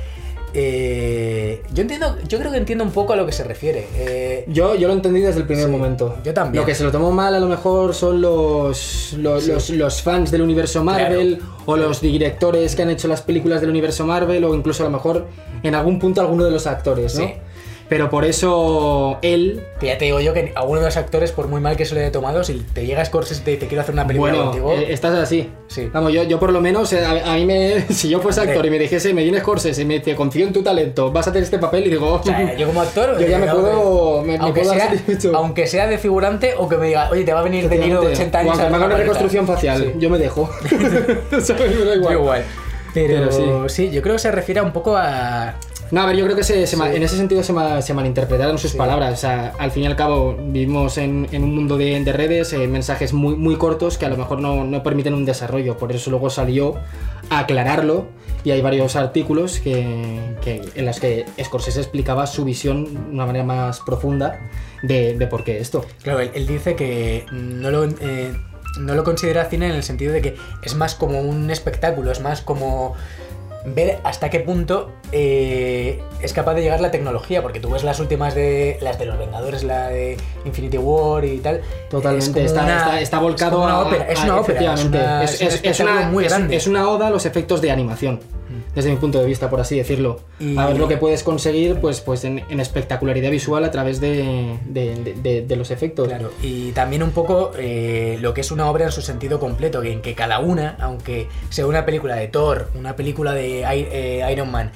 eh, 0.54 1.62
yo 1.74 1.82
entiendo, 1.82 2.18
yo 2.28 2.38
creo 2.40 2.52
que 2.52 2.58
entiendo 2.58 2.84
un 2.84 2.92
poco 2.92 3.14
a 3.14 3.16
lo 3.16 3.26
que 3.26 3.32
se 3.32 3.44
refiere. 3.44 3.88
Eh, 3.96 4.46
Yo, 4.48 4.76
yo 4.76 4.88
lo 4.88 4.94
entendí 4.94 5.22
desde 5.22 5.40
el 5.42 5.46
primer 5.48 5.66
Sí, 5.66 5.72
momento. 5.72 6.18
yo 6.24 6.34
también. 6.34 6.62
Lo 6.62 6.66
que 6.66 6.76
se 6.76 6.84
lo 6.84 6.92
tomó 6.92 7.12
mal 7.12 7.34
a 7.36 7.40
lo 7.40 7.48
mejor 7.48 7.94
son 7.94 8.22
los, 8.22 9.14
los, 9.18 9.44
Sí. 9.44 9.52
los, 9.52 9.70
los 9.72 10.02
fans 10.02 10.32
del 10.32 10.42
universo 10.42 10.84
Marvel 10.84 11.40
o 11.66 11.78
los 11.78 12.02
directores 12.02 12.76
que 12.76 12.82
han 12.84 12.90
hecho 12.90 13.08
las 13.08 13.22
películas 13.22 13.62
del 13.62 13.70
universo 13.70 14.06
Marvel 14.06 14.44
o 14.46 14.54
incluso 14.56 14.84
a 14.84 14.88
lo 14.88 14.92
mejor 14.92 15.28
en 15.64 15.76
algún 15.76 16.00
punto 16.00 16.22
alguno 16.22 16.44
de 16.46 16.52
los 16.52 16.68
actores, 16.68 17.16
¿no? 17.16 17.26
Sí. 17.26 17.34
Pero 17.92 18.10
por 18.10 18.24
eso 18.24 19.20
él... 19.22 19.66
que 19.82 19.88
ya 19.88 19.98
te 19.98 20.06
digo 20.06 20.22
yo 20.22 20.34
que 20.34 20.54
a 20.56 20.64
uno 20.64 20.80
de 20.80 20.86
los 20.86 20.96
actores, 20.96 21.34
por 21.34 21.50
muy 21.50 21.60
mal 21.60 21.76
que 21.76 21.84
se 21.84 21.94
le 21.94 22.00
haya 22.00 22.12
tomado, 22.14 22.42
si 22.46 22.54
te 22.74 22.86
llega 22.86 23.04
Scorsese 23.04 23.42
y 23.42 23.44
te 23.44 23.52
dice 23.52 23.68
quiero 23.68 23.82
hacer 23.82 23.92
una 23.94 24.08
película 24.08 24.32
Bueno, 24.32 24.46
contigo. 24.46 24.72
eh, 24.72 24.94
estás 24.94 25.14
así. 25.16 25.50
Sí. 25.68 25.90
Vamos, 25.92 26.14
yo, 26.14 26.24
yo 26.24 26.40
por 26.40 26.54
lo 26.54 26.62
menos, 26.62 26.94
eh, 26.94 27.04
a, 27.04 27.34
a 27.34 27.36
mí 27.36 27.46
me, 27.46 27.82
si 27.90 28.08
yo 28.08 28.22
fuese 28.22 28.40
actor 28.40 28.66
y 28.66 28.70
me 28.70 28.80
dijese, 28.80 29.14
me 29.14 29.24
viene 29.24 29.42
Scorsese 29.42 29.82
y 29.82 29.86
me 29.86 29.96
dice, 30.00 30.16
confío 30.16 30.48
en 30.48 30.54
tu 30.54 30.64
talento, 30.64 31.12
vas 31.12 31.28
a 31.28 31.32
hacer 31.32 31.44
este 31.44 31.60
papel 31.60 31.86
y 31.88 31.90
digo, 31.90 32.14
o 32.14 32.24
sea, 32.24 32.56
yo 32.56 32.66
como 32.68 32.80
actor, 32.82 33.18
Yo 33.20 33.28
ya 33.28 33.38
me 33.38 33.48
puedo- 33.48 34.22
me- 34.22 34.38
me 34.38 34.44
aunque, 34.46 34.62
puedo 34.62 34.74
sea, 34.74 34.94
aunque 35.34 35.68
sea 35.68 35.88
de 35.88 35.98
figurante 35.98 36.54
o 36.58 36.70
que 36.70 36.78
me 36.78 36.88
diga, 36.88 37.10
oye, 37.12 37.26
te 37.26 37.34
va 37.34 37.42
a 37.42 37.44
venir 37.44 37.68
de 37.68 37.78
Niro 37.78 38.00
de 38.00 38.14
80 38.14 38.40
años. 38.40 38.58
O 38.58 38.62
aunque 38.62 38.70
me 38.72 38.76
haga 38.78 38.86
una 38.86 38.96
reconstrucción 38.96 39.46
paleta". 39.46 39.74
facial, 39.74 39.92
Sí. 39.94 40.00
yo 40.00 40.10
me 40.10 40.18
dejo. 40.18 40.50
¿Sabes? 41.42 41.78
Me 41.78 41.84
da 41.86 41.96
igual. 41.96 42.14
Yo 42.14 42.20
igual. 42.22 42.44
Pero, 42.94 43.30
Pero 43.32 43.68
sí. 43.70 43.90
yo 43.92 44.02
creo 44.02 44.16
que 44.16 44.20
se 44.20 44.32
refiere 44.32 44.62
un 44.62 44.72
poco 44.72 44.96
a. 44.98 45.56
No, 45.92 46.02
a 46.02 46.06
ver, 46.06 46.16
yo 46.16 46.24
creo 46.24 46.38
que 46.38 46.44
se, 46.44 46.66
se 46.68 46.78
ma- 46.78 46.90
Sí. 46.90 46.96
en 46.96 47.04
ese 47.04 47.18
sentido 47.18 47.44
se, 47.44 47.52
ma- 47.52 47.82
se 47.82 47.94
malinterpretaron 47.94 48.58
sus 48.58 48.72
Sí. 48.72 48.78
palabras. 48.78 49.14
O 49.14 49.18
sea, 49.18 49.54
al 49.60 49.72
fin 49.72 49.84
y 49.84 49.88
al 49.88 49.96
cabo 49.98 50.36
vivimos 50.40 50.98
en, 50.98 51.28
en 51.32 51.44
un 51.44 51.54
mundo 51.54 51.78
de, 51.78 52.02
de 52.02 52.14
redes, 52.14 52.54
eh, 52.54 52.66
mensajes 52.68 53.12
muy, 53.12 53.36
muy 53.36 53.58
cortos 53.58 53.98
que 53.98 54.06
a 54.06 54.10
lo 54.10 54.16
mejor 54.18 54.40
no, 54.40 54.64
no 54.64 54.84
permiten 54.84 55.14
un 55.14 55.26
desarrollo. 55.26 55.78
Por 55.78 55.92
eso 55.92 56.10
luego 56.10 56.30
salió 56.30 56.76
a 57.30 57.40
aclararlo 57.40 58.08
y 58.44 58.52
hay 58.52 58.62
varios 58.62 58.96
artículos 58.96 59.60
que, 59.60 60.36
que- 60.42 60.62
en 60.76 60.86
los 60.86 61.00
que 61.00 61.26
Scorsese 61.44 61.82
explicaba 61.82 62.26
su 62.26 62.46
visión 62.46 62.86
de 62.86 63.14
una 63.14 63.26
manera 63.26 63.44
más 63.44 63.82
profunda 63.82 64.40
de, 64.84 65.16
de 65.18 65.28
por 65.28 65.44
qué 65.44 65.60
esto. 65.60 65.86
Claro, 66.04 66.22
él, 66.22 66.32
él 66.34 66.48
dice 66.48 66.76
que 66.76 67.26
no 67.34 67.70
lo, 67.70 67.84
eh, 67.84 68.32
no 68.80 68.96
lo 68.96 69.04
considera 69.04 69.44
cine 69.46 69.66
en 69.68 69.74
el 69.74 69.84
sentido 69.84 70.14
de 70.14 70.22
que 70.22 70.36
es 70.64 70.74
más 70.76 70.96
como 70.96 71.20
un 71.20 71.52
espectáculo, 71.52 72.12
es 72.12 72.22
más 72.22 72.42
como 72.42 72.96
ver 73.66 74.00
hasta 74.04 74.30
qué 74.30 74.40
punto 74.40 74.92
eh, 75.12 76.02
es 76.22 76.34
capaz 76.34 76.54
de 76.56 76.62
llegar 76.64 76.82
la 76.82 76.92
tecnología, 76.92 77.42
porque 77.42 77.60
tú 77.60 77.70
ves 77.70 77.84
las 77.84 78.00
últimas 78.00 78.34
de 78.36 78.78
las 78.82 78.98
de 78.98 79.06
los 79.06 79.18
Vengadores, 79.20 79.64
la 79.64 79.90
de 79.90 80.18
Infinity 80.46 80.78
War 80.78 81.24
y 81.26 81.38
tal. 81.40 81.62
Totalmente, 81.90 82.40
es 82.44 82.52
está, 82.52 82.64
una- 82.64 82.78
está, 82.78 83.02
está 83.02 83.18
es 83.18 83.24
volcado 83.24 83.52
como 83.54 83.66
una 83.66 83.74
a- 83.76 83.82
ópera, 83.82 84.06
es 84.10 84.20
a- 84.20 84.24
una 84.24 84.40
ópera, 84.40 84.74
es, 84.74 84.86
una, 84.86 85.24
Es- 85.24 85.42
es 85.42 85.54
es- 85.56 85.62
es 85.64 85.80
una- 85.80 86.08
muy 86.10 86.26
es- 86.26 86.32
grande. 86.32 86.56
es 86.56 86.68
una 86.68 86.90
oda 86.90 87.08
a 87.08 87.10
los 87.10 87.26
efectos 87.26 87.62
de 87.62 87.72
animación, 87.72 88.20
desde 88.76 88.90
mi 88.90 88.96
punto 88.98 89.20
de 89.20 89.26
vista, 89.26 89.50
por 89.50 89.60
así 89.60 89.78
decirlo. 89.78 90.20
Y- 90.40 90.58
A 90.58 90.66
ver 90.68 90.78
lo 90.78 90.88
que 90.88 90.98
puedes 90.98 91.24
conseguir 91.24 91.76
pues, 91.82 92.00
pues 92.02 92.24
en, 92.24 92.44
en 92.50 92.60
espectacularidad 92.60 93.30
visual 93.32 93.64
a 93.66 93.72
través 93.72 94.00
de, 94.00 94.58
de- 94.66 94.96
de- 94.96 95.14
de- 95.22 95.42
de 95.42 95.56
los 95.56 95.72
efectos. 95.72 96.08
Claro, 96.08 96.32
y 96.42 96.72
también 96.72 97.04
un 97.04 97.12
poco 97.12 97.52
eh, 97.58 98.18
lo 98.22 98.34
que 98.34 98.42
es 98.42 98.52
una 98.52 98.70
obra 98.70 98.86
en 98.86 98.92
su 98.92 99.02
sentido 99.02 99.40
completo, 99.40 99.82
que 99.82 99.92
en 99.92 100.02
que 100.02 100.16
cada 100.16 100.40
una, 100.40 100.78
aunque 100.80 101.28
sea 101.50 101.66
una 101.68 101.86
película 101.86 102.16
de 102.16 102.28
Thor, 102.30 102.70
una 102.76 102.96
película 102.96 103.34
de 103.34 103.64
eh, 103.64 104.32
Iron 104.32 104.50
Man, 104.52 104.72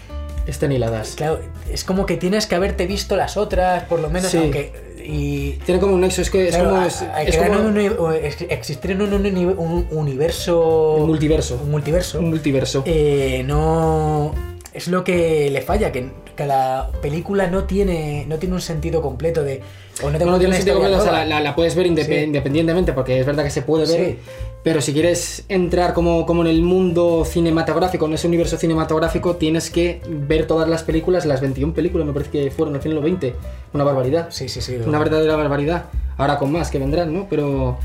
Estén 0.47 0.71
hiladas. 0.71 1.15
claro, 1.15 1.39
es 1.71 1.83
como 1.83 2.05
que 2.05 2.17
tienes 2.17 2.45
que 2.45 2.53
haberte 2.53 2.85
visto 2.85 3.15
las 3.15 3.35
otras, 3.35 3.85
por 3.85 3.99
lo 3.99 4.11
menos, 4.11 4.29
Sí. 4.29 4.37
aunque... 4.37 4.93
Y, 5.07 5.59
Tiene 5.65 5.79
como 5.79 5.93
un 5.95 6.01
nexo, 6.01 6.21
es 6.21 6.29
que 6.29 6.47
es 6.47 6.55
claro, 6.55 6.71
como. 6.71 6.85
Es, 6.85 7.03
como 7.37 7.59
un 7.59 8.13
existir 8.49 8.91
en 8.91 9.01
un, 9.01 9.13
un 9.13 9.87
universo... 9.91 10.95
un 10.95 11.07
multiverso. 11.07 11.59
un 11.61 11.71
multiverso. 11.71 12.19
Un 12.19 12.29
multiverso. 12.29 12.83
eh, 12.85 13.43
no... 13.45 14.54
es 14.75 14.87
lo 14.87 15.03
que 15.03 15.49
le 15.49 15.61
falla, 15.61 15.91
que, 15.91 16.09
que 16.35 16.45
la 16.45 16.89
película 17.01 17.47
no 17.47 17.63
tiene, 17.63 18.25
no 18.27 18.37
tiene 18.37 18.55
un 18.55 18.61
sentido 18.61 19.01
completo 19.01 19.43
de... 19.43 19.61
O 20.03 20.07
no, 20.07 20.11
No, 20.11 20.17
tiene 20.17 20.47
una 20.47 20.55
sentido 20.55 20.75
completo, 20.77 20.99
o 20.99 21.03
sea, 21.03 21.11
la, 21.13 21.25
la- 21.25 21.39
la 21.39 21.55
puedes 21.55 21.73
ver 21.75 21.87
indep- 21.87 22.05
Sí. 22.07 22.13
independientemente, 22.15 22.91
porque 22.91 23.19
es 23.19 23.25
verdad 23.25 23.45
que 23.45 23.49
se 23.49 23.61
puede 23.61 23.87
ver, 23.87 24.05
Sí. 24.11 24.19
pero 24.61 24.81
si 24.81 24.91
quieres 24.91 25.45
entrar 25.47 25.93
como, 25.93 26.25
como 26.25 26.41
en 26.41 26.47
el 26.49 26.61
mundo 26.61 27.23
cinematográfico, 27.25 28.05
en 28.05 28.13
ese 28.15 28.27
universo 28.27 28.57
cinematográfico, 28.57 29.37
tienes 29.37 29.69
que 29.69 30.01
ver 30.09 30.47
todas 30.47 30.67
las 30.67 30.83
películas, 30.83 31.25
las 31.25 31.39
21 31.39 31.73
películas, 31.73 32.05
me 32.05 32.11
parece 32.11 32.29
que 32.31 32.51
fueron 32.51 32.75
al 32.75 32.81
final 32.81 32.95
los 32.95 33.03
20, 33.05 33.33
una 33.73 33.83
barbaridad. 33.85 34.27
Sí, 34.31 34.49
sí, 34.49 34.59
sí. 34.61 34.75
Una 34.85 34.99
verdadera 34.99 35.37
barbaridad. 35.37 35.85
Ahora 36.17 36.37
con 36.37 36.51
más 36.51 36.69
que 36.69 36.79
vendrán, 36.79 37.13
¿no? 37.13 37.27
Pero. 37.29 37.77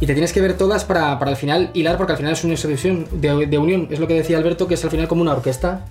Y 0.00 0.06
te 0.06 0.12
tienes 0.12 0.32
que 0.32 0.40
ver 0.40 0.56
todas 0.56 0.84
para, 0.84 1.18
para 1.18 1.32
al 1.32 1.36
final 1.36 1.70
hilar, 1.74 1.96
porque 1.96 2.12
al 2.12 2.18
final 2.18 2.32
es 2.32 2.44
una 2.44 2.54
exhibición 2.54 3.06
de, 3.12 3.46
de 3.46 3.58
unión. 3.58 3.88
Es 3.90 3.98
lo 3.98 4.06
que 4.06 4.14
decía 4.14 4.36
Alberto, 4.38 4.68
que 4.68 4.74
es 4.74 4.84
al 4.84 4.90
final 4.90 5.08
como 5.08 5.22
una 5.22 5.32
orquesta. 5.32 5.86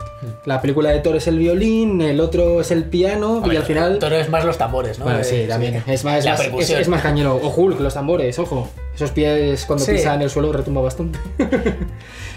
La 0.45 0.61
película 0.61 0.91
de 0.91 0.99
Thor 0.99 1.17
es 1.17 1.27
el 1.27 1.37
violín, 1.37 2.01
el 2.01 2.21
otro 2.21 2.61
es 2.61 2.71
el 2.71 2.85
piano, 2.85 3.43
y 3.51 3.55
al 3.55 3.63
final. 3.63 3.99
Todo 3.99 4.15
es 4.15 4.29
más 4.29 4.45
los 4.45 4.57
tambores, 4.57 4.97
¿no? 4.97 5.05
Bueno, 5.05 5.23
sí, 5.25 5.35
Eh, 5.35 5.45
también. 5.49 5.83
Es 5.87 6.05
más, 6.05 6.19
es, 6.19 6.25
más, 6.25 6.39
es, 6.39 6.45
percusión. 6.45 6.79
es 6.79 6.87
más 6.87 7.01
cañero. 7.01 7.35
O 7.35 7.49
Hulk, 7.49 7.81
los 7.81 7.93
tambores, 7.93 8.39
ojo. 8.39 8.69
Esos 8.95 9.11
pies 9.11 9.65
cuando 9.65 9.83
Sí. 9.85 9.91
pisan 9.91 10.21
el 10.21 10.29
suelo 10.29 10.51
retumba 10.53 10.81
bastante. 10.81 11.19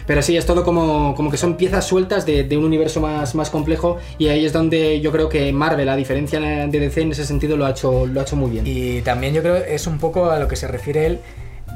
Pero 0.06 0.22
sí, 0.22 0.36
es 0.36 0.44
todo 0.44 0.64
como, 0.64 1.14
como 1.14 1.30
que 1.30 1.36
son 1.36 1.56
piezas 1.56 1.86
sueltas 1.86 2.26
de, 2.26 2.42
de 2.44 2.56
un 2.56 2.64
universo 2.64 3.00
más, 3.00 3.34
más 3.34 3.48
complejo. 3.48 3.98
Y 4.18 4.28
ahí 4.28 4.44
es 4.44 4.52
donde 4.52 5.00
yo 5.00 5.12
creo 5.12 5.28
que 5.28 5.52
Marvel, 5.52 5.88
a 5.88 5.96
diferencia 5.96 6.40
de 6.40 6.66
DC, 6.80 7.02
en 7.02 7.12
ese 7.12 7.24
sentido 7.24 7.56
lo 7.56 7.64
ha 7.64 7.70
hecho, 7.70 8.06
lo 8.06 8.20
ha 8.20 8.24
hecho 8.24 8.36
muy 8.36 8.50
bien. 8.50 8.66
Y 8.66 9.02
también 9.02 9.34
yo 9.34 9.40
creo 9.42 9.56
es 9.56 9.86
un 9.86 9.98
poco 9.98 10.30
a 10.30 10.38
lo 10.40 10.48
que 10.48 10.56
se 10.56 10.66
refiere 10.66 11.06
él 11.06 11.20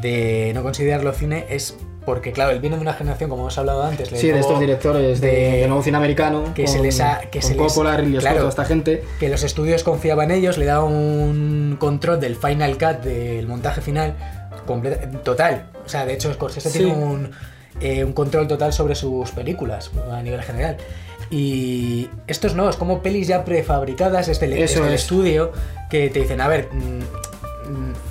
de 0.01 0.53
no 0.55 0.62
considerarlo 0.62 1.12
cine, 1.12 1.47
es 1.51 1.76
porque, 2.05 2.32
claro, 2.32 2.51
él 2.51 2.61
viene 2.61 2.76
de 2.76 2.82
una 2.82 2.92
generación, 2.92 3.30
como 3.30 3.45
hemos 3.45 3.57
hablado 3.57 3.82
antes, 3.82 4.12
le 4.12 4.18
Sí, 4.18 4.28
de 4.28 4.38
estos 4.40 4.61
directores 4.61 5.22
de, 5.22 5.64
nuevo 5.66 5.82
cine 5.82 5.97
americano. 5.97 6.53
que 6.55 6.66
se 6.66 6.80
les 6.80 7.01
ha- 7.01 7.20
que 7.30 7.40
se 7.40 7.55
les- 7.55 7.57
Coppola, 7.57 7.95
Scott, 7.97 8.18
claro. 8.20 8.36
toda 8.38 8.51
esta 8.51 8.64
gente. 8.66 9.03
que 9.18 9.28
los 9.30 9.42
estudios 9.42 9.82
confiaban 9.84 10.30
en 10.30 10.38
ellos, 10.38 10.59
le 10.59 10.66
daban 10.66 10.92
un 10.92 11.76
control 11.80 12.20
del 12.20 12.36
final 12.36 12.76
cut, 12.76 13.03
del 13.03 13.47
montaje 13.47 13.80
final, 13.80 14.14
total. 15.24 15.66
O 15.84 15.88
sea, 15.88 16.05
de 16.05 16.12
hecho, 16.14 16.32
Scorsese 16.32 16.68
Sí. 16.70 16.78
tiene 16.80 16.95
un, 16.95 17.30
eh, 17.80 18.05
un 18.05 18.12
control 18.12 18.49
total 18.49 18.72
sobre 18.72 18.95
sus 18.95 19.30
películas 19.30 19.90
a 20.12 20.20
nivel 20.22 20.42
general. 20.42 20.76
Y 21.30 22.09
estos 22.26 22.55
no, 22.55 22.68
es 22.68 22.76
como 22.76 23.03
pelis 23.03 23.28
ya 23.28 23.45
prefabricadas 23.45 24.26
desde 24.26 24.47
el, 24.47 24.53
Eso 24.55 24.74
desde 24.80 24.88
el 24.88 24.95
es. 24.95 25.01
estudio 25.03 25.53
que 25.90 26.11
te 26.11 26.20
dicen, 26.20 26.40
a 26.40 26.49
ver, 26.49 26.68
mm, 26.70 27.01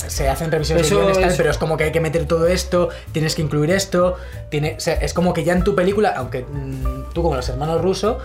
se 0.08 0.30
hacen 0.30 0.52
revisiones 0.52 0.86
Eso 0.88 0.98
de 1.00 1.06
guiones, 1.12 1.28
tal, 1.28 1.38
pero 1.38 1.52
es 1.52 1.58
como 1.58 1.78
que 1.78 1.86
hay 1.86 1.92
que 1.92 2.00
meter 2.02 2.26
todo 2.26 2.48
esto, 2.48 2.90
tienes 3.12 3.36
que 3.36 3.42
incluir 3.42 3.72
esto, 3.72 4.16
tiene, 4.50 4.76
o 4.78 4.80
sea, 4.80 4.96
es 4.96 5.14
como 5.14 5.34
que 5.34 5.44
ya 5.44 5.54
en 5.54 5.64
tu 5.64 5.76
película, 5.76 6.14
aunque 6.16 6.42
mm, 6.42 7.14
tú 7.14 7.24
como 7.24 7.36
los 7.36 7.48
hermanos 7.50 7.82
rusos, 7.82 8.18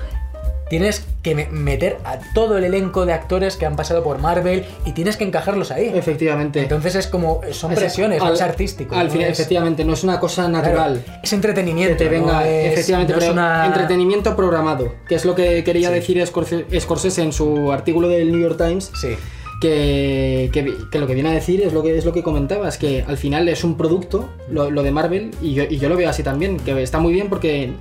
tienes 0.68 1.06
que 1.22 1.34
me- 1.34 1.46
meter 1.46 1.96
a 2.04 2.18
todo 2.34 2.58
el 2.58 2.64
elenco 2.64 3.06
de 3.06 3.14
actores 3.14 3.56
que 3.56 3.64
han 3.64 3.74
pasado 3.74 4.02
por 4.04 4.18
Marvel 4.18 4.66
y 4.84 4.92
tienes 4.92 5.16
que 5.16 5.24
encajarlos 5.24 5.70
ahí. 5.70 5.90
Efectivamente. 5.94 6.60
Entonces 6.60 6.94
es 6.94 7.06
como, 7.06 7.40
son 7.52 7.72
Es- 7.72 7.78
presiones, 7.78 8.20
al- 8.20 8.34
es 8.34 8.42
artístico. 8.42 8.94
Al 8.94 9.06
¿no? 9.06 9.12
final, 9.14 9.30
Es- 9.30 9.40
efectivamente, 9.40 9.82
no 9.86 9.94
es 9.94 10.04
una 10.04 10.20
cosa 10.20 10.46
claro, 10.46 10.58
natural. 10.66 11.04
es 11.22 11.32
entretenimiento. 11.32 11.96
que 11.96 12.04
te 12.04 12.10
venga, 12.10 12.40
no 12.40 12.40
es- 12.42 12.72
efectivamente, 12.74 13.14
no 13.14 13.18
pero 13.18 13.32
una- 13.32 13.64
entretenimiento 13.64 14.36
programado, 14.36 14.92
que 15.08 15.14
es 15.14 15.24
lo 15.24 15.34
que 15.34 15.64
quería 15.64 15.88
Sí. 15.88 15.94
decir 15.94 16.26
Scorsese 16.26 17.22
en 17.22 17.32
su 17.32 17.72
artículo 17.72 18.08
del 18.08 18.30
New 18.30 18.40
York 18.42 18.58
Times, 18.58 18.90
Sí, 19.00 19.16
que, 19.60 20.50
que- 20.52 20.74
que 20.90 20.98
lo 20.98 21.06
que 21.06 21.14
viene 21.14 21.30
a 21.30 21.32
decir 21.32 21.60
es 21.62 21.72
lo 21.72 21.82
que 21.82 21.96
es 21.98 22.04
lo 22.04 22.12
que 22.12 22.22
comentabas, 22.22 22.78
que 22.78 23.02
al 23.06 23.16
final 23.16 23.48
es 23.48 23.64
un 23.64 23.76
producto, 23.76 24.28
lo, 24.50 24.70
lo 24.70 24.82
de 24.82 24.90
Marvel, 24.92 25.30
y 25.42 25.54
yo, 25.54 25.64
y 25.68 25.78
yo 25.78 25.88
lo 25.88 25.96
veo 25.96 26.08
así 26.08 26.22
también, 26.22 26.58
que 26.58 26.80
está 26.82 26.98
muy 26.98 27.12
bien 27.12 27.28
porque 27.28 27.72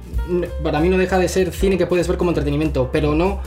para 0.64 0.80
mí 0.80 0.90
no 0.90 0.98
deja 0.98 1.18
de 1.20 1.28
ser 1.30 1.52
cine 1.52 1.78
que 1.78 1.86
puedes 1.88 2.08
ver 2.08 2.18
como 2.18 2.32
entretenimiento, 2.32 2.90
pero 2.92 3.14
no 3.16 3.40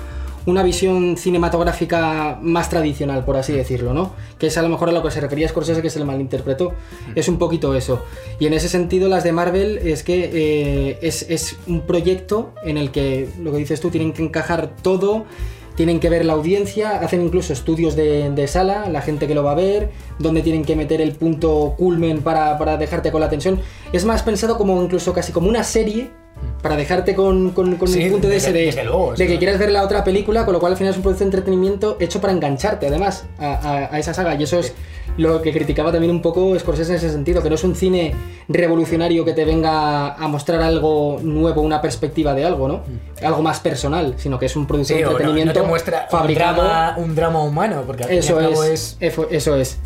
una 0.47 0.63
visión 0.63 1.19
cinematográfica 1.19 2.39
más 2.41 2.71
tradicional, 2.71 3.27
por 3.27 3.37
así 3.37 3.53
decirlo, 3.53 3.93
¿no? 3.93 4.15
Que 4.39 4.47
es 4.47 4.57
a 4.57 4.63
lo 4.63 4.71
mejor 4.71 4.89
a 4.89 4.93
lo 4.93 5.03
que 5.03 5.11
se 5.11 5.21
refería 5.21 5.47
Scorsese, 5.47 5.83
que 5.83 5.91
se 5.91 5.99
le 5.99 6.07
malinterpretó. 6.07 6.73
Es 7.15 7.29
un 7.29 7.39
poquito 7.39 7.75
eso. 7.75 8.03
Y 8.39 8.47
en 8.47 8.55
ese 8.55 8.71
sentido, 8.71 9.11
las 9.11 9.23
de 9.23 9.33
Marvel 9.33 9.79
es 9.85 10.03
que 10.03 10.31
eh, 10.33 10.99
es, 11.03 11.27
es 11.29 11.59
un 11.67 11.83
proyecto 11.83 12.55
en 12.65 12.79
el 12.79 12.91
que, 12.91 13.29
lo 13.39 13.53
que 13.53 13.59
dices 13.59 13.83
tú, 13.83 13.91
tienen 13.91 14.15
que 14.15 14.23
encajar 14.23 14.77
todo 14.81 15.27
tienen 15.81 15.99
que 15.99 16.11
ver 16.11 16.27
la 16.27 16.35
audiencia, 16.35 17.01
hacen 17.01 17.23
incluso 17.23 17.55
estudios 17.55 17.97
de, 17.97 18.47
sala, 18.49 18.87
la 18.91 19.01
gente 19.01 19.27
que 19.27 19.35
lo 19.35 19.43
va 19.43 19.53
a 19.53 19.55
ver, 19.55 19.89
donde 20.19 20.43
tienen 20.43 20.63
que 20.63 20.77
meter 20.77 21.01
el 21.01 21.13
punto 21.13 21.75
culmen 21.79 22.21
para, 22.21 22.59
para 22.59 22.77
dejarte 22.77 23.11
con 23.11 23.23
la 23.23 23.31
tensión. 23.31 23.59
Es 23.91 24.05
más 24.05 24.23
pensado 24.23 24.59
como 24.59 24.83
incluso 24.83 25.15
casi 25.15 25.33
como 25.33 25.49
una 25.49 25.65
serie 25.65 26.11
para 26.63 26.77
dejarte 26.77 27.15
con, 27.15 27.51
con- 27.51 27.77
con 27.77 27.89
Sí, 27.89 28.03
el 28.03 28.13
punto 28.13 28.29
de 28.29 28.37
ese 28.37 28.53
de, 28.53 28.85
luego, 28.85 29.13
de 29.13 29.17
sí. 29.17 29.27
que 29.27 29.39
quieras 29.39 29.59
ver 29.59 29.71
la 29.71 29.83
otra 29.83 30.05
película, 30.05 30.45
con 30.45 30.53
lo 30.53 30.61
cual 30.61 30.73
al 30.73 30.79
final 30.79 30.91
es 30.93 30.97
un 30.97 31.03
producto 31.03 31.25
de 31.25 31.29
entretenimiento 31.29 31.97
hecho 32.01 32.21
para 32.21 32.33
engancharte 32.33 32.87
además 32.87 33.25
a, 33.39 33.55
a- 33.55 33.95
a 33.95 33.99
esa 33.99 34.13
saga. 34.13 34.35
Y 34.35 34.43
eso 34.43 34.59
es 34.59 34.75
lo 35.17 35.43
que 35.43 35.53
criticaba 35.53 35.91
también 35.91 36.11
un 36.13 36.23
poco 36.23 36.57
Scorsese 36.59 36.93
en 36.93 36.97
ese 36.99 37.11
sentido, 37.11 37.43
que 37.43 37.49
no 37.49 37.55
es 37.57 37.65
un 37.65 37.75
cine 37.75 38.15
revolucionario 38.49 39.25
que 39.25 39.33
te 39.33 39.45
venga 39.45 40.15
a 40.15 40.29
mostrar 40.29 40.61
algo 40.63 41.19
nuevo, 41.23 41.63
una 41.63 41.81
perspectiva 41.81 42.35
de 42.35 42.45
algo, 42.45 42.69
¿no? 42.69 42.83
Algo 43.23 43.43
más 43.43 43.61
personal, 43.61 44.15
sino 44.19 44.39
que 44.39 44.47
es 44.47 44.57
un 44.57 44.67
producto 44.67 44.95
Mm. 44.95 44.97
sí 44.97 45.03
de 45.03 45.07
o 45.07 45.07
no, 45.07 45.13
no 45.13 45.19
entretenimiento 45.19 45.61
te 45.63 45.67
muestra 45.67 46.07
un 46.11 46.19
fabricado. 46.19 46.63
drama, 46.63 46.95
un 46.99 47.15
drama 47.15 47.43
humano, 47.43 47.83
porque 47.87 48.03
al 48.05 48.09
fin 48.11 48.17
y 48.17 48.21
Eso 48.21 48.39
al 48.39 48.49
cabo 48.51 48.65
es, 48.65 48.97
eso 49.01 49.57
es. 49.57 49.79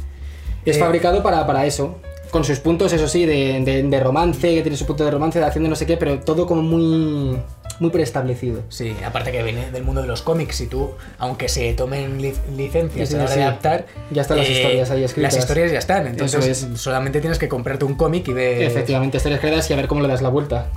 Es 0.64 0.76
Eh, 0.76 0.80
fabricado 0.80 1.22
para, 1.22 1.46
para 1.46 1.66
eso. 1.66 1.96
Con 2.35 2.43
sus 2.43 2.59
puntos, 2.59 2.93
eso 2.93 3.07
sí, 3.07 3.26
de, 3.26 3.61
de- 3.61 3.85
de 3.85 4.01
romance, 4.01 4.41
que 4.57 4.61
tiene 4.62 4.76
su 4.76 4.87
punto 4.87 5.05
de 5.05 5.12
romance, 5.12 5.39
de 5.39 5.45
acción 5.45 5.62
de 5.62 5.70
no 5.70 5.76
sé 5.76 5.87
qué, 5.87 5.97
pero 5.97 6.18
todo 6.18 6.49
como 6.49 6.62
muy, 6.62 7.39
muy 7.78 7.91
preestablecido. 7.91 8.62
Sí, 8.70 8.93
aparte 9.07 9.30
que 9.30 9.41
viene 9.45 9.70
del 9.70 9.85
mundo 9.85 10.03
de 10.03 10.09
los 10.09 10.20
cómics 10.22 10.61
y 10.61 10.66
tú, 10.66 10.91
aunque 11.20 11.49
se 11.49 11.72
tomen 11.74 12.18
lic- 12.20 12.35
licencias 12.57 13.09
Sí, 13.09 13.14
adaptar, 13.14 13.87
Ya 14.11 14.22
están 14.22 14.39
las 14.39 14.51
historias 14.51 14.91
ahí 14.91 15.05
escritas. 15.05 15.32
Las 15.35 15.43
historias 15.45 15.70
ya 15.70 15.78
están, 15.78 16.09
entonces 16.09 16.66
solamente 16.74 17.20
tienes 17.20 17.39
que 17.39 17.49
comprarte 17.49 17.85
un 17.85 17.95
cómic 17.95 18.26
y 18.26 18.32
ver... 18.32 18.62
Efectivamente, 18.64 19.16
estarías 19.18 19.41
creadas 19.41 19.70
y 19.70 19.72
a 19.72 19.76
ver 19.76 19.87
cómo 19.87 20.03
le 20.03 20.09
das 20.09 20.20
la 20.20 20.28
vuelta 20.28 20.72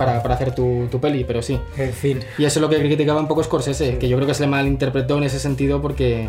para, 0.00 0.22
para 0.22 0.34
hacer 0.34 0.54
tu, 0.54 0.88
tu 0.90 0.98
peli, 1.00 1.22
pero 1.24 1.42
sí. 1.42 1.60
En 1.76 1.92
fin. 1.92 2.18
Y 2.38 2.44
eso 2.44 2.58
es 2.58 2.62
lo 2.62 2.68
que 2.68 2.78
criticaba 2.78 3.20
un 3.20 3.28
poco 3.28 3.44
Scorsese, 3.44 3.98
que 3.98 4.08
yo 4.08 4.16
creo 4.16 4.26
que 4.26 4.34
se 4.34 4.42
le 4.42 4.48
malinterpretó 4.48 5.18
en 5.18 5.24
ese 5.24 5.38
sentido 5.38 5.80
porque 5.80 6.26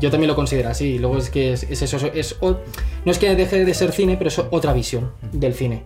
yo 0.00 0.10
también 0.10 0.28
lo 0.28 0.34
considero 0.34 0.68
así. 0.68 0.94
Y 0.94 0.98
luego 0.98 1.16
es 1.18 1.30
que 1.30 1.52
es, 1.52 1.62
es 1.62 1.80
eso, 1.80 1.96
es, 2.12 2.36
o- 2.40 2.58
no 3.04 3.12
es 3.12 3.18
que 3.18 3.34
deje 3.34 3.64
de 3.64 3.72
ser 3.74 3.92
cine, 3.92 4.16
pero 4.18 4.28
es 4.28 4.38
otra 4.38 4.72
visión 4.72 5.12
del 5.32 5.54
cine. 5.54 5.82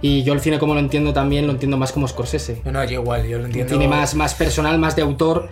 Y 0.00 0.22
yo 0.24 0.32
el 0.32 0.40
cine 0.40 0.58
como 0.58 0.74
lo 0.74 0.80
entiendo 0.80 1.12
también, 1.12 1.46
lo 1.46 1.52
entiendo 1.52 1.76
más 1.76 1.92
como 1.92 2.08
Scorsese. 2.08 2.60
No, 2.64 2.72
no, 2.72 2.84
yo 2.84 3.00
igual, 3.02 3.26
yo 3.26 3.38
lo 3.38 3.46
entiendo. 3.46 3.72
cine 3.72 3.86
más, 3.88 4.14
más 4.14 4.34
personal, 4.34 4.78
más 4.78 4.96
de 4.96 5.02
autor, 5.02 5.48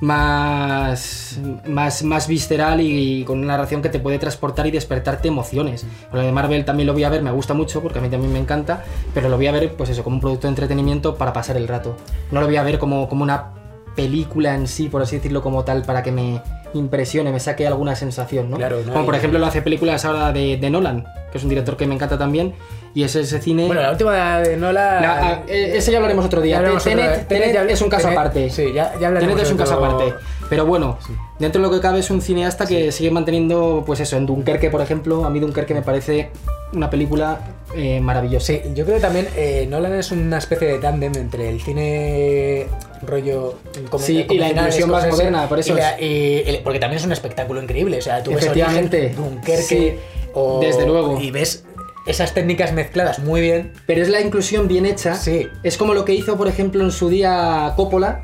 más, 0.00 1.38
más, 1.66 2.02
más 2.02 2.28
visceral 2.28 2.80
y, 2.80 3.24
con 3.24 3.38
una 3.38 3.48
narración 3.48 3.82
que 3.82 3.88
te 3.88 3.98
puede 3.98 4.18
transportar 4.18 4.66
y 4.66 4.70
despertarte 4.70 5.28
emociones. 5.28 5.86
Con 6.10 6.20
lo 6.20 6.26
de 6.26 6.32
Marvel 6.32 6.64
también 6.64 6.86
lo 6.86 6.92
voy 6.92 7.04
a 7.04 7.08
ver, 7.08 7.22
me 7.22 7.30
gusta 7.30 7.54
mucho 7.54 7.82
porque 7.82 7.98
a 7.98 8.02
mí 8.02 8.08
también 8.08 8.32
me 8.32 8.38
encanta, 8.38 8.84
pero 9.12 9.28
lo 9.28 9.36
voy 9.36 9.46
a 9.46 9.52
ver 9.52 9.74
pues 9.74 9.90
eso, 9.90 10.02
como 10.04 10.16
un 10.16 10.20
producto 10.20 10.46
de 10.46 10.50
entretenimiento 10.50 11.16
para 11.16 11.32
pasar 11.32 11.56
el 11.56 11.68
rato. 11.68 11.96
No 12.30 12.40
lo 12.40 12.46
voy 12.46 12.56
a 12.56 12.62
ver 12.62 12.78
como, 12.78 13.08
como 13.08 13.22
una 13.22 13.52
película 13.94 14.54
en 14.54 14.66
sí, 14.66 14.88
por 14.88 15.02
así 15.02 15.16
decirlo, 15.16 15.42
como 15.42 15.64
tal, 15.64 15.82
para 15.82 16.02
que 16.02 16.12
me 16.12 16.42
impresione, 16.74 17.30
me 17.30 17.40
saque 17.40 17.66
alguna 17.66 17.94
sensación, 17.94 18.50
¿no? 18.50 18.56
Claro, 18.56 18.80
no 18.84 18.92
como 18.92 19.04
por 19.04 19.14
ejemplo 19.14 19.38
lo 19.38 19.46
hace 19.46 19.62
películas 19.62 20.04
ahora 20.04 20.32
de, 20.32 20.56
de 20.56 20.70
Nolan, 20.70 21.04
que 21.30 21.38
es 21.38 21.44
un 21.44 21.50
director 21.50 21.76
que 21.76 21.86
me 21.86 21.94
encanta 21.94 22.18
también, 22.18 22.54
y 22.94 23.02
es 23.02 23.16
ese 23.16 23.40
cine... 23.40 23.66
Bueno, 23.66 23.82
la 23.82 23.90
última 23.90 24.38
de 24.40 24.56
Nola... 24.56 25.00
La- 25.00 25.26
ah, 25.28 25.42
eh, 25.48 25.72
ese 25.76 25.90
ya 25.90 25.98
hablaremos 25.98 26.24
otro 26.24 26.40
día. 26.40 26.56
Hablaremos 26.58 26.84
Tenet-. 26.84 27.26
Tenet 27.26 27.70
es 27.70 27.82
un 27.82 27.88
caso 27.90 28.08
Tenet- 28.08 28.12
aparte. 28.12 28.50
Sí, 28.50 28.72
ya, 28.72 28.92
ya 29.00 29.08
hablaremos 29.08 29.34
Tenet 29.34 29.46
es 29.46 29.50
un 29.52 29.58
caso 29.58 29.74
aparte. 29.74 30.14
Pero 30.48 30.64
bueno, 30.66 30.98
dentro 31.40 31.60
de 31.60 31.68
lo 31.68 31.74
que 31.74 31.80
cabe 31.80 31.98
es 32.00 32.10
un 32.10 32.22
cineasta 32.22 32.66
que 32.66 32.92
sigue 32.92 33.10
manteniendo, 33.10 33.82
pues 33.84 33.98
eso, 34.00 34.16
en 34.16 34.26
Dunkerque, 34.26 34.70
por 34.70 34.80
ejemplo, 34.80 35.24
a 35.24 35.30
mí 35.30 35.40
Dunkerque 35.40 35.74
me 35.74 35.82
parece 35.82 36.30
una 36.72 36.88
película 36.90 37.40
eh, 37.74 38.00
maravillosa. 38.00 38.46
Sí, 38.46 38.60
yo 38.74 38.84
creo 38.84 38.96
que 38.96 39.02
también 39.02 39.28
eh, 39.36 39.66
Nolan 39.68 39.94
es 39.94 40.12
una 40.12 40.38
especie 40.38 40.68
de 40.68 40.78
tándem 40.78 41.12
entre 41.16 41.48
el 41.48 41.60
cine 41.60 42.66
rollo 43.02 43.54
come- 43.90 44.04
Sí, 44.04 44.24
y 44.30 44.38
la 44.38 44.50
inclusión 44.50 44.90
más 44.90 45.08
moderna, 45.08 45.48
por 45.48 45.58
eso 45.58 45.74
y 45.98 46.44
la- 46.44 46.58
porque 46.62 46.78
también 46.78 46.98
es 47.00 47.06
un 47.06 47.12
espectáculo 47.12 47.60
increíble. 47.62 47.98
O 47.98 48.02
sea, 48.02 48.22
tú 48.22 48.30
ves 48.30 48.44
Efectivamente, 48.44 48.98
Origen, 48.98 49.16
Dunkerque 49.16 49.62
sí, 49.62 49.94
o- 50.34 50.60
desde 50.60 50.86
luego. 50.86 51.20
y 51.20 51.30
ves 51.30 51.64
esas 52.06 52.34
técnicas 52.34 52.72
mezcladas 52.72 53.18
muy 53.18 53.40
bien. 53.40 53.72
Pero 53.86 54.02
es 54.02 54.08
la 54.08 54.20
inclusión 54.20 54.68
bien 54.68 54.86
hecha. 54.86 55.14
Sí. 55.14 55.48
Es 55.62 55.76
como 55.76 55.94
lo 55.94 56.04
que 56.04 56.14
hizo, 56.14 56.36
por 56.36 56.48
ejemplo, 56.48 56.82
en 56.82 56.90
su 56.90 57.08
día 57.08 57.72
Coppola, 57.76 58.22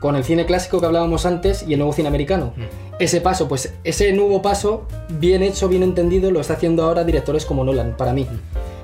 con 0.00 0.16
el 0.16 0.24
cine 0.24 0.46
clásico 0.46 0.80
que 0.80 0.86
hablábamos 0.86 1.26
antes 1.26 1.64
y 1.66 1.74
el 1.74 1.78
nuevo 1.78 1.92
cine 1.92 2.08
americano. 2.08 2.54
Ese 2.98 3.20
paso, 3.20 3.48
pues 3.48 3.74
ese 3.84 4.12
nuevo 4.12 4.42
paso, 4.42 4.86
bien 5.08 5.42
hecho, 5.42 5.68
bien 5.68 5.82
entendido, 5.82 6.30
lo 6.30 6.40
está 6.40 6.54
haciendo 6.54 6.82
ahora 6.82 7.04
directores 7.04 7.44
como 7.46 7.64
Nolan, 7.64 7.96
para 7.96 8.12
mí. 8.12 8.26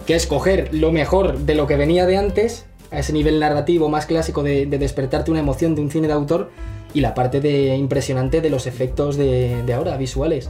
Que 0.07 0.15
es 0.15 0.27
coger 0.27 0.69
lo 0.73 0.93
mejor 0.93 1.39
de 1.39 1.55
lo 1.55 1.67
que 1.67 1.77
venía 1.77 2.07
de 2.07 2.17
antes, 2.17 2.67
a 2.91 3.01
ese 3.01 3.13
nivel 3.13 3.41
narrativo 3.41 3.89
más 3.89 4.07
clásico 4.07 4.43
de, 4.43 4.67
de 4.67 4.79
despertarte 4.79 5.31
una 5.31 5.41
emoción 5.41 5.75
de 5.75 5.81
un 5.81 5.91
cine 5.91 6.07
de 6.07 6.15
autor, 6.15 6.51
y 6.95 7.01
la 7.01 7.13
parte 7.13 7.41
de 7.41 7.77
impresionante 7.77 8.41
de 8.41 8.49
los 8.49 8.67
efectos 8.67 9.19
de, 9.19 9.63
de 9.65 9.75
ahora, 9.75 9.99
visuales. 9.99 10.49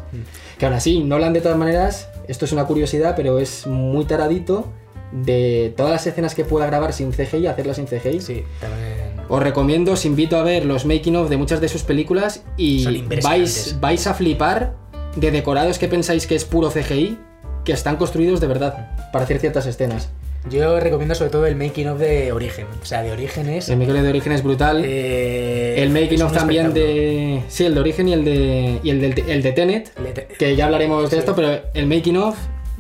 Que 0.59 0.67
aún 0.67 0.77
así, 0.77 1.03
Nolan 1.03 1.33
de 1.33 1.41
todas 1.41 1.59
maneras, 1.59 2.09
esto 2.29 2.45
es 2.45 2.53
una 2.53 2.65
curiosidad, 2.65 3.15
pero 3.17 3.39
es 3.39 3.67
muy 3.67 4.05
taradito 4.05 4.67
de 5.13 5.73
todas 5.77 5.93
las 5.93 6.07
escenas 6.07 6.35
que 6.35 6.45
pueda 6.45 6.67
grabar 6.67 6.93
sin 6.93 7.13
CGI, 7.13 7.47
hacerlas 7.47 7.77
sin 7.77 7.87
CGI. 7.87 8.21
Sí, 8.21 8.45
también. 8.61 9.17
Os 9.29 9.43
recomiendo, 9.43 9.93
os 9.93 10.05
invito 10.05 10.37
a 10.37 10.43
ver 10.43 10.65
los 10.65 10.85
making 10.85 11.17
of 11.17 11.29
de 11.29 11.37
muchas 11.37 11.61
de 11.61 11.69
sus 11.69 11.83
películas 11.83 12.45
y 12.57 13.03
vais, 13.23 13.77
vais 13.81 14.07
a 14.07 14.15
flipar 14.15 14.77
de 15.17 15.31
decorados 15.31 15.79
que 15.79 15.89
pensáis 15.89 16.27
que 16.27 16.35
es 16.35 16.45
puro 16.45 16.71
CGI, 16.71 17.19
que 17.65 17.73
están 17.73 17.97
construidos 17.97 18.41
de 18.41 18.47
verdad 18.47 19.11
para 19.13 19.25
hacer 19.25 19.39
ciertas 19.39 19.67
escenas. 19.67 20.11
Yo 20.51 20.79
recomiendo 20.79 21.15
sobre 21.15 21.31
todo 21.31 21.47
el 21.47 21.57
making 21.57 21.89
of 21.89 21.99
de 21.99 22.31
Origen. 22.33 22.67
O 22.81 22.85
sea, 22.85 23.03
de 23.03 23.11
Origen 23.13 23.49
es. 23.49 23.69
El 23.69 23.79
making 23.79 23.97
of 23.97 24.03
de 24.03 24.09
origen 24.09 24.33
es 24.33 24.43
brutal. 24.43 24.83
eh, 24.85 25.83
el 25.83 25.91
making 25.91 26.23
of 26.23 26.33
también 26.33 26.73
de. 26.73 27.43
Sí, 27.49 27.65
el 27.65 27.75
de 27.75 27.81
origen 27.81 28.09
y 28.09 28.13
el 28.13 28.25
de. 28.25 28.81
Y 28.83 28.91
el, 28.91 29.01
del- 29.01 29.25
el 29.29 29.43
de 29.43 29.53
Tenet. 29.53 29.91
Te- 30.15 30.27
Que 30.39 30.55
ya 30.55 30.67
hablaremos 30.67 31.03
de 31.11 31.17
Sí. 31.17 31.17
esto, 31.19 31.35
pero 31.35 31.61
el 31.75 31.87
making 31.87 32.17
of 32.19 32.37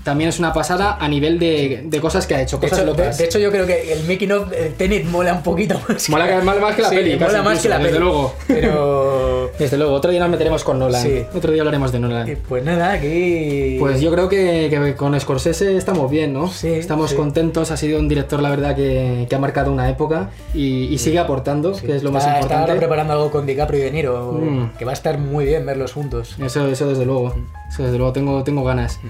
también 0.06 0.30
es 0.30 0.38
una 0.38 0.52
pasada 0.54 0.96
a 0.98 1.08
nivel 1.08 1.38
de, 1.38 1.82
de 1.84 2.00
cosas 2.00 2.26
que 2.26 2.34
ha 2.36 2.40
hecho, 2.40 2.56
De 2.56 2.68
cosas 2.68 2.78
hecho, 2.78 2.86
de, 2.92 2.96
locas. 2.98 3.18
de 3.18 3.24
hecho, 3.24 3.38
yo 3.38 3.50
creo 3.50 3.66
que 3.66 3.92
el 3.92 4.04
making 4.06 4.32
of 4.32 4.48
de 4.48 4.70
Tenet 4.70 5.04
mola 5.04 5.34
un 5.34 5.42
poquito 5.42 5.78
más. 5.88 6.08
Mola 6.08 6.26
que- 6.28 6.40
más 6.42 6.74
que 6.76 6.82
la 6.82 6.88
Sí, 6.88 6.94
peli, 6.96 7.14
Mola 7.16 7.26
casi 7.26 7.44
más 7.44 7.60
que 7.60 7.68
la 7.68 7.76
incluso, 7.82 7.82
peli. 7.82 7.92
desde 7.92 8.00
luego. 8.00 8.34
Pero. 8.46 9.36
Desde 9.58 9.78
luego, 9.78 9.94
otro 9.94 10.10
día 10.10 10.20
nos 10.20 10.28
meteremos 10.28 10.64
con 10.64 10.78
Nolan. 10.78 11.02
Sí. 11.02 11.22
Otro 11.34 11.50
día 11.52 11.62
hablaremos 11.62 11.90
de 11.90 11.98
Nolan. 11.98 12.28
eh, 12.28 12.36
Pues 12.48 12.62
nada, 12.64 12.92
aquí. 12.92 13.76
Pues 13.78 14.00
yo 14.00 14.10
creo 14.10 14.28
que, 14.28 14.66
que 14.68 14.94
con 14.96 15.18
Scorsese 15.18 15.76
estamos 15.76 16.10
bien, 16.10 16.32
¿no? 16.34 16.48
Sí, 16.48 16.68
estamos 16.68 17.10
sí. 17.10 17.16
contentos, 17.16 17.70
ha 17.70 17.76
sido 17.76 17.98
un 17.98 18.06
director, 18.08 18.42
la 18.42 18.50
verdad, 18.50 18.74
que, 18.76 19.26
que 19.28 19.34
ha 19.34 19.38
marcado 19.38 19.72
una 19.72 19.88
época 19.88 20.30
y, 20.52 20.84
y 20.92 20.98
sigue 20.98 21.18
aportando, 21.18 21.72
que 21.74 21.96
es 21.96 22.02
lo 22.02 22.12
más 22.12 22.24
Está- 22.24 22.34
ahora 22.34 22.42
importante. 22.44 22.76
preparando 22.78 23.12
algo 23.14 23.30
con 23.30 23.46
DiCaprio 23.46 23.80
y 23.80 23.82
De 23.84 23.90
Niro. 23.92 24.32
Mm. 24.32 24.76
Que 24.78 24.84
va 24.84 24.90
a 24.90 24.94
estar 24.94 25.16
muy 25.18 25.44
bien 25.46 25.64
verlos 25.64 25.92
juntos. 25.92 26.36
Eso, 26.44 26.66
eso 26.68 26.88
desde 26.88 27.06
luego, 27.06 27.34
eso 27.68 27.82
desde 27.84 27.96
luego 27.96 28.12
tengo, 28.12 28.44
tengo 28.44 28.62
ganas. 28.64 29.00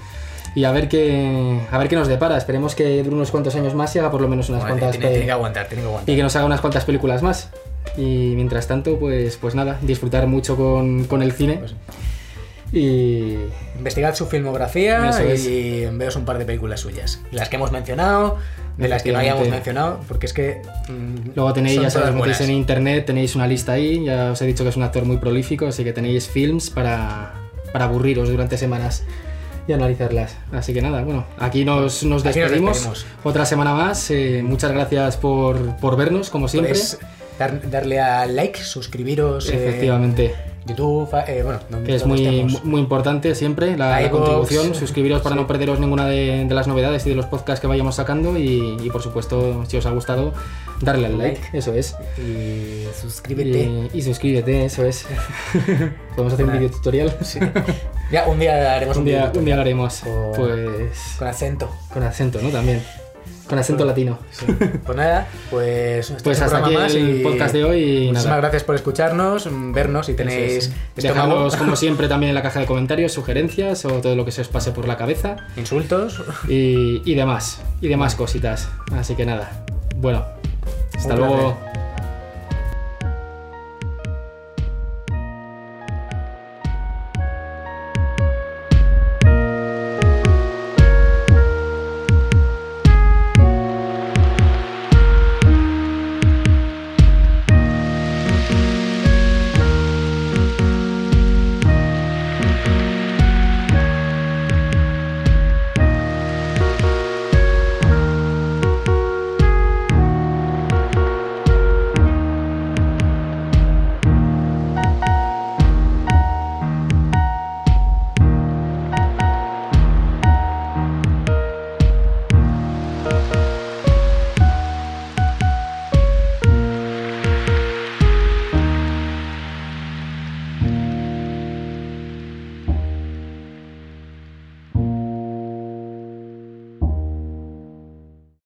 Y 0.57 0.63
a 0.63 0.71
ver 0.71 0.89
qué 0.89 1.59
a 1.69 1.77
ver 1.77 1.87
qué 1.87 1.95
nos 1.95 2.07
depara. 2.07 2.35
Esperemos 2.35 2.73
que 2.73 3.03
dure 3.03 3.15
unos 3.15 3.29
cuantos 3.29 3.53
años 3.55 3.75
más 3.75 3.95
y 3.95 3.99
haga 3.99 4.09
por 4.09 4.21
lo 4.21 4.27
menos 4.27 4.49
unas 4.49 4.63
cuantas 4.65 4.89
tiene, 4.93 5.09
tiene 5.09 5.25
que 5.25 5.31
aguantar, 5.31 5.67
tiene 5.67 5.83
que 5.83 5.87
aguantar. 5.87 6.11
y 6.11 6.17
que 6.17 6.23
nos 6.23 6.35
haga 6.35 6.45
unas 6.47 6.61
cuantas 6.61 6.83
películas 6.83 7.21
más. 7.21 7.51
Y 7.95 8.33
mientras 8.35 8.65
tanto, 8.65 8.97
pues, 8.97 9.37
pues 9.37 9.53
nada, 9.53 9.77
disfrutar 9.83 10.25
mucho 10.25 10.55
con, 10.55 11.03
con 11.05 11.21
el 11.21 11.31
cine. 11.33 11.57
Pues- 11.59 11.75
Y 12.73 13.35
Investigad 13.77 14.15
su 14.15 14.25
filmografía 14.25 15.11
es. 15.31 15.45
y 15.45 15.85
veos 15.91 16.15
un 16.15 16.25
par 16.25 16.39
de 16.39 16.45
películas 16.45 16.79
suyas. 16.79 17.21
Las 17.31 17.49
que 17.49 17.57
hemos 17.57 17.71
mencionado, 17.71 18.37
de 18.77 18.87
las 18.87 19.03
que 19.03 19.11
no 19.11 19.19
hayamos 19.19 19.47
mencionado, 19.49 19.99
porque 20.07 20.25
es 20.25 20.33
que. 20.33 20.63
mm, 20.89 21.33
luego 21.35 21.53
tenéis, 21.53 21.79
ya 21.81 21.91
sabéis, 21.91 22.15
metéis 22.15 22.41
en 22.41 22.49
internet, 22.49 23.05
tenéis 23.05 23.35
una 23.35 23.45
lista 23.45 23.73
ahí. 23.73 24.03
Ya 24.05 24.31
os 24.31 24.41
he 24.41 24.47
dicho 24.47 24.63
que 24.63 24.71
es 24.71 24.75
un 24.77 24.81
actor 24.81 25.05
muy 25.05 25.17
prolífico, 25.17 25.67
así 25.67 25.83
que 25.83 25.93
tenéis 25.93 26.27
films 26.27 26.71
para, 26.71 27.35
para 27.71 27.85
aburriros 27.85 28.27
durante 28.29 28.57
semanas 28.57 29.03
y 29.67 29.73
analizarlas. 29.73 30.35
Así 30.51 30.73
que 30.73 30.81
nada, 30.81 31.03
bueno, 31.03 31.25
aquí 31.37 31.65
nos, 31.65 32.03
nos 32.03 32.25
Aquí 32.25 32.39
nos 32.39 32.49
despedimos. 32.49 33.05
Otra 33.23 33.45
semana 33.45 33.73
más. 33.73 34.09
eh, 34.11 34.41
muchas 34.43 34.71
gracias 34.71 35.17
por, 35.17 35.75
por 35.77 35.97
vernos, 35.97 36.29
como 36.29 36.47
siempre. 36.47 36.71
Podéis 36.73 36.97
dar- 37.37 37.69
darle 37.69 37.99
a 37.99 38.25
like, 38.25 38.59
suscribiros. 38.63 39.49
eh, 39.49 39.67
Efectivamente. 39.67 40.33
YouTube, 40.65 41.07
eh, 41.27 41.43
bueno, 41.43 41.59
que 41.85 41.95
es 41.95 42.05
muy, 42.05 42.25
estemos. 42.25 42.65
muy 42.65 42.81
importante 42.81 43.33
siempre 43.35 43.77
la, 43.77 44.09
contribución. 44.11 44.75
Suscribiros 44.75 45.21
para 45.21 45.35
sí. 45.35 45.41
no 45.41 45.47
perderos 45.47 45.79
ninguna 45.79 46.07
de, 46.07 46.43
de 46.45 46.53
las 46.55 46.67
novedades 46.67 47.05
y 47.05 47.09
de 47.09 47.15
los 47.15 47.25
podcasts 47.25 47.61
que 47.61 47.67
vayamos 47.67 47.95
sacando. 47.95 48.37
Y, 48.37 48.75
y, 48.83 48.89
por 48.89 49.01
supuesto, 49.01 49.63
si 49.65 49.77
os 49.77 49.85
ha 49.85 49.91
gustado, 49.91 50.33
darle 50.81 51.05
al 51.05 51.17
like, 51.17 51.39
eso 51.53 51.73
es. 51.73 51.95
Y 52.17 52.83
suscríbete. 53.01 53.59
Y, 53.93 53.97
y 53.97 54.01
suscríbete, 54.01 54.65
eso 54.65 54.83
es. 54.83 55.05
Podemos 56.15 56.33
hacer 56.33 56.45
un 56.45 56.51
vídeo 56.51 56.69
tutorial. 56.69 57.15
Sí. 57.21 57.39
Ya, 58.11 58.25
un 58.27 58.39
día 58.39 58.73
haremos 58.75 58.95
un, 58.97 59.01
un, 59.01 59.05
día, 59.05 59.31
un 59.35 59.45
día 59.45 59.55
lo 59.55 59.61
haremos. 59.61 59.99
Con- 60.01 60.31
Pues. 60.35 61.15
con 61.19 61.27
acento. 61.27 61.69
Con 61.93 62.03
acento, 62.03 62.41
¿no? 62.41 62.49
También. 62.49 62.81
Con 63.47 63.57
acento 63.59 63.85
latino. 63.85 64.19
Sí. 64.31 64.45
Pues 64.85 64.97
nada, 64.97 65.25
pues, 65.49 66.09
este 66.09 66.21
Pues 66.23 66.41
hasta 66.41 66.57
aquí 66.57 66.73
más 66.73 66.93
el 66.93 67.19
y 67.21 67.23
podcast 67.23 67.53
de 67.53 67.63
hoy. 67.63 67.79
Y 67.81 67.87
Muchísimas 68.07 68.25
nada. 68.25 68.37
gracias 68.41 68.63
por 68.65 68.75
escucharnos, 68.75 69.47
vernos 69.73 70.05
si 70.07 70.11
Eso 70.11 70.17
tenéis 70.17 70.71
Dejadnos, 70.97 71.55
como 71.55 71.75
siempre, 71.77 72.09
también 72.09 72.29
en 72.29 72.35
la 72.35 72.41
caja 72.41 72.59
de 72.59 72.65
comentarios 72.65 73.13
sugerencias 73.13 73.85
o 73.85 73.89
todo 74.01 74.17
lo 74.17 74.25
que 74.25 74.31
se 74.33 74.41
os 74.41 74.49
pase 74.49 74.71
por 74.71 74.85
la 74.87 74.97
cabeza. 74.97 75.37
insultos. 75.55 76.21
y, 76.49 77.01
y 77.09 77.15
demás, 77.15 77.61
y 77.79 77.87
demás 77.87 78.15
cositas. 78.15 78.67
Así 78.91 79.15
que 79.15 79.25
nada, 79.25 79.63
bueno, 79.95 80.25
hasta 80.97 81.13
Un 81.13 81.19
luego. 81.19 81.35
placer. 81.55 81.66